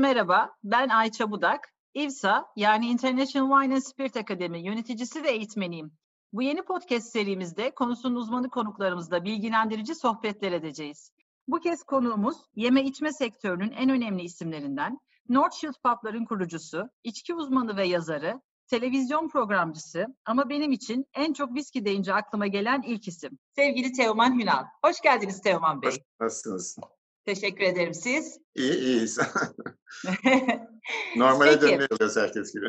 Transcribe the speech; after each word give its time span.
Merhaba, 0.00 0.56
ben 0.64 0.88
Ayça 0.88 1.30
Budak. 1.30 1.74
İVSA 1.94 2.46
yani 2.56 2.86
International 2.86 3.60
Wine 3.60 3.74
and 3.74 3.82
Spirit 3.82 4.16
Academy 4.16 4.66
yöneticisi 4.66 5.22
ve 5.24 5.30
eğitmeniyim. 5.30 5.92
Bu 6.32 6.42
yeni 6.42 6.62
podcast 6.62 7.12
serimizde 7.12 7.70
konusunun 7.70 8.14
uzmanı 8.14 8.50
konuklarımızla 8.50 9.24
bilgilendirici 9.24 9.94
sohbetler 9.94 10.52
edeceğiz. 10.52 11.12
Bu 11.48 11.60
kez 11.60 11.82
konuğumuz 11.82 12.36
yeme 12.54 12.82
içme 12.82 13.12
sektörünün 13.12 13.70
en 13.70 13.90
önemli 13.90 14.22
isimlerinden, 14.22 14.98
Northshield 15.28 15.74
Pub'ların 15.84 16.24
kurucusu, 16.24 16.88
içki 17.04 17.34
uzmanı 17.34 17.76
ve 17.76 17.86
yazarı, 17.86 18.40
televizyon 18.66 19.28
programcısı 19.28 20.06
ama 20.24 20.48
benim 20.48 20.72
için 20.72 21.06
en 21.14 21.32
çok 21.32 21.54
viski 21.54 21.84
deyince 21.84 22.14
aklıma 22.14 22.46
gelen 22.46 22.82
ilk 22.82 23.08
isim. 23.08 23.38
Sevgili 23.56 23.92
Teoman 23.92 24.40
Hünal. 24.40 24.64
Hoş 24.84 25.00
geldiniz 25.00 25.40
Teoman 25.40 25.82
Bey. 25.82 25.92
Nasılsınız? 26.20 26.76
Teşekkür 27.24 27.64
ederim. 27.64 27.94
Siz? 27.94 28.38
İyi, 28.54 28.74
iyiyiz. 28.74 29.18
Normale 31.16 31.50
Peki. 31.50 31.62
dönüyoruz 31.62 32.16
herkes 32.16 32.52
gibi. 32.52 32.66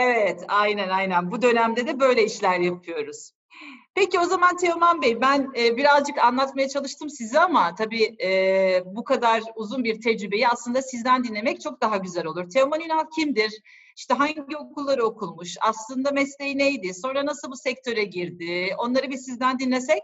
Evet, 0.00 0.44
aynen 0.48 0.88
aynen. 0.88 1.30
Bu 1.30 1.42
dönemde 1.42 1.86
de 1.86 2.00
böyle 2.00 2.24
işler 2.24 2.60
yapıyoruz. 2.60 3.32
Peki 3.94 4.18
o 4.18 4.24
zaman 4.24 4.56
Teoman 4.56 5.02
Bey, 5.02 5.20
ben 5.20 5.52
e, 5.58 5.76
birazcık 5.76 6.18
anlatmaya 6.18 6.68
çalıştım 6.68 7.10
size 7.10 7.40
ama 7.40 7.74
tabii 7.74 8.16
e, 8.24 8.82
bu 8.86 9.04
kadar 9.04 9.42
uzun 9.56 9.84
bir 9.84 10.00
tecrübeyi 10.00 10.48
aslında 10.48 10.82
sizden 10.82 11.24
dinlemek 11.24 11.60
çok 11.60 11.82
daha 11.82 11.96
güzel 11.96 12.26
olur. 12.26 12.50
Teoman 12.50 12.80
Ünal 12.80 13.04
kimdir? 13.14 13.52
İşte 13.96 14.14
hangi 14.14 14.56
okulları 14.56 15.04
okulmuş? 15.04 15.56
Aslında 15.60 16.10
mesleği 16.10 16.58
neydi? 16.58 16.94
Sonra 16.94 17.26
nasıl 17.26 17.50
bu 17.50 17.56
sektöre 17.56 18.04
girdi? 18.04 18.74
Onları 18.78 19.10
bir 19.10 19.16
sizden 19.16 19.58
dinlesek. 19.58 20.02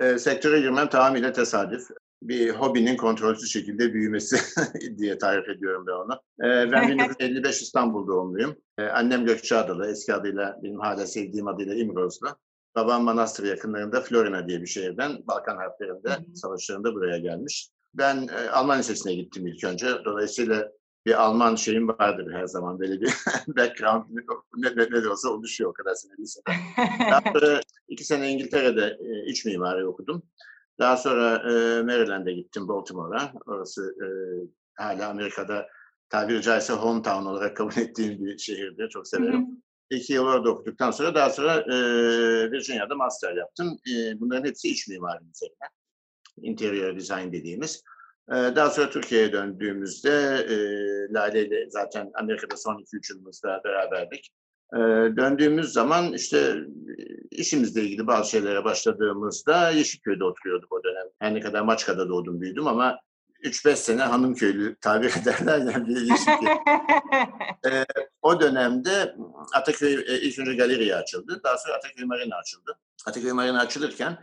E, 0.00 0.18
sektöre 0.18 0.60
girmem 0.60 0.88
tamamıyla 0.88 1.32
tesadüf. 1.32 1.88
Bir 2.24 2.50
hobinin 2.50 2.96
kontrolsüz 2.96 3.52
şekilde 3.52 3.94
büyümesi 3.94 4.36
diye 4.98 5.18
tarif 5.18 5.48
ediyorum 5.48 5.84
ben 5.86 5.92
onu. 5.92 6.12
E, 6.40 6.72
ben 6.72 6.88
1955 6.88 7.62
İstanbul 7.62 8.06
doğumluyum. 8.06 8.56
E, 8.78 8.82
annem 8.82 9.24
Gökçeadalı, 9.24 9.90
eski 9.90 10.14
adıyla 10.14 10.60
benim 10.62 10.80
hala 10.80 11.06
sevdiğim 11.06 11.48
adıyla 11.48 11.74
İmrozlu. 11.74 12.28
Babam 12.76 13.04
Manastır 13.04 13.44
yakınlarında 13.44 14.00
Florina 14.00 14.48
diye 14.48 14.62
bir 14.62 14.66
şehirden 14.66 15.26
Balkan 15.26 15.56
Harplerinde, 15.56 16.10
savaşlarında 16.34 16.94
buraya 16.94 17.18
gelmiş. 17.18 17.70
Ben 17.94 18.28
e, 18.28 18.50
Alman 18.50 18.78
Lisesi'ne 18.78 19.14
gittim 19.14 19.46
ilk 19.46 19.64
önce. 19.64 19.86
Dolayısıyla 20.04 20.72
bir 21.06 21.22
Alman 21.22 21.54
şeyim 21.54 21.88
vardır 21.88 22.32
her 22.32 22.46
zaman 22.46 22.80
böyle 22.80 23.00
bir 23.00 23.14
background 23.56 24.04
ne, 24.10 24.76
ne, 24.76 24.82
ne 24.90 25.02
de 25.02 25.08
olsa 25.08 25.28
oluşuyor 25.28 25.70
o 25.70 25.72
kadar 25.72 25.94
sene 25.94 26.12
lisede. 26.18 26.44
Sonra 27.32 27.60
iki 27.88 28.04
sene 28.04 28.30
İngiltere'de 28.30 28.98
e, 29.00 29.30
iç 29.30 29.44
mimari 29.44 29.86
okudum. 29.86 30.22
Daha 30.78 30.96
sonra 30.96 31.36
e, 31.36 31.82
Maryland'e 31.82 32.32
gittim 32.32 32.68
Baltimore'a. 32.68 33.32
Orası 33.46 33.94
e, 34.04 34.06
hala 34.74 35.08
Amerika'da 35.08 35.66
tabiri 36.08 36.42
caizse 36.42 36.72
hometown 36.72 37.26
olarak 37.26 37.56
kabul 37.56 37.76
ettiğim 37.76 38.24
bir 38.24 38.38
şehirdir. 38.38 38.88
Çok 38.88 39.08
severim. 39.08 39.62
İki 39.90 40.12
yıl 40.12 40.26
orada 40.26 40.50
okuduktan 40.50 40.90
sonra 40.90 41.14
daha 41.14 41.30
sonra 41.30 41.56
e, 41.56 41.76
Virginia'da 42.50 42.94
master 42.94 43.36
yaptım. 43.36 43.78
E, 43.94 44.20
bunların 44.20 44.48
hepsi 44.48 44.68
iç 44.68 44.88
mimari 44.88 45.24
üzerine. 45.34 45.68
Interior 46.36 46.96
design 46.96 47.32
dediğimiz. 47.32 47.82
E, 48.28 48.34
daha 48.34 48.70
sonra 48.70 48.90
Türkiye'ye 48.90 49.32
döndüğümüzde 49.32 50.10
e, 50.48 50.56
Lale 51.14 51.46
ile 51.46 51.70
zaten 51.70 52.10
Amerika'da 52.14 52.56
son 52.56 52.74
2-3 52.74 53.12
yılımızda 53.12 53.60
beraberdik. 53.64 54.30
E, 54.72 54.78
döndüğümüz 55.16 55.72
zaman 55.72 56.12
işte 56.12 56.38
e, 56.38 57.04
işimizle 57.30 57.82
ilgili 57.82 58.06
bazı 58.06 58.30
şeylere 58.30 58.64
başladığımızda 58.64 59.70
Yeşilköy'de 59.70 60.24
oturuyorduk 60.24 60.72
o 60.72 60.84
dönem. 60.84 61.06
Her 61.18 61.34
ne 61.34 61.40
kadar 61.40 61.62
Maçka'da 61.62 62.08
doğdum 62.08 62.40
büyüdüm 62.40 62.66
ama 62.66 62.98
3-5 63.44 63.76
sene 63.76 64.02
Hanımköylü 64.02 64.76
tabir 64.80 65.12
ederler 65.22 65.58
yani 65.72 65.88
bir 65.88 66.00
Yeşilköy. 66.00 66.48
O 68.22 68.40
dönemde 68.40 69.16
Ataköy 69.54 69.94
e, 69.94 70.20
ilk 70.20 70.38
önce 70.38 70.54
galeriye 70.54 70.96
açıldı. 70.96 71.40
Daha 71.44 71.58
sonra 71.58 71.74
Ataköy 71.74 72.04
Marina 72.04 72.36
açıldı. 72.36 72.78
Ataköy 73.06 73.32
Marina 73.32 73.60
açılırken 73.60 74.18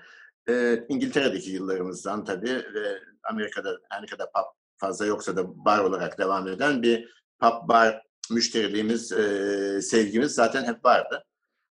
e, 0.50 0.86
İngiltere'deki 0.90 1.52
yıllarımızdan 1.52 2.26
tabii 2.26 2.56
ve 2.74 3.00
Amerika'da 3.24 3.78
her 3.90 4.02
ne 4.02 4.06
kadar 4.06 4.28
pub 4.32 4.44
fazla 4.78 5.06
yoksa 5.06 5.36
da 5.36 5.66
bar 5.66 5.80
olarak 5.80 6.18
devam 6.18 6.48
eden 6.48 6.84
bir 6.84 7.14
pub 7.40 7.68
bar 7.68 8.02
müşteriliğimiz, 8.30 9.12
e, 9.12 9.82
sevgimiz 9.82 10.32
zaten 10.32 10.64
hep 10.64 10.86
vardı. 10.86 11.24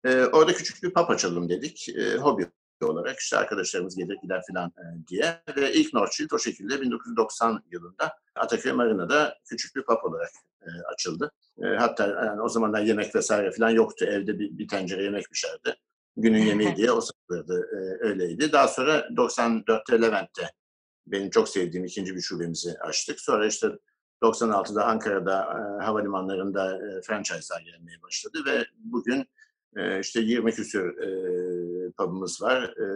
E, 0.05 0.25
orada 0.25 0.53
küçük 0.55 0.83
bir 0.83 0.93
pub 0.93 1.09
açalım 1.09 1.49
dedik. 1.49 1.89
E, 1.89 2.17
hobi 2.17 2.47
olarak 2.83 3.19
işte 3.19 3.37
arkadaşlarımız 3.37 3.97
gelir 3.97 4.19
gider 4.23 4.43
falan 4.53 4.69
e, 4.69 5.09
diye. 5.09 5.43
Ve 5.57 5.73
ilk 5.73 5.95
Northshield 5.95 6.31
o 6.31 6.39
şekilde 6.39 6.81
1990 6.81 7.65
yılında 7.71 8.13
Ataköy 8.37 8.73
Marina'da 8.73 9.39
küçük 9.51 9.77
bir 9.77 9.83
pub 9.83 10.05
olarak 10.05 10.31
e, 10.63 10.69
açıldı. 10.93 11.31
E, 11.63 11.67
hatta 11.67 12.07
yani 12.07 12.43
o 12.43 12.49
zamanlar 12.49 12.81
yemek 12.81 13.15
vesaire 13.15 13.53
falan 13.53 13.71
yoktu. 13.71 14.05
Evde 14.05 14.39
bir, 14.39 14.59
bir 14.59 14.69
tencere 14.69 15.03
yemek 15.03 15.31
pişerdi. 15.31 15.77
Günün 16.17 16.43
yemeği 16.43 16.77
diye 16.77 16.93
o 16.93 17.01
satılırdı. 17.01 17.69
E, 17.73 18.07
öyleydi. 18.07 18.53
Daha 18.53 18.69
sonra 18.69 18.99
94'te 18.99 20.03
Levent'te 20.03 20.51
benim 21.07 21.31
çok 21.31 21.49
sevdiğim 21.49 21.85
ikinci 21.85 22.15
bir 22.15 22.21
şubemizi 22.21 22.79
açtık. 22.81 23.21
Sonra 23.21 23.47
işte 23.47 23.69
96'da 24.25 24.85
Ankara'da 24.87 25.43
e, 25.43 25.85
havalimanlarında 25.85 26.77
e, 26.77 27.03
franchise'lar 27.03 27.61
gelmeye 27.61 28.03
başladı 28.03 28.39
ve 28.47 28.65
bugün 28.79 29.27
e, 29.77 30.01
işte 30.01 30.21
20 30.21 30.53
küsür 30.53 30.99
e, 30.99 31.09
pub'ımız 31.93 32.43
var. 32.43 32.63
E, 32.63 32.87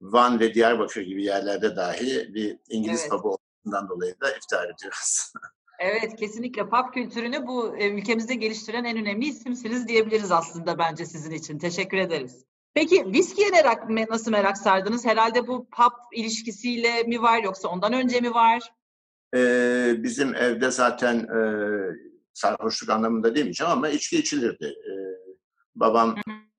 Van 0.00 0.40
ve 0.40 0.54
Diyarbakır 0.54 1.02
gibi 1.02 1.24
yerlerde 1.24 1.76
dahi 1.76 2.34
bir 2.34 2.58
İngiliz 2.68 3.00
Evet. 3.00 3.10
pub'ı 3.10 3.28
olduğundan 3.28 3.88
dolayı 3.88 4.20
da 4.20 4.30
iftihar 4.36 4.64
ediyoruz. 4.64 5.32
Evet, 5.82 6.16
kesinlikle 6.16 6.62
pub 6.68 6.92
kültürünü 6.94 7.46
bu 7.46 7.76
e, 7.76 7.90
ülkemizde 7.90 8.34
geliştiren 8.34 8.84
en 8.84 8.98
önemli 8.98 9.26
isimsiniz 9.26 9.88
diyebiliriz 9.88 10.32
aslında 10.32 10.78
bence 10.78 11.06
sizin 11.06 11.30
için. 11.30 11.58
Teşekkür 11.58 11.98
ederiz. 11.98 12.44
Peki 12.74 13.06
viskiye 13.06 13.50
merak, 13.50 13.90
me- 13.90 14.10
nasıl 14.10 14.30
merak 14.30 14.58
sardınız? 14.58 15.04
Herhalde 15.06 15.46
bu 15.46 15.68
pub 15.70 15.92
ilişkisiyle 16.12 17.02
mi 17.02 17.22
var 17.22 17.42
yoksa 17.42 17.68
ondan 17.68 17.92
önce 17.92 18.20
mi 18.20 18.34
var? 18.34 18.72
Ee, 19.34 19.94
bizim 19.98 20.34
evde 20.34 20.70
zaten 20.70 21.18
e, 21.18 21.40
sarhoşluk 22.34 22.90
anlamında 22.90 23.34
demeyeceğim 23.34 23.72
ama 23.72 23.88
içki 23.88 24.18
içilirdi. 24.18 24.64
Ee, 24.64 24.92
babam 25.74 26.16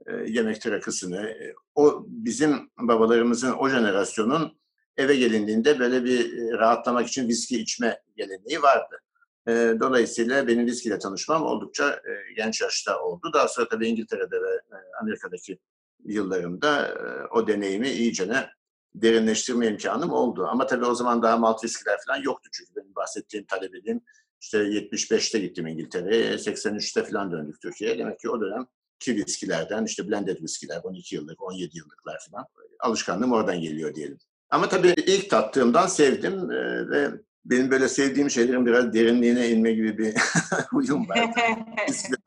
e, 0.07 0.13
yemek 0.27 0.67
rakısını, 0.67 1.21
e, 1.27 1.53
o 1.75 2.05
bizim 2.07 2.69
babalarımızın 2.79 3.51
o 3.51 3.69
jenerasyonun 3.69 4.57
eve 4.97 5.15
gelindiğinde 5.15 5.79
böyle 5.79 6.03
bir 6.03 6.37
e, 6.37 6.57
rahatlamak 6.57 7.07
için 7.07 7.27
viski 7.27 7.61
içme 7.61 8.01
geleneği 8.17 8.61
vardı. 8.61 8.99
E, 9.47 9.51
dolayısıyla 9.79 10.47
benim 10.47 10.65
viskiyle 10.65 10.99
tanışmam 10.99 11.43
oldukça 11.43 11.89
e, 11.89 12.33
genç 12.35 12.61
yaşta 12.61 12.99
oldu. 12.99 13.31
Daha 13.33 13.47
sonra 13.47 13.67
tabii 13.67 13.87
İngiltere'de 13.87 14.41
ve 14.41 14.49
e, 14.49 14.77
Amerika'daki 15.01 15.59
yıllarımda 16.05 16.87
e, 16.87 17.27
o 17.27 17.47
deneyimi 17.47 17.89
iyicene 17.89 18.49
derinleştirme 18.95 19.67
imkanım 19.67 20.11
oldu. 20.11 20.47
Ama 20.51 20.67
tabii 20.67 20.85
o 20.85 20.95
zaman 20.95 21.21
daha 21.21 21.37
malt 21.37 21.63
viskiler 21.63 21.97
falan 22.07 22.21
yoktu 22.21 22.49
çünkü 22.53 22.75
benim 22.75 22.95
bahsettiğim 22.95 23.45
talebeliğim 23.45 24.01
işte 24.41 24.57
75'te 24.57 25.39
gittim 25.39 25.67
İngiltere'ye, 25.67 26.33
83'te 26.33 27.03
falan 27.03 27.31
döndük 27.31 27.61
Türkiye'ye. 27.61 27.97
Demek 27.97 28.19
ki 28.19 28.29
o 28.29 28.41
dönem 28.41 28.67
ki 28.99 29.15
viskilerden 29.15 29.85
işte 29.85 30.09
blended 30.09 30.41
viskiler 30.41 30.81
12 30.83 31.15
yıllık, 31.15 31.41
17 31.43 31.77
yıllıklar 31.77 32.19
falan 32.31 32.45
alışkanlığım 32.79 33.31
oradan 33.31 33.61
geliyor 33.61 33.95
diyelim. 33.95 34.17
Ama 34.49 34.69
tabii 34.69 34.93
ilk 35.05 35.29
tattığımdan 35.29 35.87
sevdim 35.87 36.51
e, 36.51 36.89
ve 36.89 37.11
benim 37.45 37.71
böyle 37.71 37.89
sevdiğim 37.89 38.29
şeylerin 38.29 38.65
biraz 38.65 38.93
derinliğine 38.93 39.49
inme 39.49 39.71
gibi 39.71 39.97
bir 39.97 40.13
huyum 40.71 41.09
var. 41.09 41.19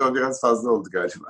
O 0.02 0.14
biraz 0.14 0.40
fazla 0.40 0.70
oldu 0.70 0.88
galiba. 0.92 1.28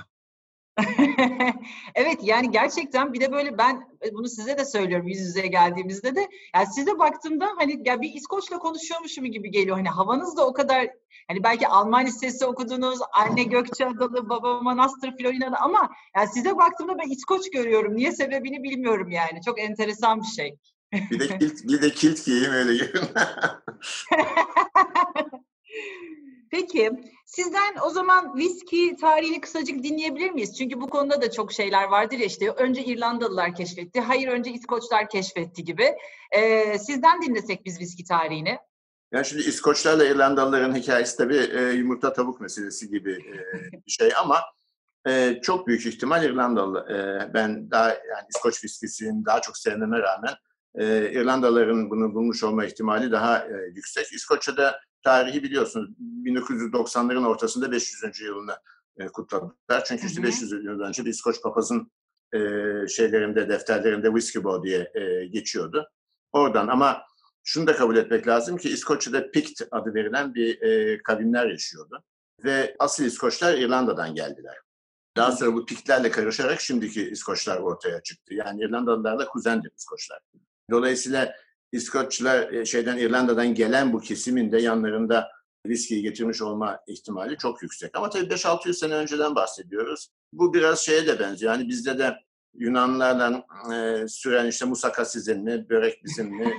Evet 1.94 2.18
yani 2.22 2.50
gerçekten 2.50 3.12
bir 3.12 3.20
de 3.20 3.32
böyle 3.32 3.58
ben 3.58 3.88
e, 4.06 4.14
bunu 4.14 4.28
size 4.28 4.58
de 4.58 4.64
söylüyorum 4.64 5.08
yüz 5.08 5.20
yüze 5.20 5.46
geldiğimizde 5.46 6.16
de 6.16 6.28
yani 6.54 6.66
size 6.66 6.98
baktığımda 6.98 7.48
hani 7.56 7.82
ya 7.84 8.00
bir 8.00 8.14
İskoç'la 8.14 8.58
konuşuyormuşum 8.58 9.24
gibi 9.24 9.50
geliyor. 9.50 9.76
Hani 9.76 9.88
havanız 9.88 10.36
da 10.36 10.46
o 10.46 10.52
kadar 10.52 10.90
hani 11.28 11.44
belki 11.44 11.68
Alman 11.68 12.06
lisesi 12.06 12.46
okudunuz, 12.46 12.98
anne 13.12 13.44
Gökçeadalı, 13.44 14.28
baba 14.28 14.60
Manastır 14.60 15.16
Florina'da 15.16 15.60
ama 15.60 15.90
yani 16.16 16.28
size 16.28 16.56
baktığımda 16.56 16.98
ben 16.98 17.10
İskoç 17.10 17.50
görüyorum. 17.50 17.96
Niye 17.96 18.12
sebebini 18.12 18.62
bilmiyorum 18.62 19.10
yani. 19.10 19.42
Çok 19.44 19.60
enteresan 19.60 20.22
bir 20.22 20.26
şey. 20.26 20.56
Bir 21.10 21.20
de 21.20 21.28
kilt, 21.38 21.64
bir 21.64 21.82
de 21.82 21.90
kilt 21.90 22.24
giyeyim 22.24 22.52
öyle 22.52 22.76
görün. 22.76 23.04
Peki, 26.50 26.90
sizden 27.26 27.74
o 27.86 27.90
zaman 27.90 28.36
viski 28.36 28.96
tarihini 29.00 29.40
kısacık 29.40 29.82
dinleyebilir 29.82 30.30
miyiz? 30.30 30.58
Çünkü 30.58 30.80
bu 30.80 30.90
konuda 30.90 31.22
da 31.22 31.30
çok 31.30 31.52
şeyler 31.52 31.84
vardır 31.84 32.18
ya 32.18 32.26
işte 32.26 32.50
önce 32.50 32.84
İrlandalılar 32.84 33.54
keşfetti, 33.54 34.00
hayır 34.00 34.28
önce 34.28 34.50
İskoçlar 34.50 35.08
keşfetti 35.08 35.64
gibi. 35.64 35.94
Ee, 36.32 36.78
sizden 36.78 37.22
dinlesek 37.22 37.64
biz 37.64 37.80
viski 37.80 38.04
tarihini. 38.04 38.58
Yani 39.12 39.26
şimdi 39.26 39.42
İskoçlarla 39.42 40.04
İrlandalıların 40.04 40.74
hikayesi 40.74 41.16
tabii 41.16 41.36
e, 41.36 41.62
yumurta 41.62 42.12
tavuk 42.12 42.40
meselesi 42.40 42.88
gibi 42.88 43.12
e, 43.12 43.36
bir 43.86 43.90
şey 43.90 44.12
ama 44.22 44.40
e, 45.08 45.40
çok 45.42 45.66
büyük 45.66 45.86
ihtimal 45.86 46.24
İrlandalı. 46.24 46.86
E, 46.90 47.34
ben 47.34 47.70
daha 47.70 47.88
yani 47.88 48.26
İskoç 48.34 48.64
viskisini 48.64 49.24
daha 49.24 49.40
çok 49.40 49.58
sevmeme 49.58 49.98
rağmen 49.98 50.34
e, 50.74 51.12
İrlandalıların 51.12 51.90
bunu 51.90 52.14
bulmuş 52.14 52.44
olma 52.44 52.64
ihtimali 52.64 53.12
daha 53.12 53.38
e, 53.38 53.52
yüksek. 53.74 54.12
İskoçya'da 54.12 54.80
tarihi 55.04 55.42
biliyorsunuz 55.42 55.90
1990'ların 56.24 57.26
ortasında 57.26 57.72
500. 57.72 58.20
yılını 58.20 58.56
e, 58.96 59.06
kutladılar. 59.06 59.84
Çünkü 59.84 60.06
işte 60.06 60.22
500 60.22 60.52
yıl 60.52 60.80
önce 60.80 61.04
bir 61.04 61.10
İskoç 61.10 61.42
papazın 61.42 61.90
e, 62.32 62.38
şeylerinde, 62.88 63.48
defterlerinde 63.48 64.06
Whiskey 64.06 64.44
Bow 64.44 64.68
diye 64.68 64.90
e, 64.94 65.26
geçiyordu. 65.26 65.90
Oradan 66.32 66.68
ama 66.68 67.02
şunu 67.44 67.66
da 67.66 67.76
kabul 67.76 67.96
etmek 67.96 68.28
lazım 68.28 68.56
ki 68.56 68.70
İskoçya'da 68.70 69.30
Pict 69.30 69.62
adı 69.70 69.94
verilen 69.94 70.34
bir 70.34 70.62
e, 70.62 71.02
kavimler 71.02 71.46
yaşıyordu. 71.46 72.02
Ve 72.44 72.76
asıl 72.78 73.04
İskoçlar 73.04 73.54
İrlanda'dan 73.58 74.14
geldiler. 74.14 74.56
Daha 75.16 75.32
sonra 75.32 75.54
bu 75.54 75.66
Pictlerle 75.66 76.10
karışarak 76.10 76.60
şimdiki 76.60 77.10
İskoçlar 77.10 77.58
ortaya 77.58 78.02
çıktı. 78.02 78.34
Yani 78.34 78.60
İrlandalılarla 78.60 79.26
kuzendir 79.28 79.70
İskoçlar. 79.76 80.20
Dolayısıyla 80.70 81.34
İskoçlar 81.74 82.52
e, 82.52 82.64
şeyden 82.64 82.96
İrlanda'dan 82.96 83.54
gelen 83.54 83.92
bu 83.92 84.00
kesimin 84.00 84.52
de 84.52 84.60
yanlarında 84.60 85.30
viskiyi 85.66 86.02
getirmiş 86.02 86.42
olma 86.42 86.80
ihtimali 86.86 87.36
çok 87.36 87.62
yüksek. 87.62 87.96
Ama 87.96 88.10
tabii 88.10 88.34
5-600 88.34 88.72
sene 88.72 88.94
önceden 88.94 89.34
bahsediyoruz. 89.34 90.08
Bu 90.32 90.54
biraz 90.54 90.78
şeye 90.78 91.06
de 91.06 91.18
benziyor. 91.18 91.52
Yani 91.52 91.68
bizde 91.68 91.98
de 91.98 92.16
Yunanlarla 92.54 93.46
e, 93.74 94.08
süren 94.08 94.46
işte 94.46 94.64
musaka 94.64 95.04
sizin 95.04 95.44
mi, 95.44 95.68
börek 95.68 96.04
bizim 96.04 96.26
mi, 96.26 96.58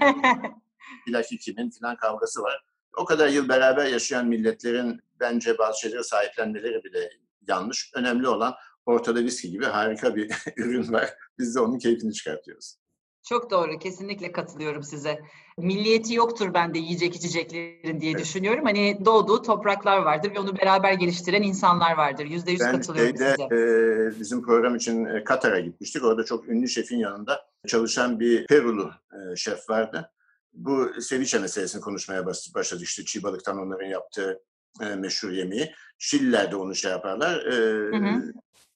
plaki 1.08 1.38
kimin 1.38 1.70
filan 1.70 1.96
kavgası 1.96 2.42
var. 2.42 2.64
O 2.98 3.06
kadar 3.06 3.30
yıl 3.30 3.50
beraber 3.50 3.86
yaşayan 3.86 4.28
milletlerin 4.28 5.02
bence 5.20 5.58
bazı 5.58 5.82
şeyleri 5.82 6.04
sahiplenmeleri 6.04 6.84
bile 6.84 7.10
yanlış. 7.48 7.92
Önemli 7.96 8.28
olan 8.28 8.54
ortada 8.86 9.20
viski 9.20 9.52
gibi 9.52 9.66
harika 9.66 10.16
bir 10.16 10.32
ürün 10.58 10.94
var. 10.94 11.10
Biz 11.40 11.56
de 11.56 11.60
onun 11.60 11.80
keyfini 11.80 12.14
çıkartıyoruz. 12.14 12.85
Çok 13.26 13.52
doğru. 13.52 13.80
Kesinlikle 13.80 14.32
katılıyorum 14.32 14.84
size. 14.84 15.22
Milliyeti 15.58 16.14
yoktur 16.14 16.54
bende 16.54 16.80
yiyecek 16.80 17.16
içeceklerin 17.16 18.02
diye 18.02 18.12
evet. 18.12 18.22
düşünüyorum. 18.22 18.66
Hani 18.66 19.06
doğduğu 19.06 19.42
topraklar 19.42 19.98
vardır 19.98 20.32
ve 20.36 20.40
onu 20.40 20.58
beraber 20.58 20.94
geliştiren 20.94 21.42
insanlar 21.42 21.98
vardır. 21.98 22.26
Yüzde 22.26 22.52
yüz 22.52 22.62
katılıyorum 22.62 23.18
şeyde, 23.18 23.36
size. 23.38 23.56
E, 23.56 24.20
bizim 24.20 24.42
program 24.42 24.76
için 24.76 25.06
e, 25.06 25.24
Katar'a 25.24 25.60
gitmiştik. 25.60 26.04
Orada 26.04 26.26
çok 26.26 26.50
ünlü 26.50 26.68
şefin 26.68 26.98
yanında 26.98 27.46
çalışan 27.68 28.20
bir 28.20 28.48
Perulu 28.48 28.92
e, 29.14 29.36
şef 29.36 29.70
vardı. 29.70 30.12
Bu 30.54 30.92
ceviche 31.10 31.40
meselesini 31.40 31.82
konuşmaya 31.82 32.26
başladık. 32.26 32.88
İşte 32.88 33.06
çiğ 33.06 33.24
balıktan 33.24 33.58
onların 33.58 33.88
yaptığı 33.88 34.42
e, 34.82 34.96
meşhur 34.96 35.32
yemeği. 35.32 35.72
Şililer 35.98 36.52
de 36.52 36.56
onu 36.56 36.76
şey 36.76 36.92
yaparlar. 36.92 37.46
E, 37.46 37.56
hı 37.98 37.98
hı. 37.98 38.34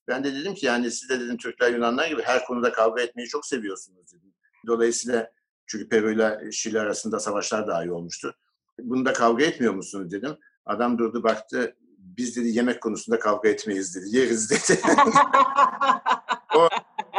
Ben 0.07 0.23
de 0.23 0.35
dedim 0.35 0.53
ki 0.53 0.65
yani 0.65 0.91
siz 0.91 1.09
de 1.09 1.19
dedim 1.19 1.37
Türkler 1.37 1.71
Yunanlar 1.71 2.07
gibi 2.07 2.21
her 2.21 2.45
konuda 2.45 2.71
kavga 2.71 3.01
etmeyi 3.01 3.27
çok 3.27 3.45
seviyorsunuz 3.45 4.13
dedim. 4.13 4.28
Dolayısıyla 4.67 5.31
çünkü 5.67 5.89
Peru 5.89 6.11
ile 6.11 6.51
Şili 6.51 6.79
arasında 6.79 7.19
savaşlar 7.19 7.67
dahi 7.67 7.91
olmuştu. 7.91 8.35
Bunda 8.79 9.13
kavga 9.13 9.45
etmiyor 9.45 9.73
musunuz 9.73 10.11
dedim. 10.11 10.37
Adam 10.65 10.97
durdu 10.97 11.23
baktı. 11.23 11.75
Biz 11.97 12.35
dedi 12.35 12.47
yemek 12.47 12.81
konusunda 12.81 13.19
kavga 13.19 13.49
etmeyiz 13.49 13.95
dedi. 13.95 14.17
Yeriz 14.17 14.51
dedi. 14.51 14.81
o 16.55 16.69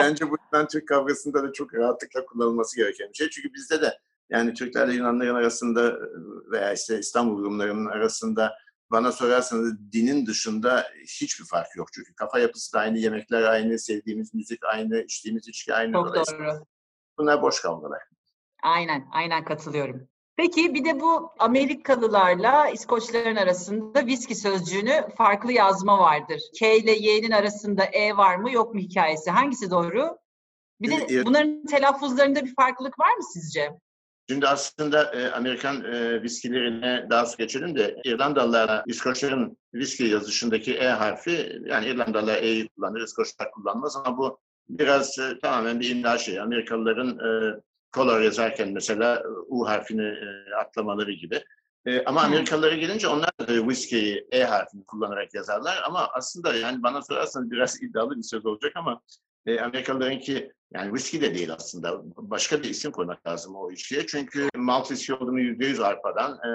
bence 0.01 0.31
bu 0.31 0.37
yüzden 0.45 0.69
Türk 0.69 0.89
kavgasında 0.89 1.43
da 1.43 1.53
çok 1.53 1.75
rahatlıkla 1.75 2.27
kullanılması 2.27 2.77
gereken 2.77 3.09
bir 3.09 3.15
şey. 3.15 3.31
Çünkü 3.31 3.55
bizde 3.55 3.83
de 3.83 3.99
yani 4.31 4.55
Türklerle 4.55 4.95
Yunanların 4.95 5.35
arasında 5.35 5.99
veya 6.51 6.73
işte 6.73 6.99
İstanbul 6.99 7.45
Rumlarının 7.45 7.87
arasında 7.87 8.55
bana 8.91 9.13
sorarsanız 9.13 9.93
dinin 9.93 10.27
dışında 10.27 10.87
hiçbir 11.21 11.45
fark 11.45 11.77
yok. 11.77 11.89
Çünkü 11.93 12.15
kafa 12.15 12.39
yapısı 12.39 12.73
da 12.73 12.79
aynı, 12.79 12.99
yemekler 12.99 13.43
aynı, 13.43 13.79
sevdiğimiz 13.79 14.35
müzik 14.35 14.65
aynı, 14.65 15.01
içtiğimiz 15.01 15.49
içki 15.49 15.75
aynı. 15.75 15.93
Çok 15.93 16.15
doğru. 16.15 16.65
Bunlar 17.21 17.43
boş 17.43 17.61
kavgalar. 17.61 18.03
Aynen, 18.63 19.09
aynen 19.13 19.45
katılıyorum. 19.45 20.09
Peki 20.37 20.75
bir 20.75 20.85
de 20.85 21.01
bu 21.01 21.33
Amerikalılarla 21.39 22.69
İskoçların 22.69 23.37
arasında 23.37 24.07
viski 24.07 24.35
sözcüğünü 24.35 25.09
farklı 25.17 25.53
yazma 25.53 25.99
vardır. 25.99 26.41
K 26.59 26.77
ile 26.77 26.93
Y'nin 26.93 27.31
arasında 27.31 27.85
E 27.85 28.17
var 28.17 28.37
mı 28.37 28.53
yok 28.53 28.75
mu 28.75 28.81
hikayesi? 28.81 29.31
Hangisi 29.31 29.71
doğru? 29.71 30.19
Bir 30.81 30.91
de 30.91 31.25
bunların 31.25 31.65
telaffuzlarında 31.65 32.45
bir 32.45 32.55
farklılık 32.55 32.99
var 32.99 33.17
mı 33.17 33.23
sizce? 33.33 33.79
Şimdi 34.31 34.49
aslında 34.49 35.15
e, 35.15 35.31
Amerikan 35.31 35.85
e, 35.85 36.23
viskilerine 36.23 37.07
daha 37.11 37.27
sonra 37.27 37.37
geçelim 37.45 37.77
de 37.77 37.97
İrlandalılarla 38.05 38.85
İskoçların 38.87 39.59
viski 39.75 40.05
yazışındaki 40.05 40.75
E 40.75 40.89
harfi 40.89 41.61
yani 41.67 41.87
İrlandalılar 41.87 42.43
E'yi 42.43 42.69
kullanır, 42.69 43.01
İskoçlar 43.01 43.51
kullanmaz 43.51 43.97
ama 43.97 44.19
bu 44.19 44.39
biraz 44.79 45.19
e, 45.19 45.39
tamamen 45.39 45.81
bir 45.81 45.91
imla 45.91 46.19
şey. 46.19 46.41
Amerikalıların 46.41 47.19
e, 47.19 47.61
color 47.93 48.21
yazarken 48.21 48.73
mesela 48.73 49.23
U 49.49 49.69
harfini 49.69 50.07
e, 50.07 50.55
atlamaları 50.55 51.13
gibi. 51.13 51.45
E, 51.87 52.05
ama 52.05 52.23
Amerikalılara 52.23 52.75
gelince 52.77 53.09
onlar 53.09 53.31
da 53.39 53.47
whiskey'i 53.47 54.27
E 54.33 54.45
harfini 54.45 54.85
kullanarak 54.85 55.35
yazarlar 55.35 55.83
ama 55.85 56.09
aslında 56.13 56.55
yani 56.55 56.83
bana 56.83 57.03
sorarsanız 57.03 57.51
biraz 57.51 57.83
iddialı 57.83 58.17
bir 58.17 58.23
söz 58.23 58.47
olacak 58.47 58.73
ama 58.75 59.01
e, 59.47 59.61
Amerikalılarınki 59.61 60.53
yani 60.75 60.97
whisky 60.97 61.21
de 61.23 61.35
değil 61.35 61.53
aslında. 61.53 62.01
Başka 62.17 62.63
bir 62.63 62.71
isim 62.71 62.93
koymak 62.93 63.27
lazım 63.27 63.57
o 63.57 63.73
içkiye. 63.73 64.07
Çünkü 64.07 64.49
malt 64.57 64.89
whisky 64.89 65.19
olduğunu 65.19 65.41
%100 65.41 65.85
arpadan. 65.85 66.33
E, 66.33 66.51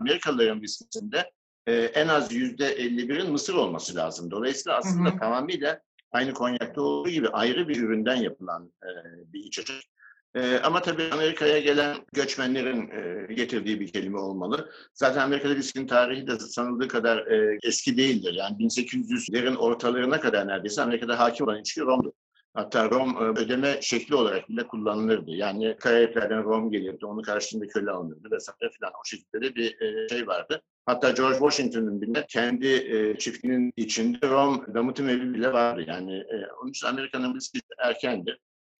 Amerikalıların 0.00 0.54
whiskisinde 0.54 1.30
e, 1.66 1.74
en 1.74 2.08
az 2.08 2.32
%51'in 2.32 3.30
mısır 3.32 3.54
olması 3.54 3.96
lazım. 3.96 4.30
Dolayısıyla 4.30 4.78
aslında 4.78 5.10
hı 5.10 5.14
hı. 5.14 5.18
tamamıyla 5.18 5.80
aynı 6.12 6.34
konyakta 6.34 6.82
olduğu 6.82 7.10
gibi 7.10 7.28
ayrı 7.28 7.68
bir 7.68 7.82
üründen 7.82 8.16
yapılan 8.16 8.72
e, 8.82 8.88
bir 9.32 9.40
içecek. 9.40 9.90
E, 10.34 10.58
ama 10.58 10.82
tabii 10.82 11.08
Amerika'ya 11.12 11.58
gelen 11.58 11.96
göçmenlerin 12.12 12.90
e, 12.90 13.34
getirdiği 13.34 13.80
bir 13.80 13.92
kelime 13.92 14.18
olmalı. 14.18 14.70
Zaten 14.94 15.20
Amerika'da 15.20 15.56
viskinin 15.56 15.86
tarihi 15.86 16.26
de 16.26 16.38
sanıldığı 16.38 16.88
kadar 16.88 17.26
e, 17.26 17.58
eski 17.62 17.96
değildir. 17.96 18.32
Yani 18.32 18.56
1800'lerin 18.56 19.56
ortalarına 19.56 20.20
kadar 20.20 20.48
neredeyse 20.48 20.82
Amerika'da 20.82 21.18
hakim 21.18 21.46
olan 21.46 21.60
içki 21.60 21.80
romdu. 21.80 22.12
Hatta 22.54 22.90
Rom 22.90 23.16
e, 23.16 23.40
ödeme 23.40 23.78
şekli 23.82 24.14
olarak 24.14 24.48
bile 24.48 24.66
kullanılırdı. 24.66 25.30
Yani 25.30 25.76
Karayipler'den 25.80 26.44
Rom 26.44 26.70
gelirdi, 26.70 27.06
onun 27.06 27.22
karşılığında 27.22 27.66
köle 27.66 27.90
alınırdı 27.90 28.28
vesaire 28.30 28.70
filan. 28.70 28.92
O 28.92 29.04
şekilde 29.04 29.42
de 29.42 29.54
bir 29.54 29.80
e, 29.80 30.08
şey 30.08 30.26
vardı. 30.26 30.62
Hatta 30.86 31.10
George 31.10 31.38
Washington'ın 31.38 32.00
bile 32.00 32.26
kendi 32.28 32.66
e, 32.66 33.18
çiftliğinin 33.18 33.72
içinde 33.76 34.28
Rom 34.28 34.74
damıtım 34.74 35.08
evi 35.08 35.34
bile 35.34 35.52
vardı. 35.52 35.84
Yani 35.88 36.24
onun 36.62 36.70
için 36.70 36.86
Amerika'nın 36.86 37.34
bir 37.34 37.62
erkendi. 37.78 38.36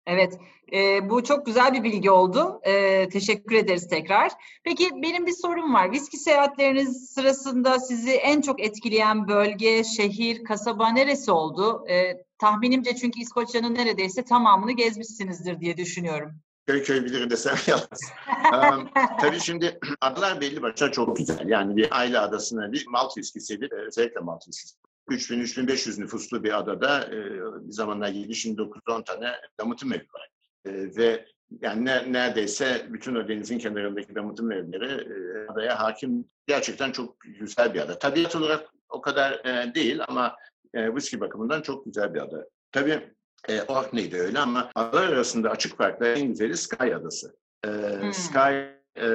Evet, 0.06 0.38
e, 0.72 1.11
bu 1.11 1.25
çok 1.25 1.46
güzel 1.46 1.75
bir 1.75 1.82
bilgi 1.82 2.11
oldu. 2.11 2.61
E, 2.62 3.08
teşekkür 3.08 3.56
ederiz 3.56 3.88
tekrar. 3.88 4.32
Peki 4.64 4.90
benim 5.02 5.26
bir 5.26 5.32
sorum 5.32 5.75
var. 5.75 5.93
Viski 5.93 6.17
seyahatleriniz 6.17 7.11
sırasında 7.11 7.78
sizi 7.78 8.11
en 8.11 8.40
çok 8.40 8.61
etkileyen 8.61 9.28
bölge, 9.28 9.84
şehir, 9.84 10.44
kasaba 10.44 10.89
neresi 10.89 11.31
oldu? 11.31 11.84
E, 11.91 12.24
tahminimce 12.41 12.97
çünkü 12.97 13.20
İskoçya'nın 13.20 13.75
neredeyse 13.75 14.25
tamamını 14.25 14.73
gezmişsinizdir 14.73 15.61
diye 15.61 15.77
düşünüyorum. 15.77 16.32
Köy 16.67 16.82
köy 16.82 17.05
bilirim 17.05 17.31
desem 17.31 17.56
yalan. 17.67 18.79
um, 18.81 18.89
tabii 19.20 19.41
şimdi 19.41 19.79
adalar 20.01 20.41
belli 20.41 20.63
başta 20.63 20.93
çok 20.93 21.17
güzel. 21.17 21.49
Yani 21.49 21.77
bir 21.77 21.99
aile 21.99 22.19
adasına 22.19 22.73
bir 22.73 22.87
malt 22.87 23.19
viskisidir. 23.19 23.73
Özellikle 23.73 24.20
malt 24.20 24.49
viskisi 24.49 24.77
3000-3500 25.09 26.01
nüfuslu 26.01 26.44
bir 26.44 26.59
adada 26.59 27.06
e, 27.06 27.19
bir 27.67 27.73
zamanlar 27.73 28.09
7 28.09 28.35
şimdi 28.35 28.63
9-10 28.63 29.05
tane 29.05 29.32
damıtım 29.61 29.93
evi 29.93 30.06
var. 30.15 30.29
E, 30.65 30.97
ve 30.97 31.27
yani 31.61 31.85
ne, 31.85 32.13
neredeyse 32.13 32.87
bütün 32.89 33.15
o 33.15 33.29
denizin 33.29 33.59
kenarındaki 33.59 34.15
damıtım 34.15 34.53
evleri 34.53 34.93
e, 34.93 35.47
adaya 35.53 35.81
hakim. 35.81 36.25
Gerçekten 36.47 36.93
çok 36.93 37.20
güzel 37.20 37.75
bir 37.75 37.81
ada. 37.81 37.99
Tabiat 37.99 38.37
olarak 38.37 38.69
o 38.89 39.01
kadar 39.01 39.32
e, 39.32 39.75
değil 39.75 40.01
ama 40.09 40.37
e, 40.74 40.86
whisky 40.86 41.20
bakımından 41.20 41.62
çok 41.62 41.84
güzel 41.84 42.15
bir 42.15 42.20
ada. 42.20 42.48
Tabii 42.72 43.10
e, 43.48 43.62
Orkney 43.62 44.12
de 44.12 44.20
öyle 44.20 44.39
ama 44.39 44.70
adalar 44.74 45.08
arasında 45.08 45.50
açık 45.50 45.77
farklı 45.77 46.06
en 46.06 46.29
güzeli 46.29 46.56
Sky 46.56 46.94
Adası. 46.94 47.36
E, 47.65 47.69
hmm. 47.69 48.12
Sky 48.12 48.81
e, 48.96 49.06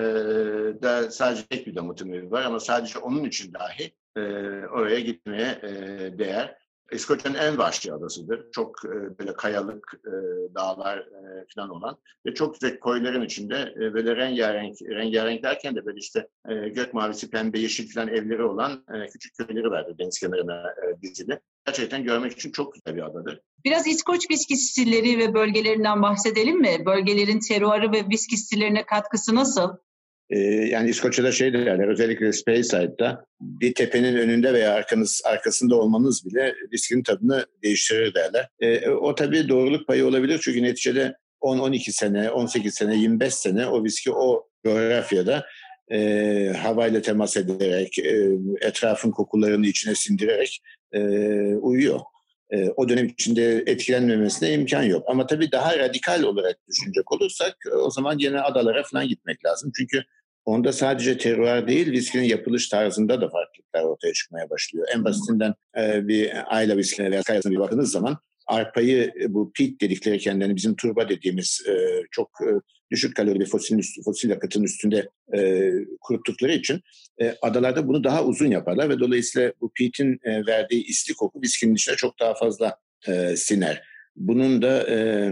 da 0.81 1.11
sadece 1.11 1.45
tek 1.45 1.67
bir 1.67 1.75
damıtım 1.75 2.13
evi 2.13 2.31
var 2.31 2.43
ama 2.43 2.59
sadece 2.59 2.99
onun 2.99 3.23
için 3.23 3.53
dahi 3.53 3.95
e, 4.17 4.21
oraya 4.67 4.99
gitmeye 4.99 5.59
e, 5.63 5.69
değer. 6.19 6.64
İskoçya'nın 6.91 7.37
en 7.37 7.57
vahşi 7.57 7.93
adasıdır. 7.93 8.51
Çok 8.51 8.85
e, 8.85 9.19
böyle 9.19 9.33
kayalık 9.33 9.93
e, 10.05 10.11
dağlar 10.55 10.97
e, 10.97 11.45
falan 11.55 11.69
olan 11.69 11.97
ve 12.25 12.33
çok 12.33 12.53
güzel 12.53 12.79
koyların 12.79 13.25
içinde 13.25 13.73
e, 13.75 13.93
böyle 13.93 14.15
rengarenk, 14.15 14.81
rengarenk 14.81 15.43
derken 15.43 15.75
de 15.75 15.85
böyle 15.85 15.97
işte 15.97 16.27
e, 16.49 16.69
gök 16.69 16.93
mavisi, 16.93 17.29
pembe, 17.29 17.59
yeşil 17.59 17.93
falan 17.93 18.07
evleri 18.07 18.43
olan 18.43 18.85
e, 18.93 19.07
küçük 19.07 19.37
köyleri 19.37 19.71
vardı 19.71 19.95
deniz 19.99 20.19
kenarına 20.19 20.69
e, 20.69 21.01
dizili. 21.01 21.39
Gerçekten 21.65 22.03
görmek 22.03 22.31
için 22.31 22.51
çok 22.51 22.73
güzel 22.73 22.95
bir 22.95 23.05
adadır. 23.05 23.41
Biraz 23.65 23.87
İskoç 23.87 24.29
viski 24.31 24.57
stilleri 24.57 25.17
ve 25.17 25.33
bölgelerinden 25.33 26.01
bahsedelim 26.01 26.59
mi? 26.59 26.85
Bölgelerin 26.85 27.39
teruarı 27.39 27.91
ve 27.91 28.09
viski 28.09 28.37
stillerine 28.37 28.85
katkısı 28.85 29.35
nasıl? 29.35 29.77
Ee, 30.29 30.39
yani 30.39 30.89
İskoçya'da 30.89 31.31
şey 31.31 31.53
derler 31.53 31.87
özellikle 31.87 32.33
Speyside'da 32.33 33.25
bir 33.41 33.73
tepenin 33.73 34.15
önünde 34.15 34.53
veya 34.53 34.73
arkanız 34.73 35.21
arkasında 35.25 35.75
olmanız 35.75 36.25
bile 36.25 36.55
riskinin 36.73 37.03
tadını 37.03 37.45
değiştirir 37.63 38.13
derler. 38.13 38.49
E, 38.59 38.89
o 38.89 39.15
tabii 39.15 39.49
doğruluk 39.49 39.87
payı 39.87 40.05
olabilir 40.05 40.39
çünkü 40.43 40.63
neticede 40.63 41.15
10-12 41.41 41.91
sene, 41.91 42.31
18 42.31 42.73
sene, 42.73 42.95
25 42.95 43.33
sene 43.33 43.67
o 43.67 43.83
viski 43.83 44.11
o 44.11 44.47
coğrafyada 44.65 45.45
e, 45.91 46.53
havayla 46.61 47.01
temas 47.01 47.37
ederek, 47.37 47.99
e, 47.99 48.29
etrafın 48.61 49.11
kokularını 49.11 49.67
içine 49.67 49.95
sindirerek 49.95 50.61
e, 50.91 50.99
uyuyor. 51.55 51.99
E, 52.49 52.69
o 52.69 52.89
dönem 52.89 53.05
içinde 53.05 53.63
etkilenmemesine 53.67 54.53
imkan 54.53 54.83
yok. 54.83 55.03
Ama 55.07 55.27
tabii 55.27 55.51
daha 55.51 55.79
radikal 55.79 56.23
olarak 56.23 56.57
düşünecek 56.67 57.11
olursak 57.11 57.57
o 57.83 57.91
zaman 57.91 58.17
yine 58.19 58.41
adalara 58.41 58.83
falan 58.83 59.07
gitmek 59.07 59.45
lazım. 59.45 59.71
Çünkü 59.77 60.03
onda 60.45 60.73
sadece 60.73 61.17
terör 61.17 61.67
değil, 61.67 61.91
viskinin 61.91 62.23
yapılış 62.23 62.69
tarzında 62.69 63.21
da 63.21 63.29
farklılıklar 63.29 63.83
ortaya 63.83 64.13
çıkmaya 64.13 64.49
başlıyor. 64.49 64.87
En 64.95 65.03
basitinden 65.03 65.53
e, 65.77 66.07
bir 66.07 66.31
ayla 66.45 66.77
viskine 66.77 67.11
veya 67.11 67.21
kayasına 67.21 67.51
bir 67.51 67.59
bakınız 67.59 67.91
zaman 67.91 68.17
arpayı 68.47 69.13
bu 69.27 69.51
peat 69.57 69.69
dedikleri 69.81 70.19
kendilerini 70.19 70.55
bizim 70.55 70.75
turba 70.75 71.09
dediğimiz 71.09 71.63
e, 71.67 72.01
çok 72.11 72.29
e, 72.41 72.49
düşük 72.91 73.15
kalori 73.15 73.39
bir 73.39 73.45
fosil, 73.45 73.81
fosil 74.05 74.29
yakıtın 74.29 74.63
üstünde 74.63 75.09
e, 75.35 75.71
kuruttukları 76.01 76.51
için 76.51 76.81
e, 77.21 77.35
adalarda 77.41 77.87
bunu 77.87 78.03
daha 78.03 78.23
uzun 78.23 78.47
yaparlar 78.47 78.89
ve 78.89 78.99
dolayısıyla 78.99 79.53
bu 79.61 79.71
peat'in 79.79 80.19
e, 80.23 80.45
verdiği 80.45 80.83
isli 80.83 81.13
koku 81.13 81.41
viskinin 81.41 81.75
içine 81.75 81.95
çok 81.95 82.19
daha 82.19 82.33
fazla 82.33 82.77
e, 83.07 83.35
siner. 83.35 83.83
Bunun 84.15 84.61
da 84.61 84.89
e, 84.89 85.29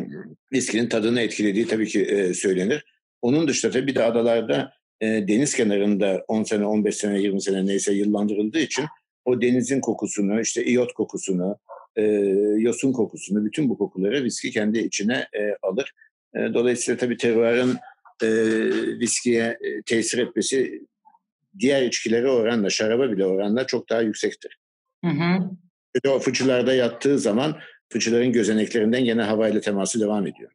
viskinin 0.54 0.90
tadını 0.90 1.22
etkilediği 1.22 1.68
tabii 1.68 1.88
ki 1.88 2.02
e, 2.02 2.34
söylenir. 2.34 2.86
Onun 3.22 3.48
dışında 3.48 3.72
tabii 3.72 3.88
bir 3.88 3.96
de 3.96 4.04
adalarda 4.04 4.74
e, 5.04 5.28
deniz 5.28 5.56
kenarında 5.56 6.26
10 6.28 6.44
sene, 6.44 6.66
15 6.66 6.96
sene, 6.96 7.20
20 7.20 7.42
sene 7.42 7.66
neyse 7.66 7.94
yıllandırıldığı 7.94 8.60
için 8.60 8.86
o 9.26 9.42
denizin 9.42 9.82
kokusunu, 9.82 10.42
işte 10.42 10.66
iyot 10.66 10.94
kokusunu, 10.94 11.58
e, 11.96 12.02
yosun 12.58 12.94
kokusunu, 12.94 13.46
bütün 13.46 13.70
bu 13.70 13.78
kokuları 13.78 14.24
viski 14.24 14.52
kendi 14.52 14.80
içine 14.80 15.28
e, 15.34 15.56
alır. 15.62 15.94
E, 16.36 16.40
dolayısıyla 16.54 16.98
tabii 16.98 17.18
terroirın 17.18 17.78
e, 18.24 18.28
viskiye 19.00 19.58
e, 19.62 19.82
tesir 19.86 20.18
etmesi 20.18 20.82
diğer 21.60 21.82
içkilere 21.82 22.30
oranla, 22.30 22.70
şaraba 22.70 23.12
bile 23.12 23.26
oranla 23.26 23.68
çok 23.68 23.90
daha 23.90 24.02
yüksektir. 24.02 24.58
Hı 25.06 25.12
hı. 25.12 25.50
O 26.08 26.20
fıçılarda 26.20 26.74
yattığı 26.74 27.20
zaman 27.20 27.58
fıçıların 27.90 28.32
gözeneklerinden 28.32 29.06
gene 29.06 29.22
havayla 29.22 29.62
teması 29.62 30.00
devam 30.00 30.28
ediyor. 30.28 30.52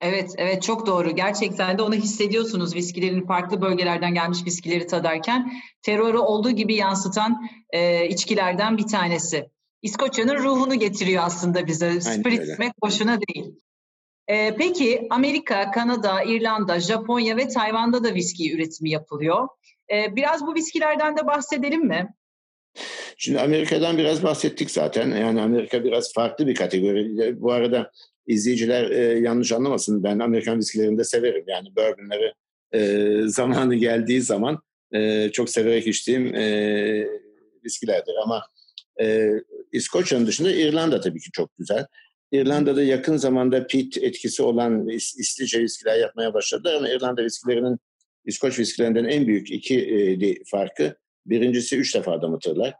Evet, 0.00 0.34
evet 0.38 0.62
çok 0.62 0.86
doğru. 0.86 1.10
Gerçekten 1.10 1.78
de 1.78 1.82
onu 1.82 1.94
hissediyorsunuz 1.94 2.74
viskilerin 2.74 3.26
farklı 3.26 3.60
bölgelerden 3.60 4.14
gelmiş 4.14 4.38
viskileri 4.46 4.86
tadarken. 4.86 5.52
Terörü 5.82 6.18
olduğu 6.18 6.50
gibi 6.50 6.74
yansıtan 6.74 7.48
e, 7.70 8.08
içkilerden 8.08 8.78
bir 8.78 8.86
tanesi. 8.86 9.50
İskoçya'nın 9.82 10.36
ruhunu 10.36 10.74
getiriyor 10.74 11.22
aslında 11.26 11.66
bize. 11.66 12.00
Spirit 12.00 12.48
içmek 12.48 12.82
boşuna 12.82 13.18
değil. 13.20 13.54
Ee, 14.28 14.54
peki 14.58 15.06
Amerika, 15.10 15.70
Kanada, 15.70 16.22
İrlanda, 16.22 16.80
Japonya 16.80 17.36
ve 17.36 17.48
Tayvan'da 17.48 18.04
da 18.04 18.14
viski 18.14 18.54
üretimi 18.54 18.90
yapılıyor. 18.90 19.48
Ee, 19.92 20.16
biraz 20.16 20.46
bu 20.46 20.54
viskilerden 20.54 21.16
de 21.16 21.26
bahsedelim 21.26 21.86
mi? 21.86 22.14
Şimdi 23.16 23.40
Amerika'dan 23.40 23.98
biraz 23.98 24.22
bahsettik 24.22 24.70
zaten. 24.70 25.10
Yani 25.10 25.42
Amerika 25.42 25.84
biraz 25.84 26.12
farklı 26.12 26.46
bir 26.46 26.54
kategori. 26.54 27.40
Bu 27.40 27.52
arada 27.52 27.90
izleyiciler 28.26 28.90
e, 28.90 29.18
yanlış 29.18 29.52
anlamasın. 29.52 30.02
Ben 30.02 30.18
Amerikan 30.18 30.58
viskilerini 30.58 30.98
de 30.98 31.04
severim. 31.04 31.44
Yani 31.46 31.68
bourbonları 31.76 32.34
e, 32.74 33.20
zamanı 33.26 33.74
geldiği 33.74 34.22
zaman 34.22 34.58
e, 34.94 35.30
çok 35.32 35.50
severek 35.50 35.86
içtiğim 35.86 36.34
e, 36.34 37.06
viskilerdir. 37.64 38.14
Ama 38.22 38.42
e, 39.00 39.30
İskoçya'nın 39.72 40.26
dışında 40.26 40.50
İrlanda 40.50 41.00
tabii 41.00 41.20
ki 41.20 41.30
çok 41.32 41.58
güzel. 41.58 41.86
İrlanda'da 42.32 42.82
yakın 42.82 43.16
zamanda 43.16 43.66
pit 43.66 43.98
etkisi 43.98 44.42
olan 44.42 44.88
İslice 44.88 45.62
viskiler 45.62 45.98
yapmaya 45.98 46.34
başladılar 46.34 46.74
ama 46.74 46.88
İrlanda 46.88 47.24
viskilerinin 47.24 47.78
İskoç 48.24 48.58
viskilerinden 48.58 49.04
en 49.04 49.26
büyük 49.26 49.50
iki 49.50 49.80
e, 49.80 50.44
farkı 50.44 50.96
birincisi 51.26 51.76
üç 51.76 51.94
defa 51.94 52.22
damıtırlar. 52.22 52.74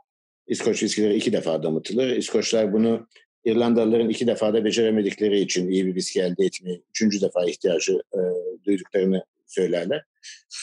İskoç 0.46 0.82
viskileri 0.82 1.14
iki 1.16 1.32
defa 1.32 1.62
damıtılır. 1.62 2.16
İskoçlar 2.16 2.72
bunu 2.72 3.08
İrlandalıların 3.46 4.08
iki 4.08 4.26
defada 4.26 4.64
beceremedikleri 4.64 5.40
için 5.40 5.70
iyi 5.70 5.86
bir 5.86 5.94
viski 5.94 6.20
elde 6.20 6.44
etmeye 6.44 6.80
üçüncü 6.90 7.20
defa 7.20 7.44
ihtiyacı 7.44 7.92
e, 7.92 8.18
duyduklarını 8.64 9.24
söylerler. 9.46 10.04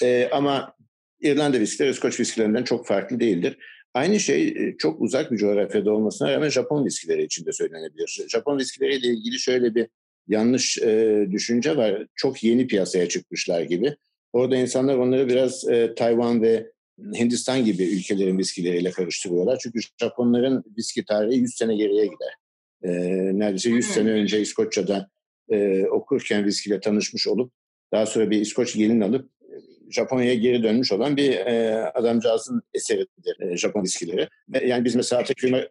E, 0.03 0.29
ama 0.31 0.75
İrlanda 1.21 1.59
viskileri 1.59 1.91
İskoç 1.91 2.19
viskilerinden 2.19 2.63
çok 2.63 2.87
farklı 2.87 3.19
değildir. 3.19 3.57
Aynı 3.93 4.19
şey 4.19 4.47
e, 4.47 4.75
çok 4.77 5.01
uzak 5.01 5.31
bir 5.31 5.37
coğrafyada 5.37 5.91
olmasına 5.91 6.31
rağmen 6.31 6.49
Japon 6.49 6.85
viskileri 6.85 7.23
için 7.23 7.45
de 7.45 7.51
söylenebilir. 7.51 8.25
Japon 8.29 8.57
viskileriyle 8.57 9.07
ilgili 9.07 9.39
şöyle 9.39 9.75
bir 9.75 9.87
yanlış 10.27 10.77
e, 10.77 11.25
düşünce 11.31 11.77
var. 11.77 12.07
Çok 12.15 12.43
yeni 12.43 12.67
piyasaya 12.67 13.09
çıkmışlar 13.09 13.61
gibi. 13.61 13.95
Orada 14.33 14.55
insanlar 14.55 14.97
onları 14.97 15.29
biraz 15.29 15.69
e, 15.69 15.95
Tayvan 15.95 16.41
ve 16.41 16.71
Hindistan 16.99 17.65
gibi 17.65 17.83
ülkelerin 17.83 18.37
viskileriyle 18.37 18.91
karıştırıyorlar. 18.91 19.59
Çünkü 19.63 19.79
Japonların 20.01 20.63
viski 20.77 21.05
tarihi 21.05 21.39
100 21.39 21.55
sene 21.55 21.75
geriye 21.75 22.05
gider. 22.05 22.33
E, 22.83 22.89
neredeyse 23.39 23.69
100 23.69 23.85
sene 23.85 24.11
önce 24.11 24.41
İskoçya'da 24.41 25.09
e, 25.49 25.85
okurken 25.85 26.45
viskiyle 26.45 26.79
tanışmış 26.79 27.27
olup 27.27 27.53
daha 27.91 28.05
sonra 28.05 28.29
bir 28.29 28.41
İskoç 28.41 28.75
gelin 28.75 29.01
alıp 29.01 29.29
Japonya'ya 29.93 30.33
geri 30.33 30.63
dönmüş 30.63 30.91
olan 30.91 31.17
bir 31.17 31.31
e, 31.31 31.83
adamcağızın 31.93 32.61
eseridir 32.73 33.39
e, 33.39 33.57
Japon 33.57 33.83
viskileri. 33.83 34.29
Ve 34.49 34.67
yani 34.67 34.85
biz 34.85 34.95
mesela 34.95 35.23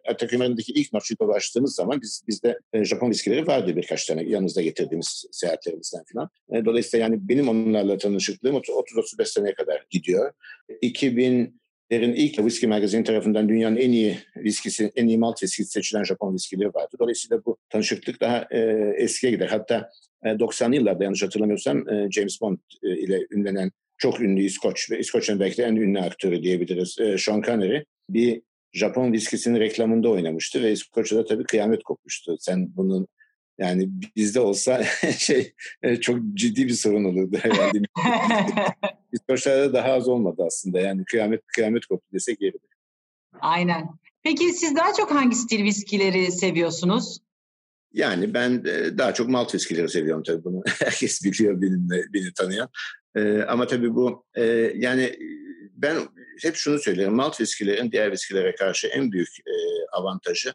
Atakümer'indeki 0.07 0.71
ilk 0.71 0.93
Machuto'yu 0.93 1.31
açtığımız 1.31 1.75
zaman 1.75 2.01
biz 2.01 2.23
bizde 2.27 2.59
e, 2.73 2.85
Japon 2.85 3.09
viskileri 3.09 3.47
vardı 3.47 3.75
birkaç 3.75 4.05
tane 4.05 4.23
yanımızda 4.23 4.61
getirdiğimiz 4.61 5.25
seyahatlerimizden 5.31 6.03
falan. 6.13 6.29
E, 6.51 6.65
dolayısıyla 6.65 7.03
yani 7.03 7.29
benim 7.29 7.49
onlarla 7.49 7.97
tanışıklığım 7.97 8.55
30-35 8.55 9.25
seneye 9.25 9.53
kadar 9.53 9.85
gidiyor. 9.89 10.33
2000 10.81 11.61
Derin 11.91 12.13
ilk 12.13 12.35
Whisky 12.35 12.69
Magazine 12.69 13.03
tarafından 13.03 13.49
dünyanın 13.49 13.75
en 13.75 13.91
iyi 13.91 14.17
viskisi, 14.37 14.91
en 14.95 15.07
iyi 15.07 15.17
malt 15.17 15.43
viskisi 15.43 15.71
seçilen 15.71 16.03
Japon 16.03 16.33
viskileri 16.33 16.73
vardı. 16.73 16.95
Dolayısıyla 16.99 17.45
bu 17.45 17.57
tanışıklık 17.69 18.21
daha 18.21 18.47
e, 18.51 18.59
eskiye 18.97 19.31
gider. 19.31 19.47
Hatta 19.47 19.89
e, 20.25 20.29
90'lı 20.29 20.75
yıllarda 20.75 21.03
yanlış 21.03 21.23
hatırlamıyorsam 21.23 21.89
e, 21.89 22.11
James 22.11 22.41
Bond 22.41 22.57
e, 22.83 22.97
ile 22.97 23.19
ünlenen 23.31 23.71
çok 23.97 24.21
ünlü 24.21 24.43
İskoç 24.43 24.91
ve 24.91 24.99
İskoç'un 24.99 25.39
belki 25.39 25.57
de 25.57 25.63
en 25.63 25.75
ünlü 25.75 25.99
aktörü 25.99 26.43
diyebiliriz. 26.43 26.97
E, 26.99 27.17
Sean 27.17 27.41
Connery 27.41 27.83
bir 28.09 28.41
Japon 28.73 29.13
viskisinin 29.13 29.59
reklamında 29.59 30.09
oynamıştı 30.09 30.63
ve 30.63 30.71
İskoç'ta 30.71 31.25
tabii 31.25 31.43
kıyamet 31.43 31.83
kopmuştu. 31.83 32.35
Sen 32.39 32.75
bunun 32.75 33.07
yani 33.57 33.89
bizde 34.15 34.39
olsa 34.39 34.83
şey 35.17 35.53
e, 35.81 35.95
çok 35.95 36.19
ciddi 36.33 36.67
bir 36.67 36.73
sorun 36.73 37.03
olurdu 37.03 37.37
herhalde. 37.41 37.79
İskoçlarda 39.11 39.73
daha 39.73 39.91
az 39.91 40.07
olmadı 40.07 40.43
aslında. 40.47 40.79
Yani 40.79 41.05
kıyamet 41.05 41.41
kıyamet 41.47 41.85
koptu 41.85 42.07
desek 42.13 42.41
yeridir. 42.41 42.69
Aynen. 43.39 43.89
Peki 44.23 44.53
siz 44.53 44.75
daha 44.75 44.93
çok 44.93 45.11
hangi 45.11 45.35
stil 45.35 45.63
viskileri 45.63 46.31
seviyorsunuz? 46.31 47.19
Yani 47.93 48.33
ben 48.33 48.65
daha 48.97 49.13
çok 49.13 49.29
malt 49.29 49.55
viskileri 49.55 49.89
seviyorum 49.89 50.23
tabii 50.23 50.43
bunu. 50.43 50.63
Herkes 50.79 51.23
biliyor 51.23 51.61
benimle, 51.61 52.03
beni 52.13 52.33
tanıyan. 52.33 52.69
Ee, 53.15 53.41
ama 53.41 53.67
tabii 53.67 53.95
bu 53.95 54.25
e, 54.35 54.43
yani 54.75 55.19
ben 55.75 55.97
hep 56.41 56.55
şunu 56.55 56.79
söylerim. 56.79 57.13
Malt 57.13 57.41
viskilerin 57.41 57.91
diğer 57.91 58.11
viskilere 58.11 58.55
karşı 58.55 58.87
en 58.87 59.11
büyük 59.11 59.29
e, 59.39 59.53
avantajı 59.91 60.53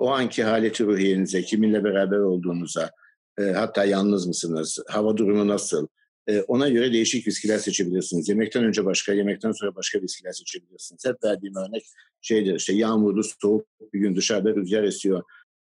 o 0.00 0.10
anki 0.10 0.44
haleti 0.44 0.84
ruhiyenize, 0.84 1.42
kiminle 1.42 1.84
beraber 1.84 2.18
olduğunuza, 2.18 2.90
e, 3.38 3.42
hatta 3.42 3.84
yalnız 3.84 4.26
mısınız, 4.26 4.78
hava 4.88 5.16
durumu 5.16 5.48
nasıl, 5.48 5.86
e, 6.26 6.40
ona 6.40 6.68
göre 6.68 6.92
değişik 6.92 7.26
viskiler 7.26 7.58
seçebilirsiniz. 7.58 8.28
Yemekten 8.28 8.64
önce 8.64 8.84
başka, 8.84 9.12
yemekten 9.12 9.52
sonra 9.52 9.74
başka 9.74 10.02
viskiler 10.02 10.32
seçebilirsiniz. 10.32 11.04
Hep 11.04 11.24
verdiğim 11.24 11.56
örnek 11.56 11.86
şeydir 12.20 12.54
işte 12.54 12.72
yağmurlu, 12.72 13.22
soğuk 13.24 13.66
bir 13.92 14.00
gün 14.00 14.16
dışarıda 14.16 14.54
rüzgar 14.54 14.82
esiyor. 14.82 15.22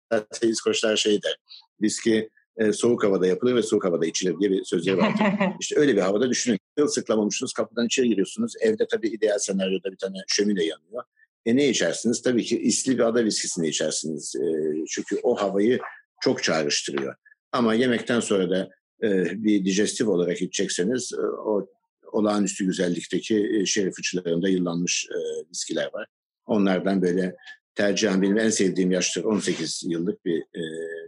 Hatta 0.10 0.48
İskoçlar 0.48 0.98
şey 0.98 1.24
der, 1.24 1.38
viski 1.82 2.30
e, 2.58 2.74
soğuk 2.74 3.04
havada 3.04 3.28
yapılır 3.28 3.56
ve 3.56 3.62
soğuk 3.62 3.86
havada 3.86 4.06
içilir 4.06 4.40
diye 4.40 4.52
bir 4.52 4.64
sözleri 4.64 4.98
vardır. 4.98 5.26
İşte 5.60 5.80
öyle 5.80 5.96
bir 5.96 6.02
havada 6.02 6.30
düşünün. 6.30 6.60
Sıklamamışsınız, 6.88 7.54
kapıdan 7.54 7.86
içeri 7.86 8.10
giriyorsunuz. 8.10 8.54
Evde 8.62 8.88
tabii 8.92 9.08
ideal 9.08 9.38
senaryoda 9.40 9.92
bir 9.92 9.98
tane 9.98 10.18
şömine 10.28 10.64
yanıyor. 10.64 11.04
E 11.48 11.56
ne 11.56 11.70
içersiniz? 11.70 12.22
Tabii 12.22 12.44
ki 12.44 12.60
isli 12.62 12.98
bir 12.98 13.04
ada 13.04 13.26
viskisini 13.26 13.68
içersiniz. 13.68 14.36
E, 14.36 14.46
çünkü 14.90 15.20
o 15.24 15.36
havayı 15.36 15.80
çok 16.22 16.44
çağrıştırıyor. 16.44 17.16
Ama 17.52 17.74
yemekten 17.74 18.20
sonra 18.20 18.50
da 18.50 18.70
e, 19.04 19.26
bir 19.44 19.66
digestif 19.66 20.08
olarak 20.08 20.42
içecekseniz 20.42 21.14
e, 21.14 21.22
o 21.22 21.68
olağanüstü 22.12 22.66
güzellikteki 22.66 23.50
e, 23.54 23.66
şerif 23.66 24.00
uçlarında 24.00 24.50
yıllanmış 24.50 25.08
e, 25.12 25.18
viskiler 25.50 25.90
var. 25.94 26.08
Onlardan 26.46 27.02
böyle 27.02 27.36
tercihen 27.76 28.22
benim 28.22 28.38
en 28.38 28.50
sevdiğim 28.50 28.92
yaştır 28.92 29.24
18 29.24 29.84
yıllık 29.88 30.26
bir 30.26 30.40
e, 30.40 30.62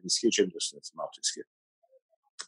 viski 0.04 0.28
içebilirsiniz 0.28 0.92
malt 0.96 1.18
viski. 1.20 1.42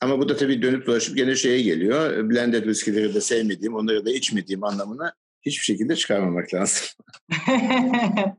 Ama 0.01 0.19
bu 0.19 0.29
da 0.29 0.36
tabii 0.36 0.62
dönüp 0.62 0.88
dolaşıp 0.88 1.17
gene 1.17 1.36
şeye 1.36 1.62
geliyor. 1.62 2.29
Blended 2.29 2.67
viskileri 2.67 3.13
de 3.13 3.21
sevmediğim, 3.21 3.75
onları 3.75 4.05
da 4.05 4.12
içmediğim 4.12 4.63
anlamına 4.63 5.13
hiçbir 5.41 5.63
şekilde 5.63 5.95
çıkarmamak 5.95 6.53
lazım. 6.53 6.88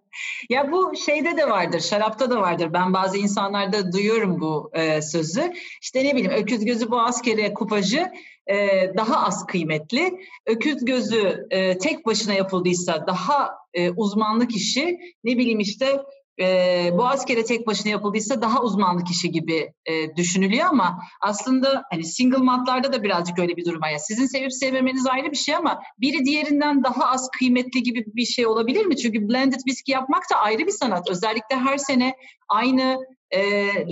ya 0.50 0.72
bu 0.72 0.92
şeyde 0.96 1.36
de 1.36 1.50
vardır, 1.50 1.80
şarapta 1.80 2.30
da 2.30 2.40
vardır. 2.40 2.72
Ben 2.72 2.92
bazı 2.92 3.18
insanlarda 3.18 3.92
duyuyorum 3.92 4.40
bu 4.40 4.70
e, 4.74 5.02
sözü. 5.02 5.52
İşte 5.82 6.04
ne 6.04 6.16
bileyim 6.16 6.30
öküz 6.30 6.64
gözü 6.64 6.90
boğaz 6.90 7.22
kere 7.22 7.54
kupajı 7.54 8.12
e, 8.46 8.56
daha 8.96 9.26
az 9.26 9.46
kıymetli. 9.46 10.18
Öküz 10.46 10.84
gözü 10.84 11.46
e, 11.50 11.78
tek 11.78 12.06
başına 12.06 12.34
yapıldıysa 12.34 13.06
daha 13.06 13.50
e, 13.74 13.90
uzmanlık 13.90 14.56
işi, 14.56 14.98
ne 15.24 15.38
bileyim 15.38 15.60
işte 15.60 16.02
e, 16.40 16.90
bu 16.92 17.06
askere 17.06 17.44
tek 17.44 17.66
başına 17.66 17.92
yapıldıysa 17.92 18.42
daha 18.42 18.62
uzmanlık 18.62 19.10
işi 19.10 19.30
gibi 19.30 19.72
e, 19.86 20.16
düşünülüyor 20.16 20.66
ama 20.66 20.98
aslında 21.20 21.82
hani 21.90 22.04
single 22.04 22.38
matlarda 22.38 22.92
da 22.92 23.02
birazcık 23.02 23.38
öyle 23.38 23.56
bir 23.56 23.64
durum 23.64 23.82
var. 23.82 23.88
Yani 23.88 24.00
sizin 24.00 24.26
sevip 24.26 24.52
sevmemeniz 24.52 25.06
ayrı 25.06 25.30
bir 25.30 25.36
şey 25.36 25.54
ama 25.54 25.82
biri 25.98 26.24
diğerinden 26.24 26.84
daha 26.84 27.10
az 27.10 27.28
kıymetli 27.38 27.82
gibi 27.82 28.04
bir 28.06 28.24
şey 28.24 28.46
olabilir 28.46 28.86
mi? 28.86 28.96
Çünkü 28.96 29.28
blended 29.28 29.58
whisky 29.58 29.92
yapmak 29.92 30.22
da 30.32 30.36
ayrı 30.36 30.66
bir 30.66 30.72
sanat. 30.72 31.10
Özellikle 31.10 31.56
her 31.56 31.78
sene 31.78 32.14
aynı 32.48 32.98
e, 33.30 33.42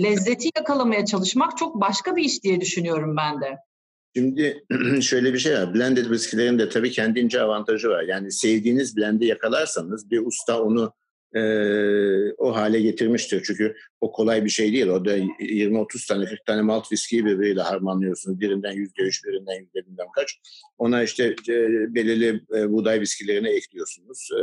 lezzeti 0.03 0.49
yakalamaya 0.55 1.05
çalışmak 1.05 1.57
çok 1.57 1.81
başka 1.81 2.15
bir 2.15 2.23
iş 2.23 2.43
diye 2.43 2.61
düşünüyorum 2.61 3.15
ben 3.17 3.41
de. 3.41 3.57
Şimdi 4.15 4.63
şöyle 5.01 5.33
bir 5.33 5.39
şey 5.39 5.53
var. 5.53 5.73
Blended 5.73 6.03
whisky'lerin 6.03 6.59
de 6.59 6.69
tabii 6.69 6.91
kendince 6.91 7.41
avantajı 7.41 7.89
var. 7.89 8.03
Yani 8.03 8.31
sevdiğiniz 8.31 8.97
blend'i 8.97 9.25
yakalarsanız 9.25 10.11
bir 10.11 10.25
usta 10.25 10.61
onu 10.61 10.93
e, 11.35 11.41
o 12.37 12.55
hale 12.55 12.81
getirmiştir. 12.81 13.43
Çünkü 13.45 13.75
o 14.01 14.11
kolay 14.11 14.45
bir 14.45 14.49
şey 14.49 14.73
değil. 14.73 14.87
Orada 14.87 15.17
20-30 15.17 16.07
tane 16.07 16.25
40 16.25 16.45
tane 16.45 16.61
malt 16.61 16.91
viskiyi 16.91 17.25
birbiriyle 17.25 17.61
harmanlıyorsunuz. 17.61 18.39
Birinden 18.39 18.75
%3, 18.75 19.27
birinden 19.27 19.59
yüzde 19.59 19.87
bilmem 19.87 20.07
kaç. 20.15 20.39
Ona 20.77 21.03
işte 21.03 21.35
e, 21.49 21.55
belirli 21.95 22.41
e, 22.55 22.69
buğday 22.69 22.99
viskilerini 23.01 23.49
ekliyorsunuz. 23.49 24.29
E, 24.39 24.41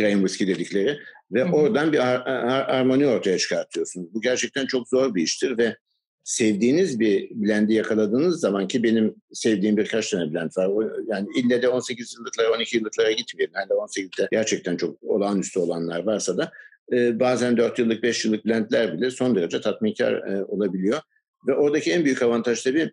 grain 0.00 0.18
whisky 0.18 0.54
dedikleri. 0.54 0.98
Ve 1.32 1.44
Hı-hı. 1.44 1.52
oradan 1.52 1.92
bir 1.92 1.98
har- 1.98 2.24
har- 2.24 2.70
harmoni 2.70 3.06
ortaya 3.06 3.38
çıkartıyorsunuz. 3.38 4.14
Bu 4.14 4.20
gerçekten 4.20 4.66
çok 4.66 4.88
zor 4.88 5.14
bir 5.14 5.22
iştir 5.22 5.58
ve 5.58 5.76
sevdiğiniz 6.24 7.00
bir 7.00 7.30
blend'i 7.30 7.74
yakaladığınız 7.74 8.40
zaman 8.40 8.68
ki 8.68 8.82
benim 8.82 9.14
sevdiğim 9.32 9.76
birkaç 9.76 10.10
tane 10.10 10.32
blend 10.32 10.50
var. 10.56 10.92
Yani 11.06 11.28
ille 11.36 11.62
de 11.62 11.68
18 11.68 12.14
yıllıklara 12.18 12.52
12 12.56 12.76
yıllıklara 12.76 13.12
gitmeyelim. 13.12 13.54
Yani 13.56 13.68
18'de 13.68 14.28
gerçekten 14.30 14.76
çok 14.76 15.02
olağanüstü 15.02 15.58
olanlar 15.58 16.06
varsa 16.06 16.36
da 16.36 16.52
e, 16.92 17.20
bazen 17.20 17.56
4 17.56 17.78
yıllık 17.78 18.02
5 18.02 18.24
yıllık 18.24 18.46
blendler 18.46 18.92
bile 18.92 19.10
son 19.10 19.34
derece 19.34 19.60
tatminkar 19.60 20.12
e, 20.12 20.44
olabiliyor. 20.44 21.00
Ve 21.48 21.54
oradaki 21.54 21.92
en 21.92 22.04
büyük 22.04 22.22
avantaj 22.22 22.62
tabii 22.62 22.92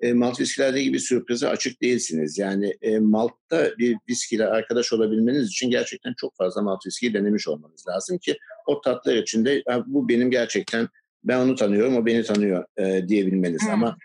e, 0.00 0.12
malt 0.12 0.40
viskilerde 0.40 0.82
gibi 0.82 1.00
sürprize 1.00 1.48
açık 1.48 1.82
değilsiniz. 1.82 2.38
Yani 2.38 2.74
e, 2.82 2.98
maltta 2.98 3.70
bir 3.78 3.96
viskiyle 4.08 4.46
arkadaş 4.46 4.92
olabilmeniz 4.92 5.48
için 5.48 5.70
gerçekten 5.70 6.14
çok 6.20 6.36
fazla 6.36 6.62
malt 6.62 6.86
viskiyi 6.86 7.14
denemiş 7.14 7.48
olmanız 7.48 7.84
lazım 7.88 8.18
ki 8.18 8.38
o 8.66 8.80
tatlar 8.80 9.16
içinde 9.16 9.62
bu 9.86 10.08
benim 10.08 10.30
gerçekten 10.30 10.88
ben 11.24 11.38
onu 11.38 11.54
tanıyorum, 11.54 11.96
o 11.96 12.06
beni 12.06 12.22
tanıyor 12.22 12.64
e, 12.76 13.08
diyebilmeniz. 13.08 13.62
Hmm. 13.62 13.70
Ama 13.70 13.96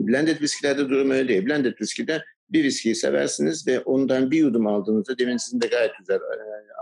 blended 0.00 0.40
viskilerde 0.40 0.88
durum 0.88 1.10
öyle 1.10 1.28
değil. 1.28 1.46
Blended 1.46 1.80
viskide 1.80 2.24
bir 2.50 2.64
viskiyi 2.64 2.94
seversiniz 2.94 3.66
ve 3.66 3.80
ondan 3.80 4.30
bir 4.30 4.38
yudum 4.38 4.66
aldığınızda 4.66 5.18
demin 5.18 5.36
sizin 5.36 5.60
de 5.60 5.66
gayet 5.66 5.92
güzel 5.98 6.16
e, 6.16 6.20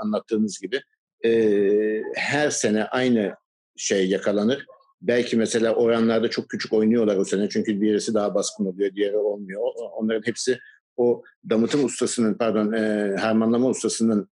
anlattığınız 0.02 0.58
gibi 0.60 0.80
e, 1.24 2.02
her 2.14 2.50
sene 2.50 2.84
aynı 2.84 3.34
şey 3.76 4.08
yakalanır. 4.08 4.66
Belki 5.02 5.36
mesela 5.36 5.74
oranlarda 5.74 6.30
çok 6.30 6.48
küçük 6.48 6.72
oynuyorlar 6.72 7.16
o 7.16 7.24
sene 7.24 7.48
çünkü 7.48 7.80
birisi 7.80 8.14
daha 8.14 8.34
baskın 8.34 8.66
oluyor, 8.66 8.94
diğeri 8.94 9.16
olmuyor. 9.16 9.60
Onların 9.92 10.26
hepsi 10.26 10.58
o 10.96 11.22
damıtım 11.50 11.84
ustasının, 11.84 12.34
pardon 12.34 12.72
e, 12.72 13.16
harmanlama 13.16 13.68
ustasının 13.68 14.28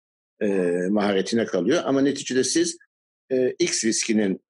e, 0.41 0.47
maharetine 0.89 1.45
kalıyor. 1.45 1.81
Ama 1.85 2.01
neticede 2.01 2.43
siz 2.43 2.77
e, 3.31 3.55
X 3.59 3.85
viskinin 3.85 4.41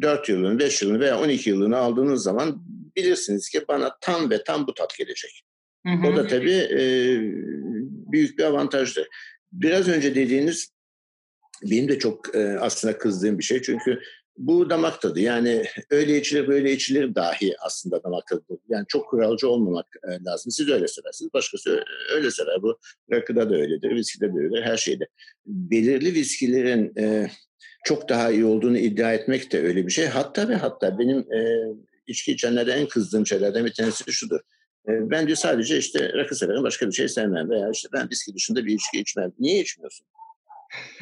4 0.00 0.28
yılını, 0.28 0.58
5 0.58 0.82
yılını 0.82 1.00
veya 1.00 1.20
12 1.20 1.50
yılını 1.50 1.76
aldığınız 1.76 2.22
zaman 2.22 2.62
bilirsiniz 2.96 3.48
ki 3.48 3.64
bana 3.68 3.96
tam 4.00 4.30
ve 4.30 4.44
tam 4.44 4.66
bu 4.66 4.74
tat 4.74 4.98
gelecek. 4.98 5.42
Hı 5.86 5.92
hı. 5.92 6.06
O 6.06 6.16
da 6.16 6.26
tabii 6.26 6.68
e, 6.70 6.82
büyük 8.12 8.38
bir 8.38 8.44
avantajdır. 8.44 9.08
Biraz 9.52 9.88
önce 9.88 10.14
dediğiniz 10.14 10.72
benim 11.62 11.88
de 11.88 11.98
çok 11.98 12.34
e, 12.34 12.58
aslında 12.60 12.98
kızdığım 12.98 13.38
bir 13.38 13.44
şey. 13.44 13.62
Çünkü 13.62 14.00
bu 14.36 14.70
damak 14.70 15.00
tadı. 15.00 15.20
Yani 15.20 15.64
öyle 15.90 16.18
içilir 16.18 16.48
böyle 16.48 16.72
içilir 16.72 17.14
dahi 17.14 17.54
aslında 17.60 18.02
damak 18.02 18.26
tadı. 18.26 18.42
Yani 18.68 18.84
çok 18.88 19.08
kuralcı 19.08 19.48
olmamak 19.48 19.86
e, 20.08 20.24
lazım. 20.24 20.52
Siz 20.52 20.68
öyle 20.68 20.88
seversiniz. 20.88 21.34
Başkası 21.34 21.84
öyle 22.14 22.30
sever. 22.30 22.62
Bu 22.62 22.78
rakıda 23.12 23.50
da 23.50 23.54
öyledir, 23.54 23.90
viskide 23.90 24.34
de 24.34 24.38
öyledir, 24.38 24.62
her 24.62 24.76
şeyde. 24.76 25.08
Belirli 25.46 26.14
viskilerin 26.14 26.92
e, 26.98 27.30
çok 27.82 28.08
daha 28.08 28.30
iyi 28.30 28.44
olduğunu 28.44 28.78
iddia 28.78 29.12
etmek 29.12 29.52
de 29.52 29.62
öyle 29.62 29.86
bir 29.86 29.92
şey. 29.92 30.06
Hatta 30.06 30.48
ve 30.48 30.56
hatta 30.56 30.98
benim 30.98 31.18
e, 31.18 31.58
içki 32.06 32.32
içenlerde 32.32 32.72
en 32.72 32.88
kızdığım 32.88 33.26
şeylerden 33.26 33.64
bir 33.64 33.72
tanesi 33.72 34.12
şudur. 34.12 34.40
E, 34.88 35.10
ben 35.10 35.26
diyor 35.26 35.36
sadece 35.36 35.78
işte 35.78 36.12
rakı 36.12 36.34
severim, 36.34 36.62
başka 36.62 36.86
bir 36.86 36.92
şey 36.92 37.08
sevmem 37.08 37.50
veya 37.50 37.70
işte 37.70 37.88
ben 37.92 38.10
viski 38.10 38.34
dışında 38.34 38.66
bir 38.66 38.74
içki 38.74 39.00
içmem. 39.00 39.32
Niye 39.38 39.60
içmiyorsun? 39.60 40.06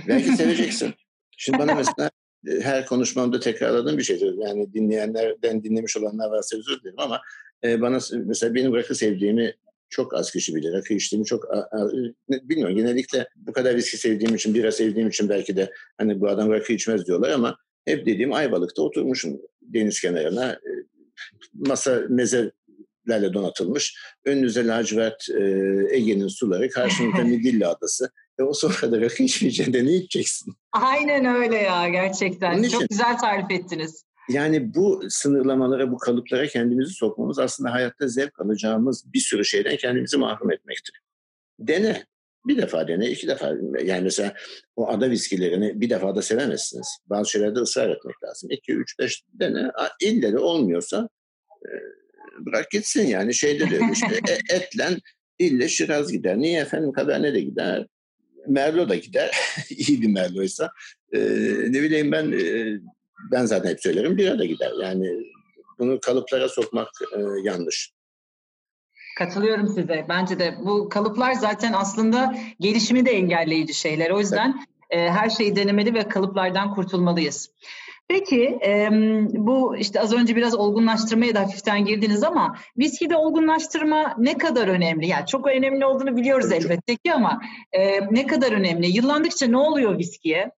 Belki 0.08 0.32
seveceksin. 0.32 0.94
Şimdi 1.36 1.58
bana 1.58 1.74
mesela 1.74 2.10
e, 2.48 2.60
her 2.60 2.86
konuşmamda 2.86 3.40
tekrarladığım 3.40 3.98
bir 3.98 4.02
şeydir. 4.02 4.34
Yani 4.38 4.74
dinleyenlerden 4.74 5.64
dinlemiş 5.64 5.96
olanlar 5.96 6.30
varsa 6.30 6.56
özür 6.56 6.80
dilerim 6.80 6.98
ama 6.98 7.20
e, 7.64 7.80
bana 7.80 7.98
mesela 8.12 8.54
benim 8.54 8.74
rakı 8.74 8.94
sevdiğimi 8.94 9.54
çok 9.90 10.14
az 10.14 10.30
kişi 10.30 10.54
bilir. 10.54 10.72
Rakı 10.72 10.94
içtiğimi 10.94 11.24
çok 11.24 11.44
bilmiyorum. 12.28 12.76
Genellikle 12.76 13.28
bu 13.36 13.52
kadar 13.52 13.76
viski 13.76 13.96
sevdiğim 13.96 14.34
için, 14.34 14.54
bira 14.54 14.72
sevdiğim 14.72 15.08
için 15.08 15.28
belki 15.28 15.56
de 15.56 15.72
hani 15.98 16.20
bu 16.20 16.28
adam 16.28 16.50
rakı 16.50 16.72
içmez 16.72 17.06
diyorlar 17.06 17.30
ama 17.30 17.56
hep 17.84 18.06
dediğim 18.06 18.32
Ayvalık'ta 18.32 18.82
oturmuşum 18.82 19.40
deniz 19.62 20.00
kenarına. 20.00 20.52
E, 20.52 20.70
masa 21.54 22.02
mezelerle 22.08 23.32
donatılmış. 23.32 23.98
Önünüze 24.24 24.66
lacivert 24.66 25.30
e, 25.30 25.42
Ege'nin 25.90 26.28
suları, 26.28 26.70
karşınızda 26.70 27.22
Midilli 27.24 27.66
Adası. 27.66 28.10
E 28.38 28.42
o 28.42 28.52
sofrada 28.52 29.00
rakı 29.00 29.22
içmeyeceksin 29.22 29.72
de 29.72 29.84
ne 29.84 29.92
içeceksin? 29.92 30.54
Aynen 30.72 31.24
öyle 31.24 31.56
ya 31.56 31.88
gerçekten. 31.88 32.58
Onun 32.58 32.68
Çok 32.68 32.88
güzel 32.88 33.18
tarif 33.18 33.50
ettiniz. 33.50 34.04
Yani 34.30 34.74
bu 34.74 35.02
sınırlamalara, 35.08 35.92
bu 35.92 35.98
kalıplara 35.98 36.46
kendimizi 36.46 36.92
sokmamız 36.92 37.38
aslında 37.38 37.72
hayatta 37.72 38.08
zevk 38.08 38.40
alacağımız 38.40 39.12
bir 39.12 39.18
sürü 39.18 39.44
şeyden 39.44 39.76
kendimizi 39.76 40.16
mahrum 40.16 40.52
etmektir. 40.52 41.00
Dene. 41.58 42.04
Bir 42.46 42.56
defa 42.56 42.88
dene, 42.88 43.10
iki 43.10 43.28
defa. 43.28 43.54
Yani 43.84 44.02
mesela 44.02 44.34
o 44.76 44.88
ada 44.88 45.10
viskilerini 45.10 45.80
bir 45.80 45.90
defa 45.90 46.16
da 46.16 46.22
sevemezsiniz. 46.22 46.98
Bazı 47.06 47.30
şeylerde 47.30 47.58
ısrar 47.58 47.90
etmek 47.90 48.24
lazım. 48.24 48.50
İki, 48.50 48.72
üç, 48.72 48.98
beş 48.98 49.22
dene. 49.28 49.70
İlle 50.00 50.32
de 50.32 50.38
olmuyorsa 50.38 51.08
e, 51.66 51.70
bırak 52.46 52.70
gitsin 52.70 53.06
yani. 53.06 53.34
Şeyde 53.34 53.70
de 53.70 53.80
işte 53.92 54.20
e, 54.28 54.54
etlen 54.54 54.98
ille 55.38 55.68
Şiraz 55.68 56.12
gider. 56.12 56.38
Niye 56.38 56.60
efendim 56.60 56.92
Kaberne 56.92 57.34
de 57.34 57.40
gider. 57.40 57.86
Merlo 58.46 58.88
da 58.88 58.94
gider. 58.94 59.36
İyi 59.70 60.02
bir 60.02 60.08
Merlo'ysa. 60.08 60.70
Ee, 61.12 61.20
ne 61.68 61.82
bileyim 61.82 62.12
ben 62.12 62.32
e, 62.32 62.78
ben 63.32 63.46
zaten 63.46 63.70
hep 63.70 63.82
söylerim 63.82 64.16
bir 64.16 64.30
arada 64.30 64.44
gider. 64.44 64.72
Yani 64.82 65.08
bunu 65.78 66.00
kalıplara 66.00 66.48
sokmak 66.48 66.88
e, 67.16 67.20
yanlış. 67.42 67.92
Katılıyorum 69.18 69.68
size. 69.68 70.06
Bence 70.08 70.38
de 70.38 70.54
bu 70.64 70.88
kalıplar 70.88 71.32
zaten 71.32 71.72
aslında 71.72 72.34
gelişimi 72.60 73.06
de 73.06 73.10
engelleyici 73.10 73.74
şeyler. 73.74 74.10
O 74.10 74.20
yüzden 74.20 74.66
evet. 74.90 75.08
e, 75.08 75.10
her 75.10 75.30
şeyi 75.30 75.56
denemeli 75.56 75.94
ve 75.94 76.08
kalıplardan 76.08 76.74
kurtulmalıyız. 76.74 77.50
Peki 78.10 78.58
e, 78.66 78.88
bu 79.32 79.76
işte 79.76 80.00
az 80.00 80.12
önce 80.12 80.36
biraz 80.36 80.54
olgunlaştırmaya 80.54 81.34
da 81.34 81.40
hafiften 81.40 81.84
girdiniz 81.84 82.22
ama 82.22 82.56
viskide 82.78 83.16
olgunlaştırma 83.16 84.14
ne 84.18 84.38
kadar 84.38 84.68
önemli? 84.68 85.06
Yani 85.06 85.26
çok 85.26 85.46
önemli 85.46 85.86
olduğunu 85.86 86.16
biliyoruz 86.16 86.48
Tabii 86.50 86.64
elbette 86.64 86.96
ki 86.96 87.12
ama 87.12 87.40
e, 87.72 88.00
ne 88.14 88.26
kadar 88.26 88.52
önemli? 88.52 88.86
Yıllandıkça 88.86 89.46
ne 89.46 89.56
oluyor 89.56 89.98
viskiye? 89.98 90.50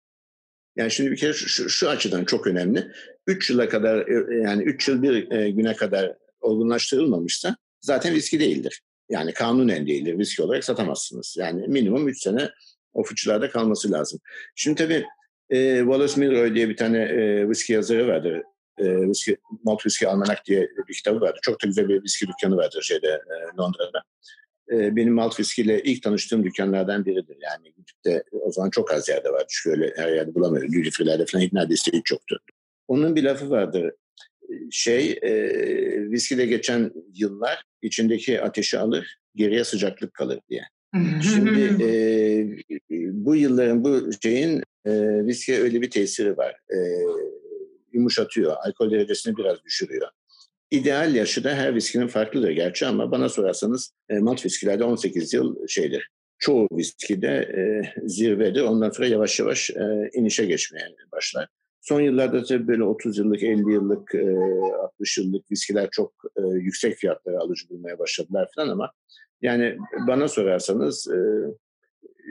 Yani 0.77 0.91
şimdi 0.91 1.11
bir 1.11 1.17
kere 1.17 1.33
şu, 1.33 1.49
şu, 1.49 1.69
şu 1.69 1.89
açıdan 1.89 2.25
çok 2.25 2.47
önemli. 2.47 2.93
3 3.27 3.51
yıla 3.51 3.69
kadar 3.69 4.09
e, 4.09 4.43
yani 4.43 4.63
3 4.63 4.89
yıl 4.89 5.03
bir 5.03 5.33
e, 5.33 5.51
güne 5.51 5.77
kadar 5.77 6.17
olgunlaştırılmamışsa 6.41 7.57
zaten 7.81 8.15
viski 8.15 8.41
değildir. 8.41 8.83
Yani 9.09 9.33
kanunen 9.33 9.87
değildir. 9.87 10.19
Viski 10.19 10.43
olarak 10.43 10.65
satamazsınız. 10.65 11.37
Yani 11.39 11.69
minimum 11.69 12.09
3 12.09 12.23
sene 12.23 12.51
o 12.93 13.03
fıçılarda 13.03 13.51
kalması 13.51 13.93
lazım. 13.93 14.21
Şimdi 14.55 14.77
tabii 14.77 15.05
e, 15.51 15.79
Wallace 15.79 16.21
Milroy 16.21 16.55
diye 16.55 16.69
bir 16.69 16.77
tane 16.77 16.99
e, 16.99 17.49
viski 17.49 17.73
yazarı 17.73 18.09
vardı. 18.09 18.43
E, 18.79 18.85
viski, 19.09 19.37
Malt 19.65 19.79
Whisky 19.79 20.13
Almanak 20.13 20.47
diye 20.47 20.69
bir 20.89 20.95
kitabı 20.95 21.21
vardı. 21.21 21.39
Çok 21.43 21.63
da 21.63 21.67
güzel 21.67 21.89
bir 21.89 22.03
viski 22.03 22.27
dükkanı 22.29 22.57
vardır 22.57 22.83
şeyde 22.83 23.09
e, 23.09 23.57
Londra'da. 23.59 24.03
E, 24.73 24.97
benim 24.97 25.15
malt 25.15 25.59
ile 25.59 25.83
ilk 25.83 26.03
tanıştığım 26.03 26.45
dükkanlardan 26.45 27.05
biridir. 27.05 27.37
Yani 27.41 27.73
gidip 27.77 28.05
de 28.05 28.25
o 28.31 28.53
zaman 28.53 28.71
çok 28.71 28.93
az 28.93 29.09
yerde 29.09 29.33
vardı. 29.33 29.47
Çünkü 29.49 29.81
öyle 29.81 29.93
her 29.97 30.13
yerde 30.13 30.35
bulamıyordum. 30.35 30.73
Duty 30.73 30.91
free'lerde 30.91 31.27
falan 31.27 31.49
neredeyse 31.53 31.91
hiç 31.93 32.11
yoktu. 32.11 32.41
Onun 32.89 33.17
bir 33.17 33.23
lafı 33.23 33.51
vardır. 33.51 33.93
Şey, 34.71 35.19
e, 35.23 35.31
viskide 36.11 36.47
geçen 36.47 36.93
yıllar 37.15 37.63
içindeki 37.83 38.43
ateşi 38.43 38.79
alır, 38.79 39.17
geriye 39.37 39.65
sıcaklık 39.65 40.15
kalır 40.15 40.41
diye. 40.51 40.63
Şimdi 41.23 41.85
e, 41.85 41.91
bu 43.25 43.37
yılların, 43.37 43.85
bu 43.85 44.11
şeyin 44.23 44.63
e, 44.87 44.93
viskiye 45.27 45.59
öyle 45.61 45.83
bir 45.83 45.91
tesiri 45.91 46.37
var. 46.37 46.57
E, 46.71 46.79
yumuşatıyor, 47.93 48.57
alkol 48.67 48.91
derecesini 48.91 49.37
biraz 49.37 49.65
düşürüyor. 49.65 50.09
İdeal 50.73 51.15
yaşı 51.15 51.45
da 51.45 51.55
her 51.55 51.75
viskinin 51.75 52.07
farklıdır 52.07 52.51
gerçi 52.51 52.87
ama 52.87 53.11
bana 53.11 53.29
sorarsanız 53.29 53.95
e, 54.09 54.19
malt 54.19 54.45
viskilerde 54.47 54.85
18 54.85 55.33
yıl 55.33 55.67
şeydir. 55.69 56.11
Çoğu 56.39 56.69
viskide 56.73 57.29
e, 57.29 57.63
zirvedir. 58.09 58.63
Ondan 58.63 58.91
sonra 58.91 59.09
yavaş 59.09 59.41
yavaş 59.41 59.71
e, 59.71 60.11
inişe 60.15 60.45
geçmeye 60.45 60.85
başlar. 61.13 61.49
Son 61.81 62.01
yıllarda 62.01 62.43
tabii 62.43 62.69
böyle 62.69 62.85
30 62.85 63.19
yıllık, 63.19 63.43
50 63.43 63.73
yıllık, 63.73 64.15
e, 64.15 64.37
60 64.83 65.19
yıllık 65.19 65.51
viskiler 65.51 65.89
çok 65.93 66.13
e, 66.37 66.43
yüksek 66.43 66.97
fiyatlara 66.97 67.39
alıcı 67.39 67.69
bulmaya 67.69 67.99
başladılar 67.99 68.49
falan 68.57 68.69
ama 68.69 68.93
yani 69.43 69.77
bana 70.09 70.29
sorarsanız 70.29 71.09
e, 71.09 71.19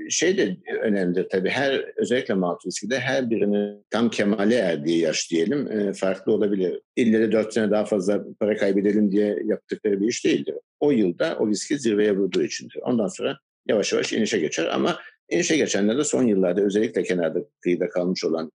şey 0.10 0.38
de 0.38 0.58
önemlidir 0.82 1.28
tabii. 1.30 1.50
Her 1.50 1.86
özellikle 1.98 2.34
malt 2.34 2.66
viskide 2.66 3.00
her 3.00 3.30
birinin 3.30 3.86
tam 3.90 4.10
kemale 4.10 4.56
erdiği 4.56 5.00
yaş 5.00 5.32
diyelim 5.32 5.72
e, 5.72 5.94
farklı 5.94 6.32
olabilir. 6.32 6.82
İlle 6.96 7.20
de 7.20 7.32
4 7.32 7.54
sene 7.54 7.72
daha 7.72 7.86
fazla 7.86 8.26
para 8.40 8.58
kaybedelim 8.58 9.12
diye 9.12 9.38
yaptıkları 9.46 10.02
bir 10.02 10.08
iş 10.08 10.26
değildir. 10.26 10.56
O 10.80 10.92
yılda 10.92 11.38
o 11.40 11.48
viski 11.48 11.80
zirveye 11.80 12.18
vurduğu 12.18 12.44
içindir. 12.44 12.80
Ondan 12.84 13.08
sonra 13.08 13.38
yavaş 13.68 13.94
yavaş 13.94 14.14
inişe 14.14 14.40
geçer 14.40 14.66
ama 14.66 15.00
inişe 15.30 15.58
geçenler 15.58 15.98
de 15.98 16.04
son 16.04 16.24
yıllarda 16.24 16.62
özellikle 16.62 17.04
kenarda 17.04 17.40
kıyıda 17.62 17.90
kalmış 17.90 18.26
olan 18.26 18.52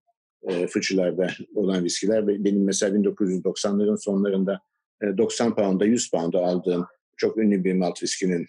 e, 0.49 0.67
fıçılarda 0.67 1.31
olan 1.55 1.85
viskiler. 1.85 2.29
Benim 2.29 2.65
mesela 2.65 2.99
1990'ların 2.99 4.03
sonlarında 4.05 4.61
e, 5.03 5.19
90 5.19 5.55
pound'a 5.55 5.85
100 5.85 6.11
pound'a 6.11 6.39
aldığım 6.39 6.87
çok 7.17 7.39
ünlü 7.39 7.65
bir 7.65 7.73
malt 7.73 8.03
viskinin 8.03 8.47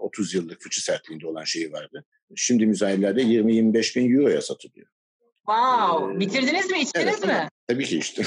30 0.00 0.34
e, 0.34 0.38
yıllık 0.38 0.62
fıçı 0.62 0.84
sertliğinde 0.84 1.26
olan 1.26 1.44
şeyi 1.44 1.72
vardı. 1.72 2.04
Şimdi 2.36 2.66
müzayelerde 2.66 3.22
20-25 3.22 3.96
bin 3.96 4.16
euroya 4.16 4.42
satılıyor. 4.42 4.86
Wow! 5.36 6.14
Ee, 6.14 6.20
Bitirdiniz 6.20 6.70
mi? 6.70 6.80
İçtiniz 6.80 7.06
evet, 7.06 7.26
mi? 7.26 7.48
Tabii 7.68 7.84
ki 7.84 7.98
içtim. 7.98 8.26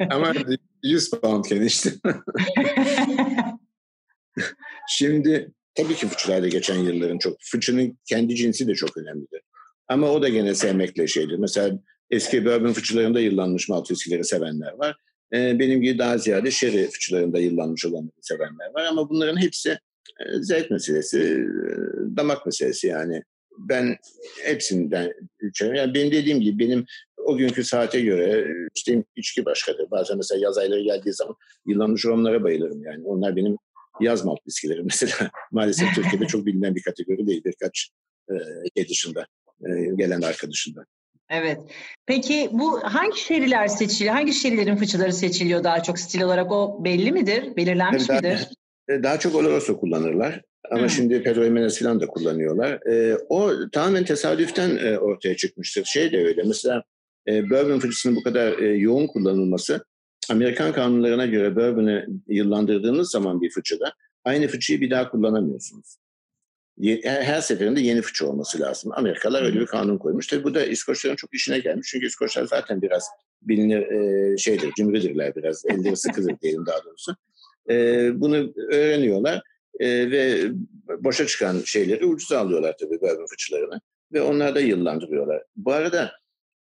Ama 0.10 0.32
100 0.82 1.10
poundken 1.10 1.62
içtim. 1.62 2.00
Şimdi 4.88 5.52
tabii 5.74 5.94
ki 5.94 6.08
fıçılarda 6.08 6.48
geçen 6.48 6.78
yılların 6.78 7.18
çok. 7.18 7.36
Fıçının 7.40 7.98
kendi 8.04 8.36
cinsi 8.36 8.68
de 8.68 8.74
çok 8.74 8.96
önemlidir. 8.96 9.40
Ama 9.88 10.10
o 10.10 10.22
da 10.22 10.28
gene 10.28 10.54
sevmekle 10.54 11.06
şeydir. 11.06 11.38
Mesela 11.38 11.78
eski 12.10 12.44
bourbon 12.44 12.72
fıçılarında 12.72 13.20
yıllanmış 13.20 13.68
malt 13.68 13.90
viskileri 13.90 14.24
sevenler 14.24 14.72
var. 14.72 14.96
Ee, 15.34 15.58
benim 15.58 15.82
gibi 15.82 15.98
daha 15.98 16.18
ziyade 16.18 16.50
şeri 16.50 16.90
fıçılarında 16.90 17.38
yıllanmış 17.38 17.86
olanları 17.86 18.12
sevenler 18.20 18.74
var. 18.74 18.84
Ama 18.84 19.10
bunların 19.10 19.40
hepsi 19.40 19.70
e, 20.20 20.42
zevk 20.42 20.70
meselesi, 20.70 21.18
e, 21.18 21.36
damak 22.16 22.46
meselesi 22.46 22.86
yani. 22.86 23.22
Ben 23.58 23.96
hepsinden 24.42 25.12
içerim. 25.50 25.74
Yani 25.74 25.94
benim 25.94 26.12
dediğim 26.12 26.40
gibi 26.40 26.58
benim 26.58 26.84
o 27.16 27.36
günkü 27.36 27.64
saate 27.64 28.00
göre 28.00 28.46
işte 28.74 29.04
içki 29.16 29.44
başkadır. 29.44 29.90
Bazen 29.90 30.16
mesela 30.16 30.40
yaz 30.40 30.58
ayları 30.58 30.80
geldiği 30.80 31.12
zaman 31.12 31.36
yıllanmış 31.66 32.04
romlara 32.04 32.44
bayılırım 32.44 32.84
yani. 32.84 33.04
Onlar 33.04 33.36
benim 33.36 33.56
yaz 34.00 34.24
malt 34.24 34.46
viskilerim 34.46 34.84
mesela. 34.90 35.30
Maalesef 35.52 35.94
Türkiye'de 35.94 36.26
çok 36.26 36.46
bilinen 36.46 36.74
bir 36.74 36.82
kategori 36.82 37.26
değil 37.26 37.42
birkaç 37.44 37.90
e, 38.30 38.34
şey 38.76 38.88
dışında, 38.88 39.26
e, 39.66 39.70
gelen 39.96 40.22
arkadaşında. 40.22 40.86
Evet. 41.30 41.58
Peki 42.06 42.48
bu 42.52 42.80
hangi 42.82 43.20
şeriler 43.20 43.68
seçiliyor? 43.68 44.14
Hangi 44.14 44.32
şerilerin 44.32 44.76
fıçıları 44.76 45.12
seçiliyor 45.12 45.64
daha 45.64 45.82
çok 45.82 45.98
stil 45.98 46.22
olarak? 46.22 46.52
O 46.52 46.84
belli 46.84 47.12
midir? 47.12 47.56
Belirlenmiş 47.56 48.08
daha, 48.08 48.18
midir? 48.18 48.48
E, 48.88 49.02
daha 49.02 49.18
çok 49.18 49.34
Oloroso 49.34 49.80
kullanırlar. 49.80 50.42
Ama 50.70 50.82
hmm. 50.82 50.90
şimdi 50.90 51.22
Pedro 51.22 51.44
Jimenez 51.44 51.78
falan 51.78 52.00
da 52.00 52.06
kullanıyorlar. 52.06 52.86
E, 52.86 53.16
o 53.28 53.52
tamamen 53.72 54.04
tesadüften 54.04 54.76
e, 54.76 54.98
ortaya 54.98 55.36
çıkmıştır. 55.36 55.84
Şey 55.84 56.12
de 56.12 56.24
öyle. 56.24 56.42
Mesela 56.46 56.82
e, 57.28 57.50
bourbon 57.50 57.78
fıçısının 57.78 58.16
bu 58.16 58.22
kadar 58.22 58.58
e, 58.58 58.66
yoğun 58.66 59.06
kullanılması 59.06 59.84
Amerikan 60.30 60.72
kanunlarına 60.72 61.26
göre 61.26 61.56
bourbon'ı 61.56 62.06
yıllandırdığınız 62.28 63.10
zaman 63.10 63.40
bir 63.40 63.50
fıçıda 63.50 63.92
aynı 64.24 64.48
fıçıyı 64.48 64.80
bir 64.80 64.90
daha 64.90 65.10
kullanamıyorsunuz 65.10 65.96
her 67.04 67.40
seferinde 67.40 67.80
yeni 67.80 68.02
fıçı 68.02 68.28
olması 68.28 68.60
lazım. 68.60 68.92
Amerikalılar 68.94 69.42
öyle 69.42 69.60
bir 69.60 69.66
kanun 69.66 69.98
koymuş. 69.98 70.26
Tabii 70.26 70.44
bu 70.44 70.54
da 70.54 70.66
İskoçların 70.66 71.16
çok 71.16 71.34
işine 71.34 71.58
gelmiş. 71.58 71.88
Çünkü 71.90 72.06
İskoçlar 72.06 72.44
zaten 72.44 72.82
biraz 72.82 73.08
bilinir 73.42 73.82
e, 73.82 74.36
şeydir, 74.36 74.72
cimridirler 74.76 75.36
biraz. 75.36 75.64
Elleri 75.70 75.96
sıkıdır 75.96 76.40
diyelim 76.42 76.66
daha 76.66 76.84
doğrusu. 76.84 77.16
E, 77.70 77.74
bunu 78.20 78.52
öğreniyorlar 78.56 79.42
e, 79.80 80.10
ve 80.10 80.50
boşa 80.98 81.26
çıkan 81.26 81.58
şeyleri 81.64 82.06
ucuza 82.06 82.38
alıyorlar 82.38 82.76
tabii 82.80 83.00
bourbon 83.00 83.26
fıçılarını. 83.26 83.80
Ve 84.12 84.22
onlar 84.22 84.54
da 84.54 84.60
yıllandırıyorlar. 84.60 85.42
Bu 85.56 85.72
arada 85.72 86.12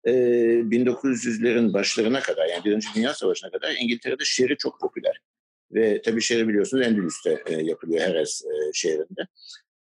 e, 0.04 0.12
1900'lerin 0.12 1.74
başlarına 1.74 2.20
kadar 2.20 2.46
yani 2.46 2.66
Birinci 2.66 2.88
Dünya 2.96 3.14
Savaşı'na 3.14 3.52
kadar 3.52 3.76
İngiltere'de 3.80 4.24
şeri 4.26 4.58
çok 4.58 4.80
popüler. 4.80 5.22
Ve 5.72 6.02
tabii 6.02 6.22
şeri 6.22 6.48
biliyorsunuz 6.48 6.88
Endülüs'te 6.88 7.44
e, 7.46 7.54
yapılıyor 7.54 8.02
Heres 8.02 8.42
e, 8.46 8.74
şehrinde. 8.74 9.28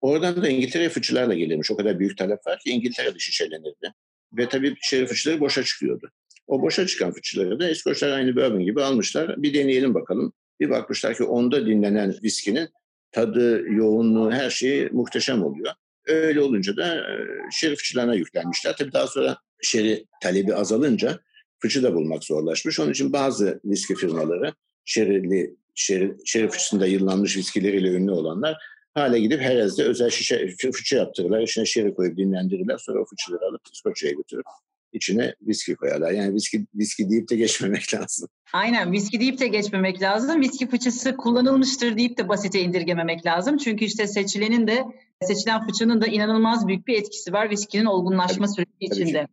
Oradan 0.02 0.42
da 0.42 0.48
İngiltere 0.48 0.88
fıçılarla 0.88 1.34
gelirmiş. 1.34 1.70
O 1.70 1.76
kadar 1.76 1.98
büyük 1.98 2.18
talep 2.18 2.46
var 2.46 2.58
ki 2.58 2.70
İngiltere 2.70 3.14
dışı 3.14 3.26
şişelenirdi. 3.26 3.94
Ve 4.32 4.48
tabii 4.48 4.74
şerif 4.82 5.08
fıçıları 5.08 5.40
boşa 5.40 5.62
çıkıyordu. 5.62 6.10
O 6.46 6.62
boşa 6.62 6.86
çıkan 6.86 7.12
fıçıları 7.12 7.60
da 7.60 7.70
İskoçlar 7.70 8.10
aynı 8.10 8.36
bourbon 8.36 8.64
gibi 8.64 8.82
almışlar. 8.82 9.42
Bir 9.42 9.54
deneyelim 9.54 9.94
bakalım. 9.94 10.32
Bir 10.60 10.70
bakmışlar 10.70 11.16
ki 11.16 11.24
onda 11.24 11.66
dinlenen 11.66 12.14
viskinin 12.22 12.68
tadı, 13.12 13.62
yoğunluğu, 13.68 14.32
her 14.32 14.50
şeyi 14.50 14.88
muhteşem 14.92 15.44
oluyor. 15.44 15.72
Öyle 16.06 16.40
olunca 16.40 16.76
da 16.76 16.96
e, 16.96 17.26
şerif 17.52 17.78
fıçılarına 17.78 18.14
yüklenmişler. 18.14 18.76
Tabii 18.76 18.92
daha 18.92 19.06
sonra 19.06 19.36
şeri 19.62 20.06
talebi 20.22 20.54
azalınca 20.54 21.20
fıçı 21.58 21.82
da 21.82 21.94
bulmak 21.94 22.24
zorlaşmış. 22.24 22.80
Onun 22.80 22.92
için 22.92 23.12
bazı 23.12 23.60
viski 23.64 23.94
firmaları 23.94 24.54
şerili, 24.84 25.56
şeri, 25.74 26.16
şerif 26.24 26.50
fıçısında 26.50 26.86
yıllanmış 26.86 27.36
viskileriyle 27.36 27.88
ünlü 27.88 28.10
olanlar 28.10 28.56
Hala 28.94 29.18
gidip 29.18 29.40
Herez'de 29.40 29.84
özel 29.84 30.10
şişe 30.10 30.48
fıçı 30.72 30.96
yaptırırlar. 30.96 31.40
İçine 31.40 31.64
şeri 31.64 31.94
koyup 31.94 32.16
dinlendirirler. 32.16 32.78
Sonra 32.78 33.00
o 33.00 33.04
fıçıları 33.04 33.44
alıp 33.44 33.60
İskoçya'ya 33.72 34.16
götürüp 34.16 34.46
içine 34.92 35.34
viski 35.42 35.74
koyarlar. 35.74 36.12
Yani 36.12 36.34
viski, 36.34 36.66
viski 36.74 37.10
deyip 37.10 37.30
de 37.30 37.36
geçmemek 37.36 37.94
lazım. 37.94 38.28
Aynen 38.52 38.92
viski 38.92 39.20
deyip 39.20 39.40
de 39.40 39.48
geçmemek 39.48 40.02
lazım. 40.02 40.40
Viski 40.40 40.68
fıçısı 40.68 41.16
kullanılmıştır 41.16 41.96
deyip 41.96 42.18
de 42.18 42.28
basite 42.28 42.60
indirgememek 42.60 43.26
lazım. 43.26 43.56
Çünkü 43.56 43.84
işte 43.84 44.06
seçilenin 44.06 44.66
de 44.66 44.84
seçilen 45.22 45.66
fıçının 45.66 46.00
da 46.00 46.06
inanılmaz 46.06 46.68
büyük 46.68 46.86
bir 46.86 46.98
etkisi 46.98 47.32
var 47.32 47.50
viskinin 47.50 47.84
olgunlaşma 47.84 48.46
tabii, 48.46 48.54
süreci 48.54 49.02
içinde. 49.02 49.28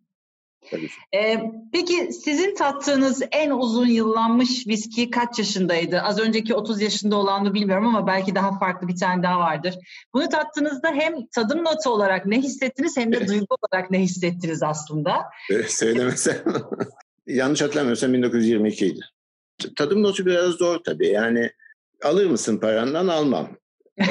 Tabii 0.71 0.89
ee, 1.15 1.39
peki 1.73 2.13
sizin 2.13 2.55
tattığınız 2.55 3.21
en 3.31 3.49
uzun 3.49 3.87
yıllanmış 3.87 4.67
viski 4.67 5.09
kaç 5.09 5.39
yaşındaydı? 5.39 6.01
Az 6.01 6.19
önceki 6.19 6.55
30 6.55 6.81
yaşında 6.81 7.15
olan 7.15 7.43
mı 7.43 7.53
bilmiyorum 7.53 7.87
ama 7.87 8.07
belki 8.07 8.35
daha 8.35 8.59
farklı 8.59 8.87
bir 8.87 8.95
tane 8.95 9.23
daha 9.23 9.39
vardır. 9.39 9.75
Bunu 10.13 10.29
tattığınızda 10.29 10.91
hem 10.91 11.27
tadım 11.27 11.63
notu 11.63 11.89
olarak 11.89 12.25
ne 12.25 12.37
hissettiniz 12.37 12.97
hem 12.97 13.13
de 13.13 13.19
duygu 13.27 13.55
olarak 13.61 13.91
ne 13.91 13.99
hissettiniz 13.99 14.63
aslında? 14.63 15.25
Söylemesem. 15.67 16.37
Yanlış 17.27 17.61
hatırlamıyorsam 17.61 18.13
1922 18.13 18.85
idi. 18.85 18.99
Tadım 19.75 20.03
notu 20.03 20.25
biraz 20.25 20.51
zor 20.51 20.79
tabii. 20.83 21.07
Yani 21.07 21.51
alır 22.03 22.25
mısın 22.25 22.57
parandan 22.57 23.07
almam. 23.07 23.49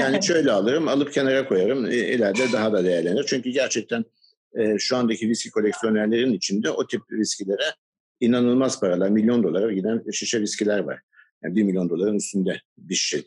yani 0.00 0.24
şöyle 0.24 0.52
alırım, 0.52 0.88
alıp 0.88 1.12
kenara 1.12 1.48
koyarım. 1.48 1.86
İleride 1.86 2.52
daha 2.52 2.72
da 2.72 2.84
değerlenir. 2.84 3.24
Çünkü 3.28 3.50
gerçekten 3.50 4.04
e, 4.54 4.78
şu 4.78 4.96
andaki 4.96 5.28
viski 5.28 5.50
koleksiyonerlerin 5.50 6.32
içinde 6.32 6.70
o 6.70 6.86
tip 6.86 7.02
viskilere 7.10 7.74
inanılmaz 8.20 8.80
paralar, 8.80 9.08
milyon 9.08 9.42
dolara 9.42 9.72
giden 9.72 10.10
şişe 10.12 10.40
viskiler 10.40 10.78
var. 10.78 11.00
Yani 11.42 11.56
bir 11.56 11.62
milyon 11.62 11.90
doların 11.90 12.16
üstünde 12.16 12.60
bir 12.78 12.94
şişe 12.94 13.24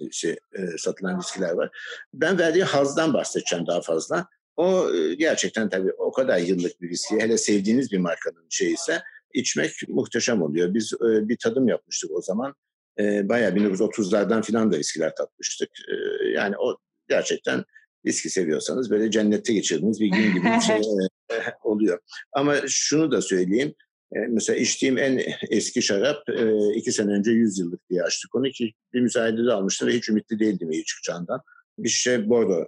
e, 0.54 0.78
satılan 0.78 1.20
viskiler 1.20 1.52
var. 1.52 1.70
Ben 2.14 2.40
verdiği 2.40 2.64
hazdan 2.64 3.14
bahsedeceğim 3.14 3.68
daha 3.68 3.82
fazla. 3.82 4.28
O 4.58 4.94
e, 4.94 5.14
gerçekten 5.16 5.70
tabii 5.70 5.92
o 5.92 6.12
kadar 6.12 6.38
yıllık 6.38 6.82
bir 6.82 6.90
viski, 6.90 7.20
hele 7.20 7.38
sevdiğiniz 7.38 7.92
bir 7.92 7.98
markanın 7.98 8.46
şeyi 8.50 8.74
ise 8.74 9.02
içmek 9.34 9.72
muhteşem 9.88 10.42
oluyor. 10.42 10.74
Biz 10.74 10.94
e, 10.94 11.30
bir 11.30 11.38
tadım 11.38 11.68
yapmıştık 11.68 12.12
o 12.12 12.22
zaman. 12.22 12.56
E, 13.00 13.30
bayağı 13.30 13.52
1930'lardan 13.52 14.44
filan 14.44 14.72
da 14.72 14.78
viskiler 14.78 15.16
tatmıştık. 15.16 15.70
E, 15.70 16.28
yani 16.28 16.56
o 16.58 16.78
gerçekten 17.10 17.64
viski 18.06 18.30
seviyorsanız 18.30 18.92
böyle 18.92 19.12
cennette 19.12 19.54
geçirdiğiniz 19.54 20.02
bir 20.02 20.08
gün 20.08 20.34
gibi 20.34 20.46
bir 20.46 20.62
şey 20.68 20.78
e, 20.78 21.38
oluyor. 21.64 22.00
Ama 22.34 22.56
şunu 22.68 23.12
da 23.12 23.22
söyleyeyim. 23.22 23.74
E, 24.16 24.20
mesela 24.20 24.60
içtiğim 24.60 24.98
en 24.98 25.22
eski 25.50 25.82
şarap 25.82 26.30
e, 26.30 26.74
iki 26.76 26.92
sene 26.92 27.12
önce 27.12 27.32
100 27.32 27.60
yıllık 27.60 27.90
diye 27.90 28.04
açtık 28.04 28.36
onu 28.36 28.50
ki 28.50 28.74
bir 28.94 29.02
müsaadede 29.02 29.54
almıştım 29.54 29.88
ve 29.88 29.94
hiç 29.94 30.10
ümitli 30.10 30.40
değildim 30.40 30.72
iyi 30.72 30.84
çıkacağından. 30.84 31.42
Bir 31.78 31.90
şey 31.90 32.30
Bordeaux 32.30 32.68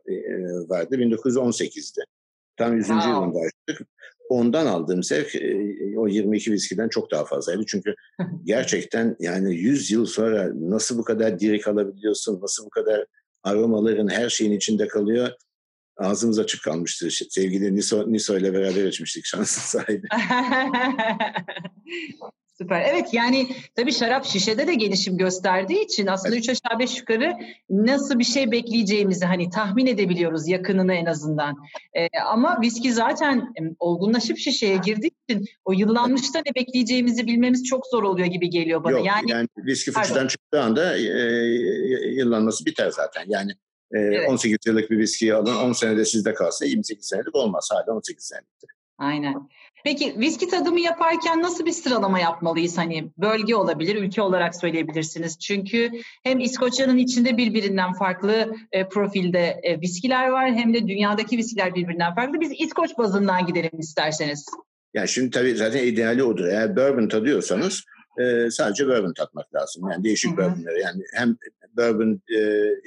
vardı 0.69 0.96
1918'de. 0.96 2.02
Tam 2.58 2.78
100. 2.78 2.88
Wow. 2.88 3.10
yılında 3.10 3.39
açtık. 3.39 3.88
Ondan 4.30 4.65
aldığım 4.65 5.04
zevk 5.04 5.36
o 5.98 6.08
22 6.08 6.52
viskiden 6.52 6.89
çok 6.89 7.12
daha 7.12 7.26
fazlaydı. 7.26 7.63
Çünkü 7.67 7.96
gerçekten 8.43 9.15
yani 9.19 9.56
100 9.56 9.91
yıl 9.91 10.06
sonra 10.06 10.52
nasıl 10.56 10.98
bu 10.98 11.04
kadar 11.04 11.39
diri 11.39 11.62
kalabiliyorsun, 11.62 12.41
nasıl 12.41 12.65
bu 12.65 12.69
kadar 12.69 13.06
aromaların 13.43 14.08
her 14.08 14.29
şeyin 14.29 14.51
içinde 14.51 14.88
kalıyor. 14.88 15.32
ağzımız 15.97 16.39
açık 16.39 16.63
kalmıştı. 16.63 17.10
Sevgili 17.29 17.75
Niso, 17.75 18.12
Niso 18.12 18.38
ile 18.38 18.53
beraber 18.53 18.86
içmiştik 18.86 19.25
şansın 19.25 19.79
sahibi. 19.79 20.08
Süper. 22.57 22.81
Evet 22.81 23.13
yani 23.13 23.55
tabii 23.75 23.91
şarap 23.91 24.25
şişede 24.25 24.67
de 24.67 24.73
gelişim 24.73 25.17
gösterdiği 25.17 25.83
için 25.83 26.07
aslında 26.07 26.35
evet. 26.35 26.43
üç 26.43 26.49
aşağı 26.49 26.79
beş 26.79 26.99
yukarı 26.99 27.33
nasıl 27.69 28.19
bir 28.19 28.23
şey 28.23 28.51
bekleyeceğimizi 28.51 29.25
hani 29.25 29.49
tahmin 29.49 29.85
edebiliyoruz 29.85 30.47
yakınını 30.47 30.93
en 30.93 31.05
azından. 31.05 31.55
Ee, 31.93 32.07
ama 32.27 32.61
viski 32.61 32.93
zaten 32.93 33.53
olgunlaşıp 33.79 34.37
şişeye 34.37 34.77
girdiği 34.77 35.11
için 35.29 35.45
o 35.65 35.73
yıllanmışta 35.73 36.39
ne 36.39 36.55
bekleyeceğimizi 36.55 37.27
bilmemiz 37.27 37.63
çok 37.63 37.87
zor 37.87 38.03
oluyor 38.03 38.27
gibi 38.27 38.49
geliyor 38.49 38.83
bana. 38.83 38.97
Yok, 38.97 39.05
yani, 39.05 39.31
yani 39.31 39.47
viski 39.57 39.91
fıçıdan 39.91 40.27
çıktığı 40.27 40.61
anda 40.61 40.97
e, 40.97 41.01
yıllanması 42.13 42.65
biter 42.65 42.89
zaten. 42.89 43.23
Yani 43.27 43.51
e, 43.91 43.99
evet. 43.99 44.29
18 44.29 44.57
yıllık 44.65 44.91
bir 44.91 44.97
viskiyi 44.97 45.33
alın 45.33 45.55
10 45.55 45.73
senede 45.73 46.05
sizde 46.05 46.33
kalsa 46.33 46.65
28 46.65 47.05
senelik 47.05 47.35
olmaz. 47.35 47.69
Hala 47.71 47.97
18 47.97 48.25
seneliktir. 48.25 48.69
Aynen. 48.97 49.49
Peki 49.84 50.19
viski 50.19 50.48
tadımı 50.48 50.80
yaparken 50.80 51.41
nasıl 51.41 51.65
bir 51.65 51.72
sıralama 51.72 52.19
yapmalıyız? 52.19 52.78
Hani 52.78 53.12
bölge 53.17 53.56
olabilir, 53.56 53.96
ülke 53.96 54.22
olarak 54.22 54.56
söyleyebilirsiniz. 54.56 55.39
Çünkü 55.39 55.91
hem 56.24 56.39
İskoçya'nın 56.39 56.98
içinde 56.98 57.38
birbirinden 57.38 57.93
farklı 57.93 58.56
e, 58.72 58.89
profilde 58.89 59.60
e, 59.63 59.82
viskiler 59.82 60.28
var 60.28 60.54
hem 60.54 60.74
de 60.74 60.88
dünyadaki 60.88 61.38
viskiler 61.38 61.76
birbirinden 61.76 62.15
farklı. 62.15 62.39
Biz 62.39 62.52
İskoç 62.60 62.98
bazından 62.98 63.46
gidelim 63.46 63.80
isterseniz. 63.80 64.46
Yani 64.93 65.08
şimdi 65.08 65.30
tabii 65.30 65.56
zaten 65.56 65.84
ideali 65.84 66.24
odur. 66.24 66.46
Eğer 66.46 66.76
bourbon 66.76 67.08
tadıyorsanız 67.08 67.84
e, 68.22 68.52
sadece 68.52 68.88
bourbon 68.88 69.13
tatmak 69.13 69.54
lazım. 69.56 69.89
Yani 69.91 70.04
değişik 70.04 70.32
Hı-hı. 70.32 70.38
bourbonları. 70.38 70.80
Yani 70.80 71.04
hem 71.13 71.38
bourbon, 71.78 72.22
e, 72.30 72.39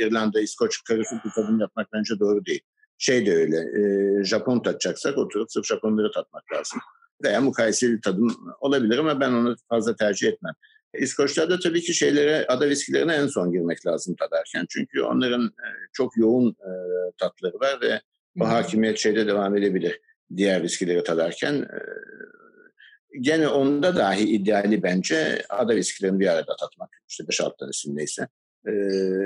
İrlanda, 0.05 0.41
İskoç 0.41 0.85
karışık 0.85 1.25
bir 1.25 1.31
tadım 1.31 1.61
yapmak 1.61 1.93
bence 1.93 2.19
doğru 2.21 2.47
değil. 2.47 2.61
Şey 2.99 3.27
de 3.27 3.35
öyle, 3.35 3.57
e, 3.57 4.25
Japon 4.25 4.61
tatacaksak 4.61 5.19
oturup 5.19 5.53
sırf 5.53 5.67
Japonları 5.67 6.11
tatmak 6.13 6.53
lazım. 6.53 6.81
Veya 7.25 7.41
mukayeseli 7.41 8.01
tadım 8.01 8.57
olabilir 8.61 8.99
ama 8.99 9.21
ben 9.21 9.33
onu 9.33 9.57
fazla 9.69 9.97
tercih 9.97 10.29
etmem. 10.29 10.55
İskoçlarda 10.99 11.59
tabii 11.59 11.81
ki 11.81 11.95
şeylere, 11.95 12.47
ada 12.47 12.69
viskilerine 12.69 13.15
en 13.15 13.27
son 13.27 13.53
girmek 13.53 13.87
lazım 13.87 14.17
tadarken. 14.17 14.67
Çünkü 14.69 15.03
onların 15.03 15.45
e, 15.47 15.67
çok 15.93 16.17
yoğun 16.17 16.51
e, 16.51 16.71
tatları 17.19 17.61
var 17.61 17.81
ve 17.83 18.01
o 18.41 18.49
hakimiyet 18.49 18.99
şeyde 18.99 19.27
devam 19.27 19.57
edebilir 19.57 20.01
diğer 20.37 20.63
viskileri 20.63 21.05
tadarken. 21.05 21.55
E, 21.55 21.79
gene 23.21 23.49
onda 23.49 23.97
dahi 23.97 24.23
ideali 24.23 24.83
bence 24.83 25.43
ada 25.49 25.77
viskilerini 25.77 26.21
bir 26.21 26.27
arada 26.27 26.57
tatmak. 26.61 27.03
İşte 27.09 27.25
5-6 27.25 27.57
tanesindeyse 27.57 28.29
e, 28.67 28.73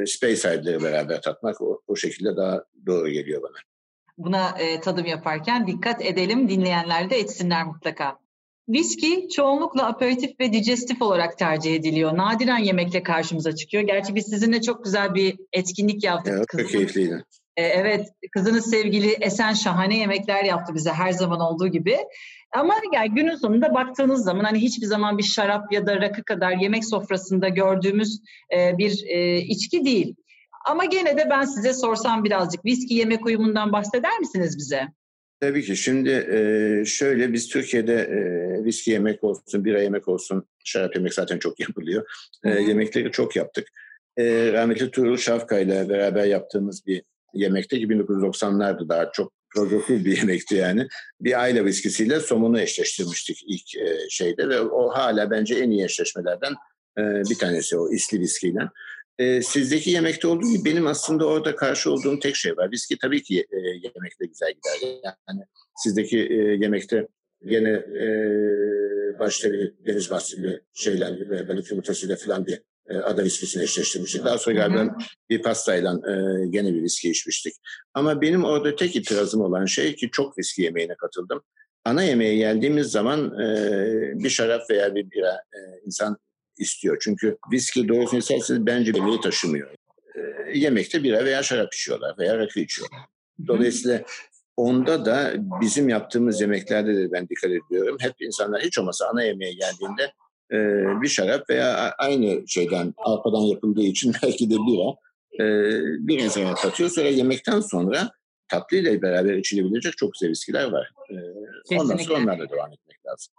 Spaceside'leri 0.07 0.83
beraber 0.83 1.23
tatmak 1.23 1.61
o, 1.61 1.81
o 1.89 1.97
şekilde 1.97 2.37
daha 2.37 2.65
doğru 2.87 3.09
geliyor 3.09 3.43
bana. 3.43 3.57
Buna 4.19 4.59
e, 4.59 4.81
tadım 4.81 5.07
yaparken 5.07 5.67
dikkat 5.67 6.05
edelim, 6.05 6.49
dinleyenler 6.49 7.11
de 7.11 7.19
etsinler 7.19 7.67
mutlaka. 7.67 8.19
Viski 8.69 9.29
çoğunlukla 9.29 9.87
aperatif 9.87 10.41
ve 10.41 10.53
digestif 10.53 11.03
olarak 11.03 11.39
tercih 11.39 11.75
ediliyor. 11.75 12.17
Nadiren 12.17 12.59
yemekle 12.59 13.03
karşımıza 13.03 13.55
çıkıyor. 13.55 13.83
Gerçi 13.83 14.15
biz 14.15 14.27
sizinle 14.27 14.61
çok 14.61 14.85
güzel 14.85 15.15
bir 15.15 15.39
etkinlik 15.53 16.05
yaptık. 16.05 16.35
Evet, 16.37 16.47
çok 16.49 16.71
keyifliydi. 16.71 17.25
E, 17.57 17.63
evet, 17.63 18.09
kızınız 18.33 18.71
sevgili 18.71 19.11
Esen 19.11 19.53
şahane 19.53 19.99
yemekler 19.99 20.45
yaptı 20.45 20.75
bize 20.75 20.91
her 20.91 21.13
zaman 21.13 21.41
olduğu 21.41 21.69
gibi. 21.69 21.99
Ama 22.53 22.75
yani 22.95 23.11
günün 23.15 23.37
sonunda 23.37 23.75
baktığınız 23.75 24.25
zaman 24.25 24.45
hani 24.45 24.59
hiçbir 24.59 24.87
zaman 24.87 25.19
bir 25.19 25.23
şarap 25.23 25.73
ya 25.73 25.87
da 25.87 26.01
rakı 26.01 26.25
kadar 26.25 26.53
yemek 26.53 26.85
sofrasında 26.85 27.49
gördüğümüz 27.49 28.21
e, 28.57 28.79
bir 28.79 29.05
e, 29.07 29.39
içki 29.39 29.85
değil. 29.85 30.15
Ama 30.67 30.85
gene 30.85 31.17
de 31.17 31.27
ben 31.31 31.45
size 31.45 31.73
sorsam 31.73 32.25
birazcık 32.25 32.65
viski 32.65 32.95
yemek 32.95 33.27
uyumundan 33.27 33.73
bahseder 33.73 34.19
misiniz 34.19 34.59
bize? 34.59 34.89
Tabii 35.41 35.63
ki. 35.63 35.77
Şimdi 35.77 36.11
e, 36.11 36.85
şöyle 36.85 37.33
biz 37.33 37.49
Türkiye'de 37.49 37.95
e, 37.95 38.65
viski 38.65 38.91
yemek 38.91 39.25
olsun, 39.25 39.65
bira 39.65 39.83
yemek 39.83 40.09
olsun, 40.09 40.45
şarap 40.65 40.97
yemek 40.97 41.15
zaten 41.15 41.39
çok 41.39 41.61
yapılıyor. 41.61 42.07
E, 42.45 42.51
yemekleri 42.51 43.11
çok 43.11 43.37
yaptık. 43.37 43.69
E, 44.17 44.53
rahmetli 44.53 44.91
Tuğrul 44.91 45.17
Şafka 45.17 45.59
ile 45.59 45.89
beraber 45.89 46.25
yaptığımız 46.25 46.87
bir 46.87 47.03
yemekte 47.35 47.79
ki 47.79 47.87
1990'larda 47.87 48.89
daha 48.89 49.13
çok 49.13 49.33
progresif 49.55 50.05
bir 50.05 50.17
yemekti 50.17 50.55
yani. 50.55 50.89
Bir 51.21 51.41
aile 51.41 51.65
viskisiyle 51.65 52.21
somunu 52.21 52.61
eşleştirmiştik 52.61 53.45
ilk 53.47 53.77
e, 53.77 54.09
şeyde 54.11 54.49
ve 54.49 54.61
o 54.61 54.89
hala 54.89 55.31
bence 55.31 55.55
en 55.55 55.71
iyi 55.71 55.85
eşleşmelerden 55.85 56.53
e, 56.99 57.03
bir 57.31 57.39
tanesi 57.39 57.79
o 57.79 57.93
isli 57.93 58.21
viskiyle. 58.21 58.61
E, 59.19 59.43
sizdeki 59.43 59.91
yemekte 59.91 60.29
olduğu 60.29 60.51
gibi 60.51 60.65
benim 60.65 60.87
aslında 60.87 61.27
orada 61.27 61.57
karşı 61.57 61.91
olduğum 61.91 62.19
tek 62.19 62.37
şey 62.37 62.57
var. 62.57 62.71
Viski 62.73 62.99
tabii 62.99 63.23
ki 63.23 63.47
yemekte 63.83 64.27
güzel 64.27 64.53
gider. 64.53 65.01
Yani 65.29 65.41
sizdeki 65.77 66.17
yemekte 66.61 67.09
gene 67.47 67.83
başta 69.19 69.53
bir 69.53 69.75
deniz 69.87 70.11
mahsulü 70.11 70.63
şeyler 70.75 71.31
ve 71.31 71.49
balık 71.49 71.71
yumurtasıyla 71.71 72.17
falan 72.17 72.47
bir 72.47 72.63
e, 72.91 72.97
ada 72.97 73.25
viskisini 73.25 73.63
eşleştirmiştik. 73.63 74.25
Daha 74.25 74.39
sonra 74.39 74.57
galiba 74.57 74.97
bir 75.31 75.43
pastayla 75.43 75.93
e, 75.93 76.47
gene 76.47 76.75
bir 76.75 76.83
viski 76.83 77.11
içmiştik. 77.11 77.55
Ama 77.95 78.21
benim 78.21 78.45
orada 78.45 78.77
tek 78.77 78.97
itirazım 78.97 79.41
olan 79.41 79.65
şey 79.65 79.97
ki 79.97 80.11
çok 80.13 80.39
viski 80.39 80.63
yemeğine 80.63 80.95
katıldım. 80.95 81.43
Ana 81.85 82.03
yemeğe 82.03 82.37
geldiğimiz 82.37 82.87
zaman 82.87 83.41
e, 83.41 83.45
bir 84.15 84.31
şarap 84.31 84.71
veya 84.71 84.95
bir 84.95 85.11
bira 85.11 85.33
e, 85.33 85.59
insan 85.87 86.17
istiyor. 86.59 86.97
Çünkü 87.01 87.39
viski 87.53 87.89
doğrusunu 87.89 88.19
isterseniz 88.19 88.67
bence 88.67 88.93
yemeği 88.95 89.21
taşımıyor. 89.21 89.71
E, 90.17 90.21
yemekte 90.59 91.03
bira 91.03 91.25
veya 91.25 91.43
şarap 91.43 91.75
içiyorlar 91.75 92.19
veya 92.19 92.39
rakı 92.39 92.61
içiyorlar. 92.61 93.01
Dolayısıyla 93.47 94.03
onda 94.57 95.05
da 95.05 95.35
bizim 95.61 95.89
yaptığımız 95.89 96.41
yemeklerde 96.41 96.97
de 96.97 97.13
ben 97.13 97.29
dikkat 97.29 97.51
ediyorum. 97.51 97.97
Hep 98.01 98.15
insanlar 98.21 98.63
hiç 98.63 98.79
olmasa 98.79 99.07
ana 99.09 99.23
yemeğe 99.23 99.53
geldiğinde 99.53 100.13
e, 100.53 100.57
bir 101.03 101.09
şarap 101.09 101.51
veya 101.51 101.95
aynı 101.99 102.49
şeyden 102.49 102.95
arpadan 102.99 103.41
yapıldığı 103.41 103.83
için 103.83 104.13
belki 104.23 104.51
de 104.51 104.55
bira 104.55 104.97
e, 105.35 105.47
bir 106.07 106.19
insana 106.19 106.55
katıyor. 106.55 106.91
Sonra 106.91 107.09
yemekten 107.09 107.61
sonra 107.61 108.11
tatlıyla 108.49 109.03
beraber 109.03 109.35
içilebilecek 109.35 109.97
çok 109.97 110.13
güzel 110.13 110.31
viskiler 110.31 110.65
var. 110.65 110.93
E, 111.11 111.77
ondan 111.77 111.97
sonra 111.97 112.19
onlarla 112.19 112.51
devam 112.51 112.73
etmek 112.73 113.07
lazım. 113.07 113.35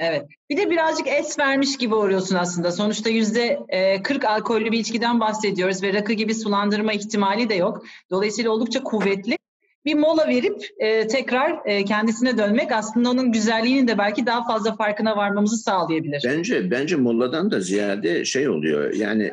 Evet. 0.00 0.26
Bir 0.50 0.56
de 0.56 0.70
birazcık 0.70 1.06
es 1.06 1.38
vermiş 1.38 1.78
gibi 1.78 1.94
oluyorsun 1.94 2.36
aslında. 2.36 2.72
Sonuçta 2.72 3.10
yüzde 3.10 3.60
40 4.02 4.24
alkollü 4.24 4.72
bir 4.72 4.78
içkiden 4.78 5.20
bahsediyoruz 5.20 5.82
ve 5.82 5.92
rakı 5.92 6.12
gibi 6.12 6.34
sulandırma 6.34 6.92
ihtimali 6.92 7.48
de 7.48 7.54
yok. 7.54 7.84
Dolayısıyla 8.10 8.50
oldukça 8.50 8.82
kuvvetli 8.82 9.38
bir 9.86 9.94
mola 9.94 10.28
verip 10.28 10.62
e, 10.78 11.06
tekrar 11.06 11.60
e, 11.64 11.84
kendisine 11.84 12.38
dönmek 12.38 12.72
aslında 12.72 13.10
onun 13.10 13.32
güzelliğinin 13.32 13.88
de 13.88 13.98
belki 13.98 14.26
daha 14.26 14.44
fazla 14.46 14.76
farkına 14.76 15.16
varmamızı 15.16 15.56
sağlayabilir. 15.56 16.22
Bence 16.26 16.70
bence 16.70 16.96
moladan 16.96 17.50
da 17.50 17.60
ziyade 17.60 18.24
şey 18.24 18.48
oluyor 18.48 18.94
yani 18.94 19.32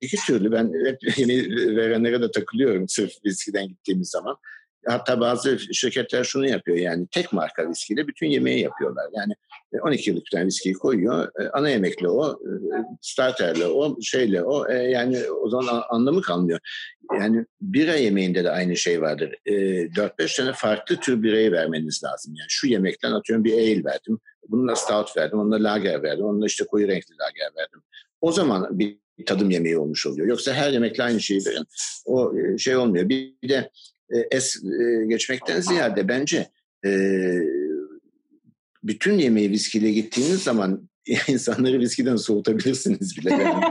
iki 0.00 0.16
türlü 0.16 0.52
ben 0.52 0.72
hep 0.86 1.18
yeni 1.18 1.56
verenlere 1.76 2.22
de 2.22 2.30
takılıyorum 2.30 2.88
sırf 2.88 3.12
viskiden 3.24 3.68
gittiğimiz 3.68 4.10
zaman. 4.10 4.36
Hatta 4.86 5.20
bazı 5.20 5.58
şirketler 5.58 6.24
şunu 6.24 6.48
yapıyor 6.48 6.76
yani 6.78 7.06
tek 7.10 7.32
marka 7.32 7.68
viskiyle 7.68 8.08
bütün 8.08 8.26
yemeği 8.26 8.60
yapıyorlar. 8.60 9.06
Yani 9.12 9.34
12 9.82 10.10
e, 10.10 10.12
yıllık 10.12 10.26
bir 10.34 10.46
viskiyi 10.46 10.74
koyuyor. 10.74 11.28
E, 11.40 11.48
ana 11.48 11.68
yemekle 11.68 12.08
o, 12.08 12.32
e, 12.32 12.50
starterle 13.00 13.66
o, 13.66 13.96
şeyle 14.02 14.42
o. 14.42 14.68
Yani 14.68 15.30
o 15.30 15.50
zaman 15.50 15.82
anlamı 15.90 16.22
kalmıyor. 16.22 16.60
Yani 17.18 17.46
bira 17.60 17.94
yemeğinde 17.94 18.44
de 18.44 18.50
aynı 18.50 18.76
şey 18.76 19.00
vardır. 19.00 19.34
4-5 19.46 20.36
tane 20.36 20.52
farklı 20.52 20.96
tür 20.96 21.22
birayı 21.22 21.52
vermeniz 21.52 22.04
lazım. 22.04 22.34
Yani 22.34 22.46
şu 22.48 22.66
yemekten 22.66 23.12
atıyorum 23.12 23.44
bir 23.44 23.52
ale 23.52 23.84
verdim. 23.84 24.18
Bununla 24.48 24.76
stout 24.76 25.16
verdim, 25.16 25.38
onunla 25.38 25.64
lager 25.64 26.02
verdim, 26.02 26.24
onunla 26.24 26.46
işte 26.46 26.64
koyu 26.64 26.88
renkli 26.88 27.14
lager 27.14 27.56
verdim. 27.56 27.82
O 28.20 28.32
zaman 28.32 28.78
bir 28.78 28.98
tadım 29.26 29.50
yemeği 29.50 29.78
olmuş 29.78 30.06
oluyor. 30.06 30.26
Yoksa 30.26 30.52
her 30.52 30.70
yemekle 30.72 31.02
aynı 31.02 31.20
şeyi 31.20 31.40
verin. 31.46 31.66
O 32.06 32.32
şey 32.58 32.76
olmuyor. 32.76 33.08
Bir 33.08 33.48
de 33.48 33.70
es 34.30 34.62
geçmekten 35.08 35.60
ziyade 35.60 36.08
bence 36.08 36.50
bütün 38.84 39.18
yemeği 39.18 39.50
viskiyle 39.50 39.90
gittiğiniz 39.90 40.42
zaman 40.42 40.88
insanları 41.28 41.80
viskiden 41.80 42.16
soğutabilirsiniz 42.16 43.16
bile. 43.18 43.30
Yani, 43.30 43.64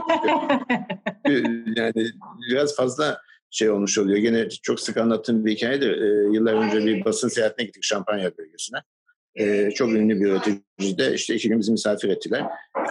yani 1.76 2.06
biraz 2.50 2.76
fazla 2.76 3.20
şey 3.50 3.70
olmuş 3.70 3.98
oluyor. 3.98 4.18
Gene 4.18 4.48
çok 4.48 4.80
sık 4.80 4.96
anlattığım 4.96 5.44
bir 5.44 5.52
hikayedir. 5.52 6.02
Ee, 6.02 6.34
yıllar 6.34 6.54
önce 6.54 6.86
bir 6.86 7.04
basın 7.04 7.28
seyahatine 7.28 7.66
gittik 7.66 7.84
Şampanya 7.84 8.38
bölgesine. 8.38 8.78
Ee, 9.38 9.70
çok 9.74 9.90
ünlü 9.90 10.20
bir 10.20 10.26
üreticide 10.26 11.14
işte 11.14 11.34
iki 11.34 11.48
gün 11.48 11.60
bizi 11.60 11.72
misafir 11.72 12.08
ettiler. 12.08 12.44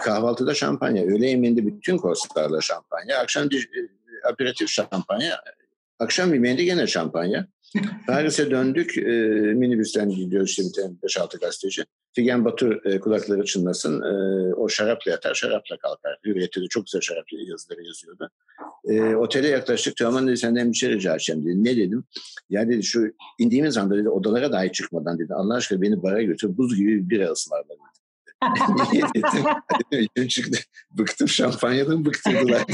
Kahvaltıda 0.04 0.54
şampanya, 0.54 1.04
öğle 1.04 1.26
yemeğinde 1.26 1.66
bütün 1.66 1.96
korslarla 1.96 2.60
şampanya, 2.60 3.18
akşam 3.18 3.48
aperatif 4.32 4.68
şampanya, 4.68 5.40
Akşam 5.98 6.34
yemeğinde 6.34 6.64
gene 6.64 6.86
şampanya. 6.86 7.46
Paris'e 8.06 8.50
döndük. 8.50 8.98
E, 8.98 9.02
minibüsten 9.54 10.08
gidiyoruz 10.10 10.50
işte 10.50 10.62
bir 10.62 10.82
tane 10.82 10.94
5-6 11.02 11.40
gazeteci. 11.40 11.84
Figen 12.12 12.44
Batur 12.44 12.84
e, 12.84 13.00
kulakları 13.00 13.44
çınlasın. 13.44 14.02
E, 14.02 14.54
o 14.54 14.68
şarapla 14.68 15.10
yatar, 15.10 15.34
şarapla 15.34 15.76
kalkar. 15.76 16.18
Hürriyet'te 16.24 16.60
de 16.60 16.66
çok 16.66 16.86
güzel 16.86 17.00
şarap 17.00 17.24
yazıları 17.32 17.84
yazıyordu. 17.84 18.30
E, 18.84 19.14
otele 19.14 19.48
yaklaştık. 19.48 19.96
Teoman 19.96 20.28
dedi 20.28 20.36
senden 20.36 20.72
bir 20.72 20.76
şey 20.76 20.90
rica 20.90 21.12
edeceğim 21.14 21.44
dedi. 21.44 21.64
Ne 21.64 21.76
dedim? 21.76 22.04
Ya 22.50 22.68
dedi 22.68 22.82
şu 22.82 23.12
indiğimiz 23.38 23.76
anda 23.76 23.96
dedi 23.96 24.08
odalara 24.08 24.52
dahi 24.52 24.72
çıkmadan 24.72 25.18
dedi. 25.18 25.34
Allah 25.34 25.54
aşkına 25.54 25.82
beni 25.82 26.02
bara 26.02 26.22
götür. 26.22 26.56
Buz 26.56 26.76
gibi 26.76 27.10
bir 27.10 27.20
arası 27.20 27.50
var 27.50 27.64
dedi. 27.68 27.78
Çıktı. 30.28 30.58
Bıktım 30.90 31.28
şampanyadan 31.28 32.04
bıktırdılar. 32.04 32.64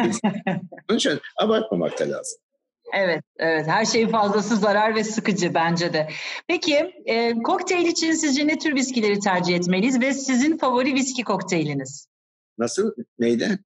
Onun 0.91 0.99
için 0.99 1.21
abartmamak 1.37 2.01
da 2.01 2.09
lazım. 2.09 2.41
Evet, 2.92 3.24
evet. 3.38 3.66
Her 3.66 3.85
şeyin 3.85 4.09
fazlası 4.09 4.57
zarar 4.57 4.94
ve 4.94 5.05
sıkıcı 5.05 5.55
bence 5.55 5.92
de. 5.92 6.09
Peki, 6.48 6.92
e, 7.05 7.42
kokteyl 7.42 7.87
için 7.87 8.12
sizce 8.12 8.46
ne 8.46 8.59
tür 8.59 8.74
viskileri 8.74 9.18
tercih 9.18 9.57
etmeliyiz 9.57 10.00
ve 10.00 10.12
sizin 10.12 10.59
favori 10.59 10.94
viski 10.94 11.24
kokteyliniz? 11.24 12.07
Nasıl? 12.59 12.92
Neydi? 13.18 13.59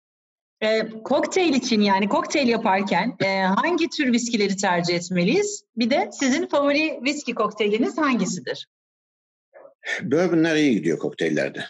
E, 0.60 0.88
kokteyl 1.04 1.54
için 1.54 1.80
yani 1.80 2.08
kokteyl 2.08 2.48
yaparken 2.48 3.16
e, 3.24 3.42
hangi 3.42 3.88
tür 3.88 4.12
viskileri 4.12 4.56
tercih 4.56 4.94
etmeliyiz? 4.94 5.64
Bir 5.76 5.90
de 5.90 6.10
sizin 6.12 6.46
favori 6.46 7.00
viski 7.04 7.34
kokteyliniz 7.34 7.98
hangisidir? 7.98 8.66
Bourbonlar 10.02 10.56
iyi 10.56 10.74
gidiyor 10.74 10.98
kokteyllerde. 10.98 11.64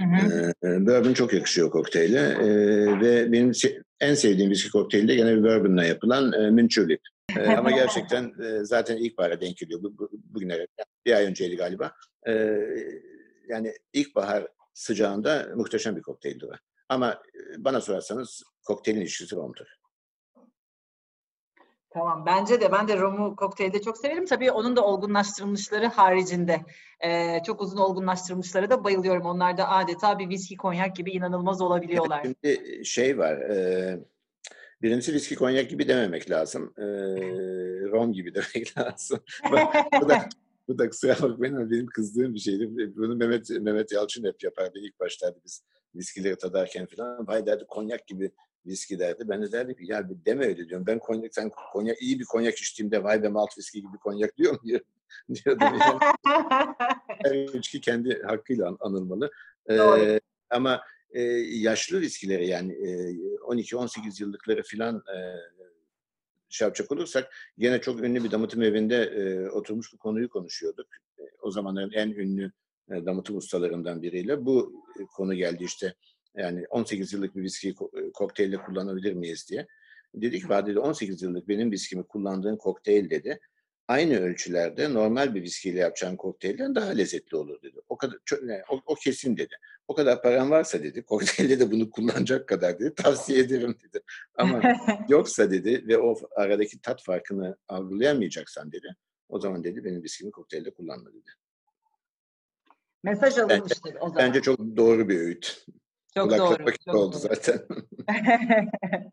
Hı 0.00 0.06
hı. 0.06 0.52
Ee, 0.64 0.86
bourbon 0.86 1.12
çok 1.12 1.32
yakışıyor 1.32 1.70
kokteyle 1.70 2.20
ee, 2.20 3.00
ve 3.00 3.32
benim 3.32 3.54
en 4.00 4.14
sevdiğim 4.14 4.50
viski 4.50 4.70
kokteyli 4.70 5.08
de 5.08 5.14
gene 5.14 5.36
bir 5.36 5.42
bourbonla 5.42 5.84
yapılan 5.84 6.32
e, 6.32 6.50
Minchulip. 6.50 7.00
Ee, 7.36 7.46
ama 7.56 7.70
gerçekten 7.70 8.24
e, 8.24 8.64
zaten 8.64 8.96
ilkbahara 8.96 9.40
denk 9.40 9.56
geliyor. 9.56 9.82
Bu, 9.82 9.98
bu, 9.98 10.10
bugüne 10.12 10.66
bir 11.06 11.12
ay 11.12 11.24
önceydi 11.24 11.56
galiba. 11.56 11.92
Ee, 12.28 12.58
yani 13.48 13.74
ilkbahar 13.92 14.48
sıcağında 14.74 15.48
muhteşem 15.54 15.96
bir 15.96 16.02
kokteyldi 16.02 16.46
o. 16.46 16.50
Ama 16.88 17.12
e, 17.12 17.64
bana 17.64 17.80
sorarsanız 17.80 18.42
kokteylin 18.66 19.00
ilişkisi 19.00 19.36
romdur. 19.36 19.66
Tamam. 21.90 22.26
Bence 22.26 22.60
de. 22.60 22.72
Ben 22.72 22.88
de 22.88 22.96
romu 22.96 23.36
kokteylde 23.36 23.82
çok 23.82 23.98
severim. 23.98 24.26
Tabii 24.26 24.50
onun 24.50 24.76
da 24.76 24.84
olgunlaştırılmışları 24.84 25.86
haricinde. 25.86 26.60
Ee, 27.04 27.42
çok 27.46 27.60
uzun 27.60 27.76
olgunlaştırılmışlara 27.76 28.70
da 28.70 28.84
bayılıyorum. 28.84 29.26
Onlar 29.26 29.58
da 29.58 29.68
adeta 29.68 30.18
bir 30.18 30.28
viski 30.28 30.56
konyak 30.56 30.96
gibi 30.96 31.10
inanılmaz 31.10 31.60
olabiliyorlar. 31.60 32.22
Şimdi 32.22 32.84
şey 32.84 33.18
var. 33.18 33.36
E, 33.36 33.98
birincisi 34.82 35.14
viski 35.14 35.34
konyak 35.34 35.70
gibi 35.70 35.88
dememek 35.88 36.30
lazım. 36.30 36.74
E, 36.78 36.82
rom 37.90 38.12
gibi 38.12 38.34
demek 38.34 38.78
lazım. 38.78 39.20
bu 40.02 40.08
da, 40.08 40.28
bu 40.68 40.78
da 40.78 40.88
kusura 40.88 41.16
bakmayın 41.22 41.70
benim 41.70 41.86
kızdığım 41.86 42.34
bir 42.34 42.40
şeydi. 42.40 42.96
Bunu 42.96 43.16
Mehmet, 43.16 43.50
Mehmet 43.50 43.92
Yalçın 43.92 44.24
hep 44.24 44.42
yapardı 44.42 44.78
ilk 44.78 45.00
başlarda 45.00 45.38
biz 45.44 45.62
viskileri 45.94 46.36
tadarken 46.36 46.86
falan. 46.86 47.26
Vay 47.26 47.46
derdi 47.46 47.64
konyak 47.68 48.06
gibi 48.06 48.30
viski 48.68 48.98
derdi. 48.98 49.28
Ben 49.28 49.42
de 49.42 49.52
derdim 49.52 49.74
ki 49.74 49.84
ya 49.86 50.10
bir 50.10 50.24
deme 50.24 50.46
öyle 50.46 50.68
diyorum. 50.68 50.86
Ben 50.86 50.98
konyak, 50.98 51.34
sen 51.34 51.50
konyak, 51.72 52.02
iyi 52.02 52.20
bir 52.20 52.24
konyak 52.24 52.54
içtiğimde 52.54 53.04
vay 53.04 53.22
be 53.22 53.28
malt 53.28 53.58
viski 53.58 53.80
gibi 53.80 53.96
konyak 53.96 54.36
diyor 54.36 54.52
mu? 54.52 54.60
diyordum. 55.34 55.78
Yani. 55.80 55.98
Her 57.24 57.58
içki 57.58 57.80
kendi 57.80 58.22
hakkıyla 58.22 58.76
anılmalı. 58.80 59.30
Ee, 59.70 60.20
ama 60.50 60.82
e, 61.10 61.22
yaşlı 61.40 62.00
viskileri 62.00 62.46
yani 62.46 62.72
e, 62.72 62.88
12-18 63.38 64.22
yıllıkları 64.22 64.62
filan 64.62 64.96
e, 64.96 65.16
şey 66.48 66.66
yapacak 66.66 66.92
olursak 66.92 67.34
gene 67.58 67.80
çok 67.80 68.00
ünlü 68.00 68.24
bir 68.24 68.30
damıtım 68.30 68.62
evinde 68.62 68.96
e, 68.96 69.48
oturmuş 69.50 69.92
bu 69.92 69.98
konuyu 69.98 70.28
konuşuyorduk. 70.28 70.86
E, 71.18 71.22
o 71.42 71.50
zamanların 71.50 71.92
en 71.92 72.08
ünlü 72.08 72.52
e, 72.90 73.06
damıtım 73.06 73.36
ustalarından 73.36 74.02
biriyle. 74.02 74.46
Bu 74.46 74.84
e, 75.00 75.04
konu 75.04 75.34
geldi 75.34 75.64
işte 75.64 75.94
yani 76.36 76.66
18 76.70 77.12
yıllık 77.12 77.36
bir 77.36 77.42
viskiyi 77.42 77.74
e, 77.94 78.12
kokteylde 78.12 78.56
kullanabilir 78.56 79.12
miyiz 79.12 79.46
diye. 79.50 79.66
Dedi 80.14 80.40
ki 80.40 80.48
vadeli 80.48 80.78
18 80.78 81.22
yıllık 81.22 81.48
benim 81.48 81.70
viskimi 81.70 82.02
kullandığın 82.02 82.56
kokteyl 82.56 83.10
dedi. 83.10 83.40
Aynı 83.88 84.20
ölçülerde 84.20 84.94
normal 84.94 85.34
bir 85.34 85.42
viskiyle 85.42 85.78
yapacağın 85.78 86.16
kokteylden 86.16 86.74
daha 86.74 86.90
lezzetli 86.90 87.36
olur 87.36 87.62
dedi. 87.62 87.80
O 87.88 87.96
kadar 87.96 88.18
o, 88.70 88.80
o 88.86 88.94
kesin 88.94 89.36
dedi. 89.36 89.54
O 89.88 89.94
kadar 89.94 90.22
paran 90.22 90.50
varsa 90.50 90.82
dedi, 90.82 91.02
kokteylde 91.06 91.60
de 91.60 91.70
bunu 91.70 91.90
kullanacak 91.90 92.48
kadar 92.48 92.78
dedi, 92.78 92.94
tavsiye 92.94 93.38
ederim 93.38 93.76
dedi. 93.84 94.02
Ama 94.34 94.62
yoksa 95.08 95.50
dedi 95.50 95.88
ve 95.88 95.98
o 95.98 96.16
aradaki 96.36 96.80
tat 96.80 97.02
farkını 97.02 97.56
algılayamayacaksan 97.68 98.72
dedi, 98.72 98.96
o 99.28 99.40
zaman 99.40 99.64
dedi 99.64 99.84
benim 99.84 100.02
viskimi 100.02 100.30
kokteylde 100.30 100.70
kullanma 100.70 101.10
dedi. 101.12 101.30
Mesaj 103.02 103.38
alınmıştır 103.38 103.94
o 103.94 104.08
zaman. 104.08 104.16
Bence 104.16 104.42
çok 104.42 104.58
doğru 104.76 105.08
bir 105.08 105.18
öğüt. 105.18 105.66
Çok 106.18 106.38
doğru. 106.38 106.64
Çok 106.84 106.94
oldu 106.94 107.12
doğru. 107.12 107.20
zaten. 107.20 107.60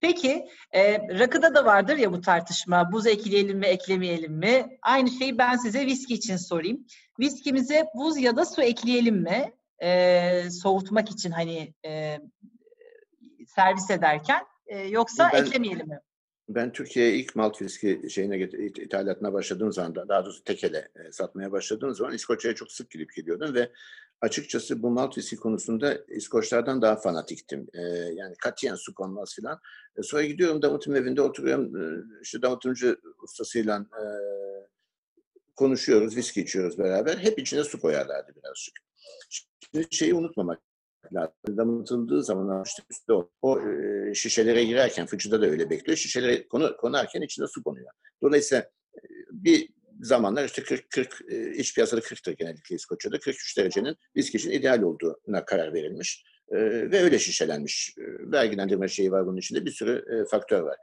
Peki, 0.00 0.46
e, 0.72 0.98
rakıda 1.18 1.54
da 1.54 1.64
vardır 1.64 1.96
ya 1.96 2.12
bu 2.12 2.20
tartışma. 2.20 2.92
Buz 2.92 3.06
ekleyelim 3.06 3.58
mi, 3.58 3.66
eklemeyelim 3.66 4.32
mi? 4.32 4.78
Aynı 4.82 5.10
şeyi 5.10 5.38
ben 5.38 5.56
size 5.56 5.86
viski 5.86 6.14
için 6.14 6.36
sorayım. 6.36 6.86
Viskimize 7.20 7.86
buz 7.94 8.18
ya 8.18 8.36
da 8.36 8.46
su 8.46 8.62
ekleyelim 8.62 9.16
mi? 9.16 9.52
E, 9.82 10.50
soğutmak 10.50 11.10
için 11.10 11.30
hani 11.30 11.74
e, 11.86 12.18
servis 13.46 13.90
ederken 13.90 14.46
e, 14.66 14.78
yoksa 14.78 15.30
ben, 15.32 15.44
eklemeyelim 15.44 15.88
mi? 15.88 16.00
Ben 16.48 16.72
Türkiye'ye 16.72 17.16
ilk 17.16 17.36
malt 17.36 17.62
viski 17.62 18.10
şeyine 18.10 18.38
ithalatına 18.38 19.32
başladığım 19.32 19.72
zaman, 19.72 19.94
daha 19.94 20.24
doğrusu 20.24 20.44
tekele 20.44 20.88
e, 20.96 21.12
satmaya 21.12 21.52
başladığım 21.52 21.94
zaman 21.94 22.14
İskoçya'ya 22.14 22.54
çok 22.54 22.72
sık 22.72 22.90
gidip 22.90 23.14
geliyordum 23.16 23.54
ve 23.54 23.72
açıkçası 24.20 24.82
bu 24.82 24.90
malt 24.90 25.18
viski 25.18 25.36
konusunda 25.36 25.98
İskoçlardan 26.08 26.82
daha 26.82 26.96
fanatiktim. 26.96 27.66
E, 27.74 27.80
yani 28.14 28.34
katiyen 28.38 28.74
su 28.74 28.94
konmaz 28.94 29.34
filan. 29.34 29.60
E, 29.96 30.02
sonra 30.02 30.24
gidiyorum 30.24 30.62
damıtım 30.62 30.96
evinde 30.96 31.22
oturuyorum. 31.22 31.76
E, 31.76 32.04
işte 32.22 32.42
damıtımcı 32.42 32.96
ustasıyla 33.22 33.86
konuşuyoruz, 35.56 36.16
viski 36.16 36.40
içiyoruz 36.40 36.78
beraber. 36.78 37.16
Hep 37.16 37.38
içine 37.38 37.64
su 37.64 37.80
koyarlardı 37.80 38.32
birazcık. 38.36 38.74
Şimdi 39.28 39.86
şeyi 39.90 40.14
unutmamak 40.14 40.60
lazım. 41.12 41.32
Damıtıldığı 41.48 42.22
zaman 42.22 42.62
işte 42.66 42.82
üstte 42.90 43.12
o, 43.12 43.30
o 43.42 43.60
e, 43.60 44.14
şişelere 44.14 44.64
girerken, 44.64 45.06
fıçıda 45.06 45.42
da 45.42 45.46
öyle 45.46 45.70
bekliyor. 45.70 45.98
Şişelere 45.98 46.48
konu, 46.48 46.76
konarken 46.76 47.22
içine 47.22 47.46
su 47.46 47.62
konuyor. 47.62 47.90
Dolayısıyla 48.22 48.62
e, 48.94 49.00
bir 49.30 49.68
zamanlar 50.00 50.44
işte 50.44 50.62
40, 50.62 50.90
40 50.90 51.22
e, 51.28 51.52
iç 51.52 51.74
piyasada 51.74 52.00
40'tır 52.00 52.32
genellikle 52.32 52.76
İskoçya'da. 52.76 53.18
43 53.18 53.58
derecenin 53.58 53.96
viski 54.16 54.36
için 54.36 54.50
ideal 54.50 54.82
olduğuna 54.82 55.44
karar 55.44 55.74
verilmiş. 55.74 56.24
E, 56.48 56.56
ve 56.90 57.00
öyle 57.00 57.18
şişelenmiş. 57.18 57.94
E, 57.98 58.02
vergilendirme 58.32 58.88
şeyi 58.88 59.12
var 59.12 59.26
bunun 59.26 59.36
içinde 59.36 59.64
bir 59.64 59.70
sürü 59.70 60.04
e, 60.10 60.28
faktör 60.30 60.60
var. 60.60 60.76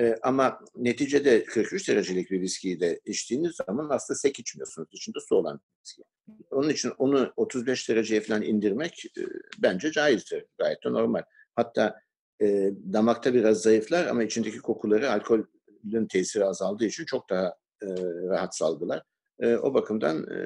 E, 0.00 0.16
ama 0.22 0.60
neticede 0.76 1.44
43 1.44 1.88
derecelik 1.88 2.30
bir 2.30 2.40
viskiyi 2.40 2.80
de 2.80 3.00
içtiğiniz 3.04 3.56
zaman 3.56 3.88
aslında 3.90 4.18
sek 4.18 4.38
içmiyorsunuz. 4.38 4.88
İçinde 4.92 5.18
su 5.20 5.34
olan 5.34 5.60
viski. 5.82 6.02
Onun 6.50 6.68
için 6.68 6.92
onu 6.98 7.32
35 7.36 7.88
dereceye 7.88 8.20
falan 8.20 8.42
indirmek 8.42 9.04
e, 9.18 9.22
bence 9.58 9.92
caizdir. 9.92 10.44
Gayet 10.58 10.84
de 10.84 10.92
normal. 10.92 11.22
Hatta 11.56 12.00
e, 12.42 12.70
damakta 12.92 13.34
biraz 13.34 13.62
zayıflar 13.62 14.06
ama 14.06 14.24
içindeki 14.24 14.58
kokuları 14.58 15.10
alkolün 15.12 16.06
tesiri 16.10 16.44
azaldığı 16.44 16.84
için 16.84 17.04
çok 17.04 17.30
daha 17.30 17.54
e, 17.82 17.86
rahat 18.28 18.56
salgılar. 18.56 19.02
E, 19.40 19.56
o 19.56 19.74
bakımdan 19.74 20.22
e, 20.22 20.38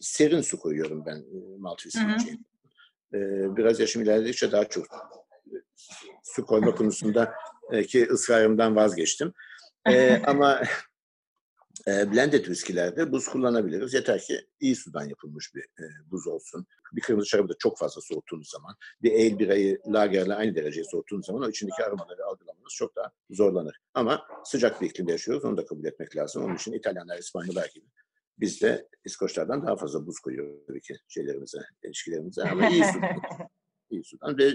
serin 0.00 0.40
su 0.40 0.58
koyuyorum 0.58 1.06
ben 1.06 1.16
e, 1.16 1.58
malt 1.58 1.86
viski 1.86 2.06
için. 2.16 2.46
E, 3.14 3.18
biraz 3.56 3.80
yaşım 3.80 4.02
ilerledikçe 4.02 4.52
daha 4.52 4.64
çok 4.64 4.86
su 6.22 6.46
koyma 6.46 6.74
konusunda 6.74 7.34
ki 7.88 8.08
ısrarımdan 8.10 8.76
vazgeçtim. 8.76 9.32
E, 9.88 10.22
ama 10.26 10.62
e, 11.88 12.12
blended 12.12 12.48
viskilerde 12.48 13.12
buz 13.12 13.28
kullanabiliriz. 13.28 13.94
Yeter 13.94 14.20
ki 14.20 14.40
iyi 14.60 14.76
sudan 14.76 15.04
yapılmış 15.04 15.54
bir 15.54 15.62
e, 15.62 15.84
buz 16.10 16.26
olsun. 16.26 16.66
Bir 16.92 17.00
kırmızı 17.00 17.28
şarabı 17.28 17.48
da 17.48 17.54
çok 17.58 17.78
fazla 17.78 18.00
soğuttuğunuz 18.00 18.48
zaman, 18.48 18.74
bir 19.02 19.12
ale 19.12 19.38
birayı 19.38 19.80
lagerle 19.86 20.34
aynı 20.34 20.54
dereceye 20.54 20.84
soğuttuğunuz 20.84 21.26
zaman 21.26 21.42
o 21.42 21.48
içindeki 21.48 21.84
aromaları 21.84 22.24
algılamanız 22.26 22.72
çok 22.74 22.96
daha 22.96 23.12
zorlanır. 23.30 23.76
Ama 23.94 24.26
sıcak 24.44 24.82
bir 24.82 24.86
iklimde 24.86 25.12
yaşıyoruz, 25.12 25.44
onu 25.44 25.56
da 25.56 25.66
kabul 25.66 25.84
etmek 25.84 26.16
lazım. 26.16 26.44
Onun 26.44 26.56
için 26.56 26.72
İtalyanlar, 26.72 27.18
İspanyollar 27.18 27.70
gibi 27.74 27.86
biz 28.38 28.62
de 28.62 28.88
İskoçlardan 29.04 29.66
daha 29.66 29.76
fazla 29.76 30.06
buz 30.06 30.18
koyuyoruz 30.18 30.66
tabii 30.66 30.80
ki 30.80 30.96
şeylerimize, 31.08 31.58
ilişkilerimize 31.82 32.42
ama 32.42 32.68
iyi 32.68 32.84
sudan. 32.84 33.10
iyi 33.90 34.04
sudan 34.04 34.38
ve 34.38 34.54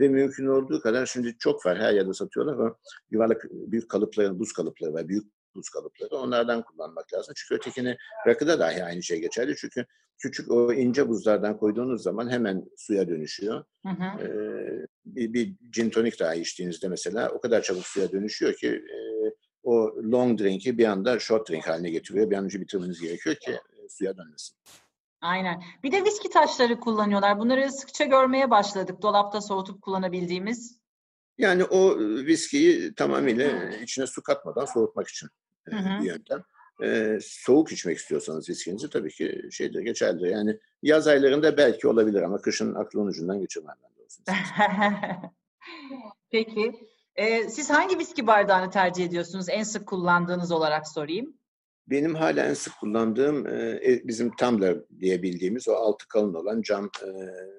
ve 0.00 0.08
mümkün 0.08 0.46
olduğu 0.46 0.80
kadar 0.80 1.06
şimdi 1.06 1.36
çok 1.38 1.66
var 1.66 1.78
her 1.78 1.92
yerde 1.92 2.12
satıyorlar 2.12 2.52
ama 2.52 2.76
yuvarlak 3.10 3.46
büyük 3.50 3.90
kalıpların 3.90 4.38
buz 4.38 4.52
kalıpları 4.52 4.92
var. 4.92 5.08
Büyük 5.08 5.24
buz 5.54 5.68
kalıpları 5.68 6.16
onlardan 6.16 6.62
kullanmak 6.62 7.14
lazım. 7.14 7.34
Çünkü 7.36 7.54
ötekini 7.54 7.96
rakıda 8.26 8.58
dahi 8.58 8.84
aynı 8.84 9.02
şey 9.02 9.20
geçerli. 9.20 9.56
Çünkü 9.56 9.86
küçük 10.18 10.50
o 10.50 10.72
ince 10.72 11.08
buzlardan 11.08 11.58
koyduğunuz 11.58 12.02
zaman 12.02 12.30
hemen 12.30 12.64
suya 12.76 13.08
dönüşüyor. 13.08 13.64
Hı 13.86 13.88
hı. 13.88 14.22
Ee, 14.22 14.86
bir, 15.04 15.32
bir 15.32 15.54
gin 15.72 15.90
tonik 15.90 16.20
daha 16.20 16.34
içtiğinizde 16.34 16.88
mesela 16.88 17.30
o 17.30 17.40
kadar 17.40 17.62
çabuk 17.62 17.86
suya 17.86 18.12
dönüşüyor 18.12 18.54
ki 18.54 18.68
e, 18.68 18.98
long 20.12 20.40
drink'i 20.40 20.78
bir 20.78 20.84
anda 20.84 21.18
short 21.18 21.50
drink 21.50 21.68
haline 21.68 21.90
getiriyor. 21.90 22.30
Bir 22.30 22.36
an 22.36 22.44
önce 22.44 22.60
bitirmeniz 22.60 23.00
gerekiyor 23.00 23.36
ki 23.36 23.50
e, 23.50 23.88
suya 23.88 24.16
dönmesin. 24.16 24.56
Aynen. 25.20 25.62
Bir 25.82 25.92
de 25.92 26.04
viski 26.04 26.30
taşları 26.30 26.80
kullanıyorlar. 26.80 27.38
Bunları 27.38 27.72
sıkça 27.72 28.04
görmeye 28.04 28.50
başladık. 28.50 29.02
Dolapta 29.02 29.40
soğutup 29.40 29.82
kullanabildiğimiz. 29.82 30.78
Yani 31.38 31.64
o 31.64 31.92
e, 31.92 32.26
viskiyi 32.26 32.94
tamamıyla 32.94 33.70
içine 33.70 34.06
su 34.06 34.22
katmadan 34.22 34.64
soğutmak 34.64 35.08
için 35.08 35.28
e, 35.70 35.76
Hı 35.76 35.76
hı. 35.76 36.02
bir 36.02 36.06
yöntem. 36.06 36.42
E, 36.82 37.18
soğuk 37.22 37.72
içmek 37.72 37.98
istiyorsanız 37.98 38.48
viskinizi 38.48 38.90
tabii 38.90 39.10
ki 39.10 39.42
şeydir, 39.50 39.80
geçerlidir. 39.80 40.26
Yani 40.26 40.58
yaz 40.82 41.06
aylarında 41.06 41.56
belki 41.56 41.88
olabilir 41.88 42.22
ama 42.22 42.40
kışın 42.40 42.74
aklın 42.74 43.06
ucundan 43.06 43.40
geçirmem 43.40 43.76
doğrusu. 43.98 44.22
Peki. 46.30 46.88
Ee, 47.14 47.48
siz 47.48 47.70
hangi 47.70 47.98
viski 47.98 48.26
bardağını 48.26 48.70
tercih 48.70 49.04
ediyorsunuz? 49.04 49.48
En 49.48 49.62
sık 49.62 49.86
kullandığınız 49.86 50.52
olarak 50.52 50.88
sorayım. 50.88 51.37
Benim 51.90 52.14
hala 52.14 52.44
en 52.46 52.54
sık 52.54 52.72
kullandığım 52.80 53.46
e, 53.46 54.00
bizim 54.04 54.36
tumbler 54.36 54.76
diye 55.00 55.22
bildiğimiz 55.22 55.68
o 55.68 55.72
altı 55.72 56.08
kalın 56.08 56.34
olan 56.34 56.62
cam 56.62 56.90
e, 57.04 57.08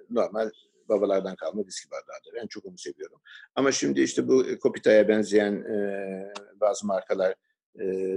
normal 0.09 0.49
babalardan 0.89 1.35
kalma 1.35 1.65
viski 1.65 1.91
bardağıdır. 1.91 2.41
Ben 2.41 2.47
çok 2.47 2.65
onu 2.65 2.77
seviyorum. 2.77 3.21
Ama 3.55 3.71
şimdi 3.71 4.01
işte 4.01 4.27
bu 4.27 4.45
Kopita'ya 4.59 5.07
benzeyen 5.07 5.53
e, 5.53 6.33
bazı 6.61 6.87
markalar 6.87 7.35
e, 7.81 8.15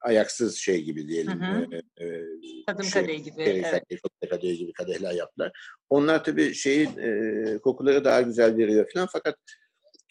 ayaksız 0.00 0.56
şey 0.56 0.82
gibi 0.82 1.08
diyelim. 1.08 1.40
Hı 1.40 1.44
hı. 1.44 1.68
E, 1.96 2.04
e, 2.06 2.22
Tadım 2.66 2.84
şey, 2.84 3.02
kadehi 3.02 3.22
gibi. 3.22 3.36
Kadeh, 3.36 3.72
Evet. 3.72 4.00
kadeh, 4.30 4.58
gibi 4.58 4.72
kadehler 4.72 5.12
yaptılar. 5.12 5.52
Onlar 5.90 6.24
tabii 6.24 6.54
şeyi 6.54 6.88
e, 6.98 7.58
kokuları 7.58 8.04
daha 8.04 8.20
güzel 8.22 8.56
veriyor 8.56 8.90
falan 8.94 9.08
fakat 9.12 9.36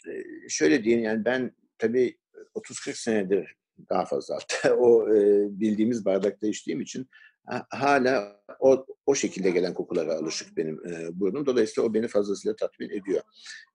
e, 0.07 0.11
şöyle 0.49 0.83
diyeyim 0.83 1.03
yani 1.05 1.25
ben 1.25 1.51
tabii 1.77 2.17
30-40 2.55 2.93
senedir 2.93 3.55
daha 3.89 4.05
fazla 4.05 4.35
hatta 4.35 4.75
o 4.79 5.15
e, 5.15 5.47
bildiğimiz 5.59 6.05
bardakta 6.05 6.47
içtiğim 6.47 6.81
için 6.81 7.09
ha- 7.45 7.65
hala 7.69 8.41
o, 8.59 8.85
o 9.05 9.15
şekilde 9.15 9.49
gelen 9.49 9.73
kokulara 9.73 10.13
alışık 10.13 10.57
benim 10.57 10.87
e, 10.87 11.19
burnum. 11.19 11.45
Dolayısıyla 11.45 11.89
o 11.89 11.93
beni 11.93 12.07
fazlasıyla 12.07 12.55
tatmin 12.55 12.89
ediyor. 12.89 13.21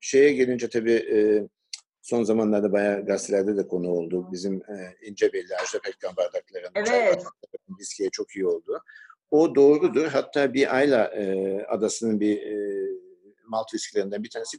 Şeye 0.00 0.32
gelince 0.32 0.68
tabii 0.68 0.92
e, 0.92 1.48
son 2.02 2.22
zamanlarda 2.22 2.72
bayağı 2.72 3.06
gazetelerde 3.06 3.56
de 3.56 3.68
konu 3.68 3.88
oldu. 3.90 4.28
Bizim 4.32 4.54
e, 4.54 4.96
ince 5.02 5.32
belli 5.32 5.56
Ajda 5.56 5.80
Pekkan 5.84 6.16
bardaklarının, 6.16 6.84
çay 6.84 7.06
Evet. 7.06 7.24
viskiye 7.80 8.10
çok 8.10 8.30
iyi 8.30 8.46
oldu. 8.46 8.82
O 9.30 9.54
doğrudur. 9.54 10.06
Hatta 10.06 10.54
bir 10.54 10.76
Ayla 10.76 11.04
e, 11.04 11.56
adasının 11.68 12.20
bir 12.20 12.42
e, 12.42 12.86
malt 13.44 13.74
viskilerinden 13.74 14.22
bir 14.22 14.30
tanesi 14.30 14.56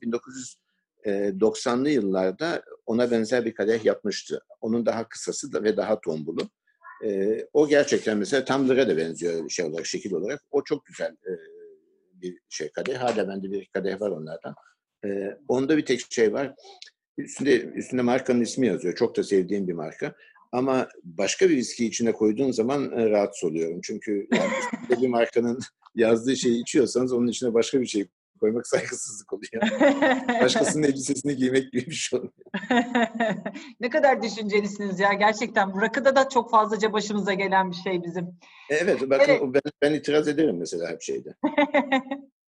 1990'lı 1.06 1.90
yıllarda 1.90 2.64
ona 2.92 3.12
benzer 3.12 3.46
bir 3.46 3.54
kadeh 3.54 3.86
yapmıştı. 3.86 4.42
Onun 4.62 4.86
daha 4.86 5.10
kısası 5.10 5.54
da 5.54 5.64
ve 5.64 5.78
daha 5.78 6.02
tombulu. 6.02 6.50
E, 7.06 7.40
o 7.54 7.68
gerçekten 7.68 8.18
mesela 8.18 8.46
Tumbler'a 8.46 8.88
da 8.88 8.98
benziyor 8.98 9.50
şey 9.50 9.66
olarak, 9.66 9.86
şekil 9.86 10.14
olarak. 10.14 10.42
O 10.52 10.64
çok 10.64 10.86
güzel 10.86 11.12
e, 11.12 11.32
bir 12.14 12.38
şey 12.50 12.72
kadeh. 12.72 12.98
Hala 12.98 13.28
bende 13.28 13.52
bir 13.52 13.66
kadeh 13.66 14.02
var 14.02 14.10
onlardan. 14.10 14.56
E, 15.06 15.38
onda 15.48 15.78
bir 15.78 15.86
tek 15.86 16.14
şey 16.14 16.34
var. 16.34 16.56
Üstünde, 17.18 17.62
üstünde 17.62 18.02
markanın 18.02 18.42
ismi 18.42 18.68
yazıyor. 18.68 18.96
Çok 18.96 19.18
da 19.18 19.24
sevdiğim 19.24 19.68
bir 19.68 19.74
marka. 19.74 20.16
Ama 20.52 20.88
başka 21.04 21.50
bir 21.50 21.56
viski 21.56 21.86
içine 21.86 22.12
koyduğun 22.12 22.52
zaman 22.52 23.00
e, 23.00 23.10
rahatsız 23.10 23.50
oluyorum. 23.50 23.80
Çünkü 23.84 24.28
yani 24.34 24.52
bir 25.02 25.08
markanın 25.08 25.60
yazdığı 25.96 26.36
şeyi 26.36 26.62
içiyorsanız 26.62 27.14
onun 27.14 27.28
içine 27.28 27.54
başka 27.54 27.82
bir 27.82 27.88
şey 27.88 28.08
koymak 28.42 28.68
saygısızlık 28.74 29.34
oluyor. 29.34 29.82
Başkasının 30.42 30.84
elbisesini 30.84 31.36
giymek 31.36 31.72
gibi 31.72 31.86
bir 31.86 31.92
şey 31.92 32.20
oluyor. 32.20 32.34
ne 33.80 33.90
kadar 33.90 34.24
düşüncelisiniz 34.24 35.00
ya. 35.00 35.14
Gerçekten 35.14 35.74
bu 35.74 35.82
rakıda 35.82 36.16
da 36.16 36.30
çok 36.30 36.52
fazlaca 36.52 36.94
başımıza 36.94 37.34
gelen 37.34 37.72
bir 37.72 37.76
şey 37.76 38.04
bizim. 38.04 38.40
Evet, 38.70 39.10
bakın 39.10 39.32
Evet. 39.32 39.42
ben, 39.44 39.62
ben 39.82 39.94
itiraz 39.94 40.28
ederim 40.28 40.58
mesela 40.58 40.90
hep 40.90 41.02
şeyde. 41.02 41.36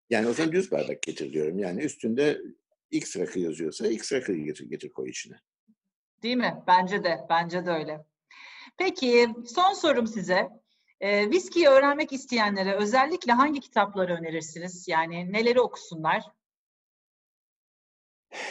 Yani 0.09 0.27
o 0.27 0.33
zaman 0.33 0.51
düz 0.51 0.71
bardak 0.71 1.01
getir 1.01 1.33
diyorum. 1.33 1.59
Yani 1.59 1.81
üstünde 1.81 2.41
X 2.91 3.17
rakı 3.17 3.39
yazıyorsa 3.39 3.87
X 3.87 4.13
rakıyı 4.13 4.43
getir, 4.43 4.69
getir 4.69 4.89
koy 4.89 5.09
içine. 5.09 5.35
Değil 6.23 6.37
mi? 6.37 6.63
Bence 6.67 7.03
de. 7.03 7.19
Bence 7.29 7.65
de 7.65 7.71
öyle. 7.71 8.05
Peki 8.77 9.29
son 9.45 9.73
sorum 9.73 10.07
size. 10.07 10.49
Ee, 10.99 11.29
viskiyi 11.29 11.67
öğrenmek 11.67 12.13
isteyenlere 12.13 12.75
özellikle 12.75 13.31
hangi 13.31 13.59
kitapları 13.59 14.13
önerirsiniz? 14.13 14.87
Yani 14.87 15.33
neleri 15.33 15.61
okusunlar? 15.61 16.23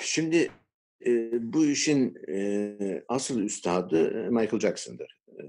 Şimdi 0.03 0.51
e, 1.07 1.31
bu 1.53 1.67
işin 1.67 2.19
e, 2.29 2.77
asıl 3.09 3.41
üstadı 3.41 4.25
e, 4.25 4.29
Michael 4.29 4.61
Jackson'dır. 4.61 5.19
E, 5.29 5.41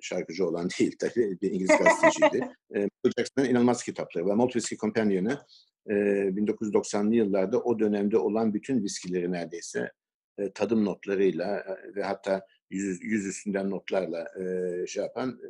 şarkıcı 0.00 0.46
olan 0.46 0.68
değil 0.80 0.96
tabii, 0.98 1.38
bir 1.42 1.50
İngiliz 1.50 1.78
gazeteciydi. 1.78 2.36
e, 2.74 2.78
Michael 2.78 3.12
Jackson'ın 3.18 3.48
inanılmaz 3.48 3.82
kitapları 3.82 4.26
var. 4.26 4.34
Malt 4.34 4.52
Whiskey 4.52 4.78
Companion'ı 4.78 5.46
e, 5.86 5.92
1990'lı 5.92 7.14
yıllarda 7.14 7.60
o 7.60 7.78
dönemde 7.78 8.18
olan 8.18 8.54
bütün 8.54 8.82
viskileri 8.82 9.32
neredeyse 9.32 9.92
e, 10.38 10.52
tadım 10.52 10.84
notlarıyla 10.84 11.58
e, 11.58 11.94
ve 11.94 12.02
hatta 12.02 12.46
yüz, 12.70 13.02
yüz 13.02 13.26
üstünden 13.26 13.70
notlarla 13.70 14.26
e, 14.40 14.86
şey 14.86 15.02
yapan 15.02 15.40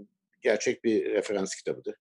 gerçek 0.45 0.85
bir 0.85 1.05
referans 1.05 1.55
kitabıdır. 1.55 1.95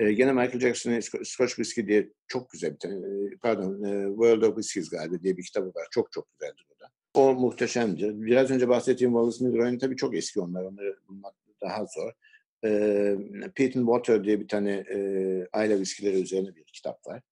E, 0.00 0.12
gene 0.12 0.32
Michael 0.32 0.60
Jackson'ın 0.60 0.96
Sc- 0.96 1.24
Scotch 1.24 1.50
Whisky 1.50 1.86
diye 1.86 2.10
çok 2.26 2.50
güzel 2.50 2.72
bir 2.72 2.78
tane, 2.78 2.94
e, 2.94 3.36
pardon 3.42 3.82
e, 3.82 4.08
World 4.08 4.42
of 4.42 4.54
Whiskies 4.54 4.88
galiba 4.90 5.22
diye 5.22 5.36
bir 5.36 5.42
kitabı 5.42 5.66
var. 5.66 5.86
Çok 5.90 6.12
çok 6.12 6.28
güzeldir 6.32 6.66
o 6.76 6.80
da. 6.80 6.90
O 7.14 7.34
muhteşemdir. 7.34 8.22
Biraz 8.22 8.50
önce 8.50 8.68
bahsettiğim 8.68 9.12
Wallace 9.12 9.44
Milroy'un 9.44 9.78
tabii 9.78 9.96
çok 9.96 10.16
eski 10.16 10.40
onlar. 10.40 10.62
Onları 10.62 10.96
bulmak 11.08 11.34
daha 11.62 11.86
zor. 11.86 12.12
E, 12.64 12.70
Peyton 13.54 13.80
Water 13.86 14.24
diye 14.24 14.40
bir 14.40 14.48
tane 14.48 14.72
e, 14.72 14.98
aile 15.52 15.80
viskileri 15.80 16.22
üzerine 16.22 16.56
bir 16.56 16.64
kitap 16.64 17.06
var. 17.06 17.22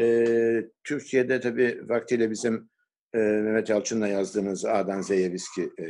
E, 0.00 0.70
Türkiye'de 0.84 1.40
tabii 1.40 1.88
vaktiyle 1.88 2.30
bizim 2.30 2.68
e, 3.14 3.18
Mehmet 3.18 3.68
Yalçın'la 3.68 4.08
yazdığımız 4.08 4.64
A'dan 4.64 5.00
Z'ye 5.00 5.32
viski 5.32 5.62
e, 5.80 5.84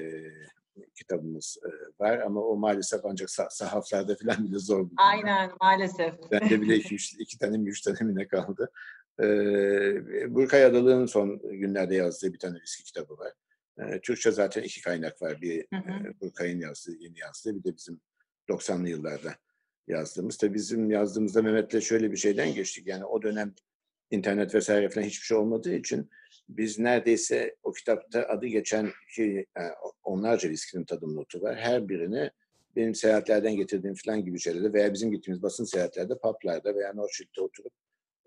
kitabımız 0.95 1.59
e, 1.64 1.70
var 2.05 2.18
ama 2.18 2.41
o 2.41 2.57
maalesef 2.57 3.01
ancak 3.05 3.29
sah- 3.29 3.51
sahaflarda 3.51 4.16
falan 4.16 4.45
bile 4.45 4.59
zor 4.59 4.76
bulunuyor. 4.76 4.97
Aynen 4.97 5.51
maalesef. 5.61 6.14
Bende 6.31 6.61
bile 6.61 6.76
iki, 6.76 6.95
üç, 6.95 7.14
iki 7.18 7.39
tane 7.39 7.59
mi 7.59 7.70
üç 7.70 7.81
tane 7.81 8.01
mi 8.01 8.14
ne 8.14 8.29
kaldı. 8.29 8.70
Ee, 9.20 10.35
Burkay 10.35 10.64
Adalı'nın 10.64 11.07
son 11.07 11.39
günlerde 11.43 11.95
yazdığı 11.95 12.33
bir 12.33 12.39
tane 12.39 12.61
viski 12.61 12.85
kitabı 12.85 13.18
var. 13.18 13.33
Ee, 13.79 14.01
Türkçe 14.01 14.31
zaten 14.31 14.62
iki 14.62 14.83
kaynak 14.83 15.22
var. 15.22 15.41
Bir 15.41 15.66
Hı 15.72 15.76
hı. 15.76 16.09
e, 16.09 16.20
Burkay'ın 16.20 16.61
yazdığı, 16.61 16.97
yeni 16.99 17.18
yazdığı 17.18 17.57
bir 17.57 17.64
de 17.64 17.76
bizim 17.76 18.01
90'lı 18.49 18.89
yıllarda 18.89 19.35
yazdığımız. 19.89 20.37
Tabii 20.37 20.55
bizim 20.55 20.91
yazdığımızda 20.91 21.43
Mehmet'le 21.43 21.81
şöyle 21.81 22.12
bir 22.12 22.16
şeyden 22.16 22.55
geçtik. 22.55 22.87
Yani 22.87 23.05
o 23.05 23.22
dönem 23.22 23.55
internet 24.11 24.55
vesaire 24.55 24.89
falan 24.91 25.07
hiçbir 25.07 25.26
şey 25.26 25.37
olmadığı 25.37 25.74
için 25.74 26.11
biz 26.49 26.78
neredeyse 26.78 27.57
o 27.62 27.72
kitapta 27.72 28.22
adı 28.28 28.46
geçen 28.46 28.90
ki 29.14 29.46
e, 29.59 29.62
onlarca 30.05 30.49
viskinin 30.51 30.84
tadım 30.84 31.16
notu 31.16 31.42
var. 31.42 31.57
Her 31.57 31.88
birini 31.88 32.30
benim 32.76 32.94
seyahatlerden 32.94 33.57
getirdiğim 33.57 33.94
falan 34.05 34.24
gibi 34.24 34.40
şeylerde 34.40 34.72
veya 34.72 34.92
bizim 34.92 35.11
gittiğimiz 35.11 35.42
basın 35.42 35.64
seyahatlerde, 35.64 36.18
publarda 36.18 36.74
veya 36.74 36.92
Northfield'de 36.94 37.40
oturup 37.40 37.72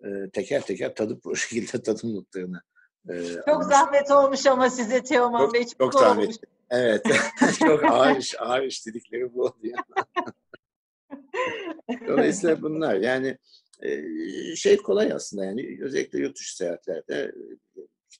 e, 0.05 0.29
teker 0.33 0.61
teker 0.61 0.95
tadıp 0.95 1.25
o 1.27 1.35
şekilde 1.35 1.83
tadım 1.83 2.15
notlarını 2.15 2.61
e, 3.09 3.13
Çok 3.33 3.47
almış. 3.47 3.67
zahmet 3.67 4.11
olmuş 4.11 4.45
ama 4.45 4.69
size 4.69 5.03
Teoman 5.03 5.45
Çok- 5.45 5.53
Bey. 5.53 5.63
Çok, 5.63 5.77
çok 5.79 5.93
zahmet. 5.93 6.25
olmuş. 6.25 6.37
Evet. 6.69 7.05
Çok 7.59 7.83
ağır 7.83 8.17
iş, 8.17 8.41
ağır 8.41 8.63
iş 8.63 8.87
dedikleri 8.87 9.33
bu 9.33 9.41
oluyor. 9.41 9.77
Dolayısıyla 12.07 12.61
bunlar 12.61 12.95
yani 12.95 13.37
e, 13.81 14.01
şey 14.55 14.77
kolay 14.77 15.13
aslında 15.13 15.45
yani 15.45 15.79
özellikle 15.81 16.19
yurt 16.19 16.37
dışı 16.37 16.57
seyahatlerde 16.57 17.31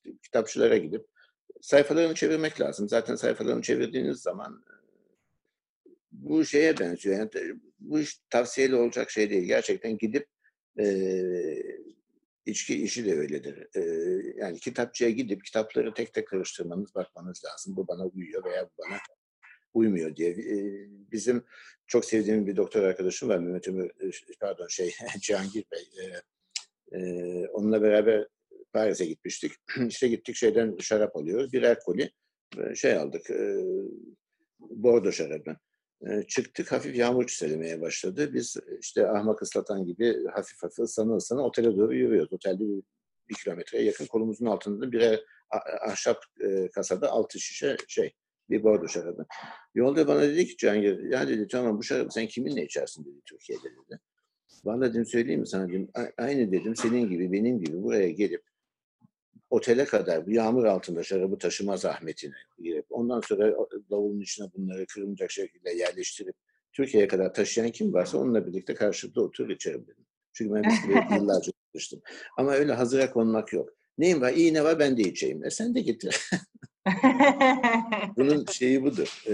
işte 0.05 0.17
kitapçılara 0.23 0.77
gidip 0.77 1.05
sayfalarını 1.61 2.15
çevirmek 2.15 2.61
lazım. 2.61 2.89
Zaten 2.89 3.15
sayfalarını 3.15 3.61
çevirdiğiniz 3.61 4.21
zaman 4.21 4.63
e, 4.67 4.73
bu 6.11 6.45
şeye 6.45 6.79
benziyor. 6.79 7.17
Yani 7.17 7.29
te- 7.29 7.53
bu 7.79 7.99
iş 7.99 8.19
tavsiyeli 8.29 8.75
olacak 8.75 9.11
şey 9.11 9.29
değil. 9.29 9.43
Gerçekten 9.43 9.97
gidip 9.97 10.27
e, 10.79 10.85
içki 12.45 12.83
işi 12.83 13.05
de 13.05 13.17
öyledir. 13.17 13.67
E, 13.75 13.81
yani 14.37 14.59
kitapçıya 14.59 15.09
gidip 15.09 15.45
kitapları 15.45 15.93
tek 15.93 16.13
tek 16.13 16.27
karıştırmanız, 16.27 16.95
bakmanız 16.95 17.43
lazım. 17.45 17.75
Bu 17.75 17.87
bana 17.87 18.05
uyuyor 18.05 18.43
veya 18.43 18.65
bu 18.65 18.83
bana 18.83 18.97
uymuyor 19.73 20.15
diye. 20.15 20.29
E, 20.29 20.87
bizim 21.11 21.43
çok 21.87 22.05
sevdiğim 22.05 22.47
bir 22.47 22.55
doktor 22.55 22.83
arkadaşım 22.83 23.29
var 23.29 23.37
Mehmet 23.37 23.67
Ömür, 23.67 23.89
e, 23.89 24.11
pardon 24.39 24.67
şey 24.67 24.93
Cihangir 25.21 25.65
Bey. 25.71 25.89
E, 26.01 26.21
e, 26.97 27.47
onunla 27.47 27.81
beraber 27.81 28.27
Paris'e 28.73 29.05
gitmiştik. 29.05 29.51
işte 29.87 30.07
gittik 30.07 30.35
şeyden 30.35 30.77
şarap 30.79 31.15
alıyoruz. 31.15 31.53
Birer 31.53 31.79
koli 31.79 32.11
e, 32.57 32.75
şey 32.75 32.93
aldık. 32.95 33.29
E, 33.29 33.57
Bordo 34.59 35.11
şarabı. 35.11 35.55
E, 36.09 36.23
çıktık 36.27 36.71
hafif 36.71 36.95
yağmur 36.95 37.27
çiselemeye 37.27 37.81
başladı. 37.81 38.33
Biz 38.33 38.57
işte 38.81 39.07
ahmak 39.07 39.41
ıslatan 39.41 39.85
gibi 39.85 40.27
hafif 40.27 40.63
hafif 40.63 40.79
ıslanı 40.79 41.15
ıslanı 41.15 41.43
otele 41.43 41.77
doğru 41.77 41.95
yürüyoruz. 41.95 42.33
Otelde 42.33 42.59
bir, 42.59 42.83
bir 43.29 43.35
kilometreye 43.35 43.83
yakın 43.83 44.05
kolumuzun 44.05 44.45
altında 44.45 44.91
birer 44.91 45.19
ahşap 45.87 46.23
e, 46.39 46.69
kasada 46.71 47.11
altı 47.11 47.39
şişe 47.39 47.77
şey 47.87 48.13
Bir 48.49 48.63
bordo 48.63 48.87
şarabı. 48.87 49.25
Yolda 49.75 50.07
bana 50.07 50.21
dedi 50.21 50.45
ki 50.45 50.57
Cihangir, 50.57 51.11
ya 51.11 51.27
dedi 51.27 51.47
tamam 51.47 51.77
bu 51.77 51.83
şarabı 51.83 52.11
sen 52.11 52.27
kiminle 52.27 52.65
içersin 52.65 53.05
dedi 53.05 53.21
Türkiye'de 53.25 53.63
dedi. 53.63 53.99
Bana 54.65 54.89
dedim 54.89 55.05
söyleyeyim 55.05 55.39
mi 55.39 55.47
sana 55.47 55.69
dedim. 55.69 55.89
Aynı 56.17 56.51
dedim 56.51 56.75
senin 56.75 57.09
gibi 57.09 57.31
benim 57.31 57.59
gibi 57.59 57.83
buraya 57.83 58.11
gelip 58.11 58.50
otele 59.51 59.85
kadar 59.85 60.25
bu 60.25 60.31
yağmur 60.31 60.65
altında 60.65 61.03
şarabı 61.03 61.37
taşıma 61.37 61.77
zahmetine 61.77 62.35
girip 62.59 62.85
ondan 62.89 63.21
sonra 63.21 63.55
davulun 63.91 64.21
içine 64.21 64.47
bunları 64.55 64.85
kırılmayacak 64.85 65.31
şekilde 65.31 65.71
yerleştirip 65.71 66.35
Türkiye'ye 66.73 67.07
kadar 67.07 67.33
taşıyan 67.33 67.71
kim 67.71 67.93
varsa 67.93 68.17
onunla 68.17 68.47
birlikte 68.47 68.73
karşılıklı 68.73 69.23
otur 69.23 69.49
içerim 69.49 69.83
dedim. 69.83 70.05
Çünkü 70.33 70.55
ben 70.55 70.71
viskileri 70.71 71.05
yıllarca 71.15 71.51
çalıştım. 71.73 72.01
Ama 72.37 72.51
öyle 72.51 72.73
hazıra 72.73 73.11
konmak 73.11 73.53
yok. 73.53 73.69
Neyim 73.97 74.21
var? 74.21 74.33
İyi 74.33 74.53
ne 74.53 74.63
var? 74.63 74.79
Ben 74.79 74.97
de 74.97 75.01
içeyim. 75.01 75.45
E 75.45 75.49
sen 75.49 75.75
de 75.75 75.81
getir. 75.81 76.29
Bunun 78.17 78.45
şeyi 78.45 78.83
budur. 78.83 79.23
Ee, 79.27 79.33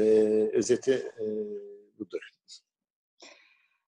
özeti 0.53 0.91
e. 0.91 1.25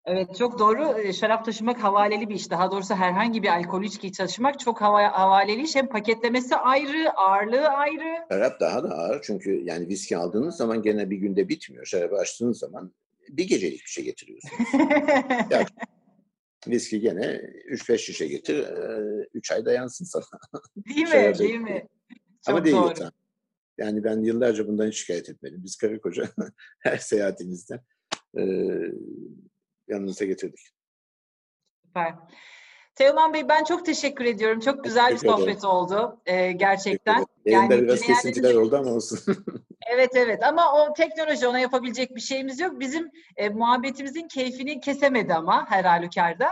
Evet 0.06 0.36
çok 0.38 0.60
doğru. 0.60 1.14
Şarap 1.14 1.46
taşımak 1.46 1.84
havaleli 1.84 2.30
bir 2.30 2.36
iş. 2.36 2.50
Daha 2.50 2.72
doğrusu 2.72 2.96
herhangi 2.96 3.44
bir 3.44 3.48
alkol 3.48 3.84
içki 3.84 4.12
taşımak 4.12 4.60
çok 4.60 4.82
hava, 4.82 5.20
havaleli 5.20 5.64
iş. 5.64 5.76
Hem 5.76 5.90
paketlemesi 5.90 6.56
ayrı, 6.56 7.12
ağırlığı 7.12 7.68
ayrı. 7.68 8.26
Şarap 8.32 8.60
daha 8.60 8.84
da 8.84 8.90
ağır. 8.90 9.22
Çünkü 9.22 9.62
yani 9.64 9.88
viski 9.88 10.18
aldığınız 10.18 10.56
zaman 10.56 10.82
gene 10.82 11.10
bir 11.10 11.18
günde 11.18 11.50
bitmiyor. 11.50 11.86
Şarabı 11.86 12.16
açtığınız 12.16 12.60
zaman 12.60 12.94
bir 13.30 13.48
gecelik 13.48 13.82
bir 13.86 13.90
şey 13.90 14.04
getiriyorsunuz. 14.04 14.70
yani, 15.50 15.66
viski 16.68 17.00
gene 17.00 17.42
3-5 17.72 17.98
şişe 17.98 18.28
getir, 18.28 18.66
3 19.34 19.52
ay 19.52 19.66
dayansın 19.66 20.06
sana. 20.06 20.24
Değil 20.76 21.08
mi? 21.08 21.40
Değil 21.40 21.60
mi? 21.60 21.88
Çok 22.46 22.56
Ama 22.56 22.66
değil 22.66 22.76
doğru. 22.76 22.90
Lütfen. 22.90 23.12
Yani 23.78 24.04
ben 24.04 24.22
yıllarca 24.22 24.68
bundan 24.68 24.90
şikayet 24.90 25.30
etmedim. 25.30 25.62
Biz 25.64 25.76
karı 25.76 26.02
koca 26.02 26.30
her 26.80 26.98
seyahatimizde 26.98 27.82
e, 28.38 28.44
yanınıza 29.90 30.26
getirdik. 30.26 30.70
Süper. 31.86 32.14
Teoman 32.96 33.34
Bey 33.34 33.50
ben 33.50 33.64
çok 33.64 33.86
teşekkür 33.86 34.26
ediyorum. 34.26 34.60
Çok 34.60 34.84
güzel 34.84 35.12
bir 35.12 35.18
sohbet 35.18 35.66
oldu 35.66 36.22
ee, 36.26 36.52
gerçekten. 36.52 37.26
Yani, 37.46 37.82
biraz 37.82 38.02
kesintiler 38.02 38.56
oldu 38.56 38.78
ama 38.78 38.92
olsun. 38.92 39.20
evet 39.94 40.10
evet 40.16 40.44
ama 40.44 40.74
o 40.74 40.94
teknoloji 40.94 41.48
ona 41.48 41.60
yapabilecek 41.60 42.16
bir 42.16 42.22
şeyimiz 42.22 42.60
yok. 42.60 42.80
Bizim 42.80 43.12
e, 43.38 43.50
muhabbetimizin 43.50 44.28
keyfini 44.28 44.80
kesemedi 44.80 45.34
ama 45.34 45.72
her 45.72 45.84
halükarda. 45.84 46.48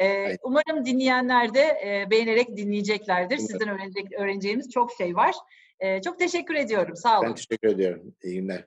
E, 0.00 0.36
umarım 0.42 0.84
dinleyenler 0.84 1.54
de 1.54 1.60
e, 1.60 2.10
beğenerek 2.10 2.56
dinleyeceklerdir. 2.56 3.38
Sizden 3.38 3.68
öğrenecek, 3.68 4.12
öğreneceğimiz 4.12 4.70
çok 4.70 4.92
şey 4.92 5.16
var. 5.16 5.34
E, 5.80 6.02
çok 6.02 6.18
teşekkür 6.18 6.54
ediyorum. 6.54 6.96
Sağ 6.96 7.18
olun. 7.18 7.28
Ben 7.28 7.34
teşekkür 7.34 7.68
ediyorum. 7.68 8.14
İyi 8.22 8.34
günler. 8.34 8.64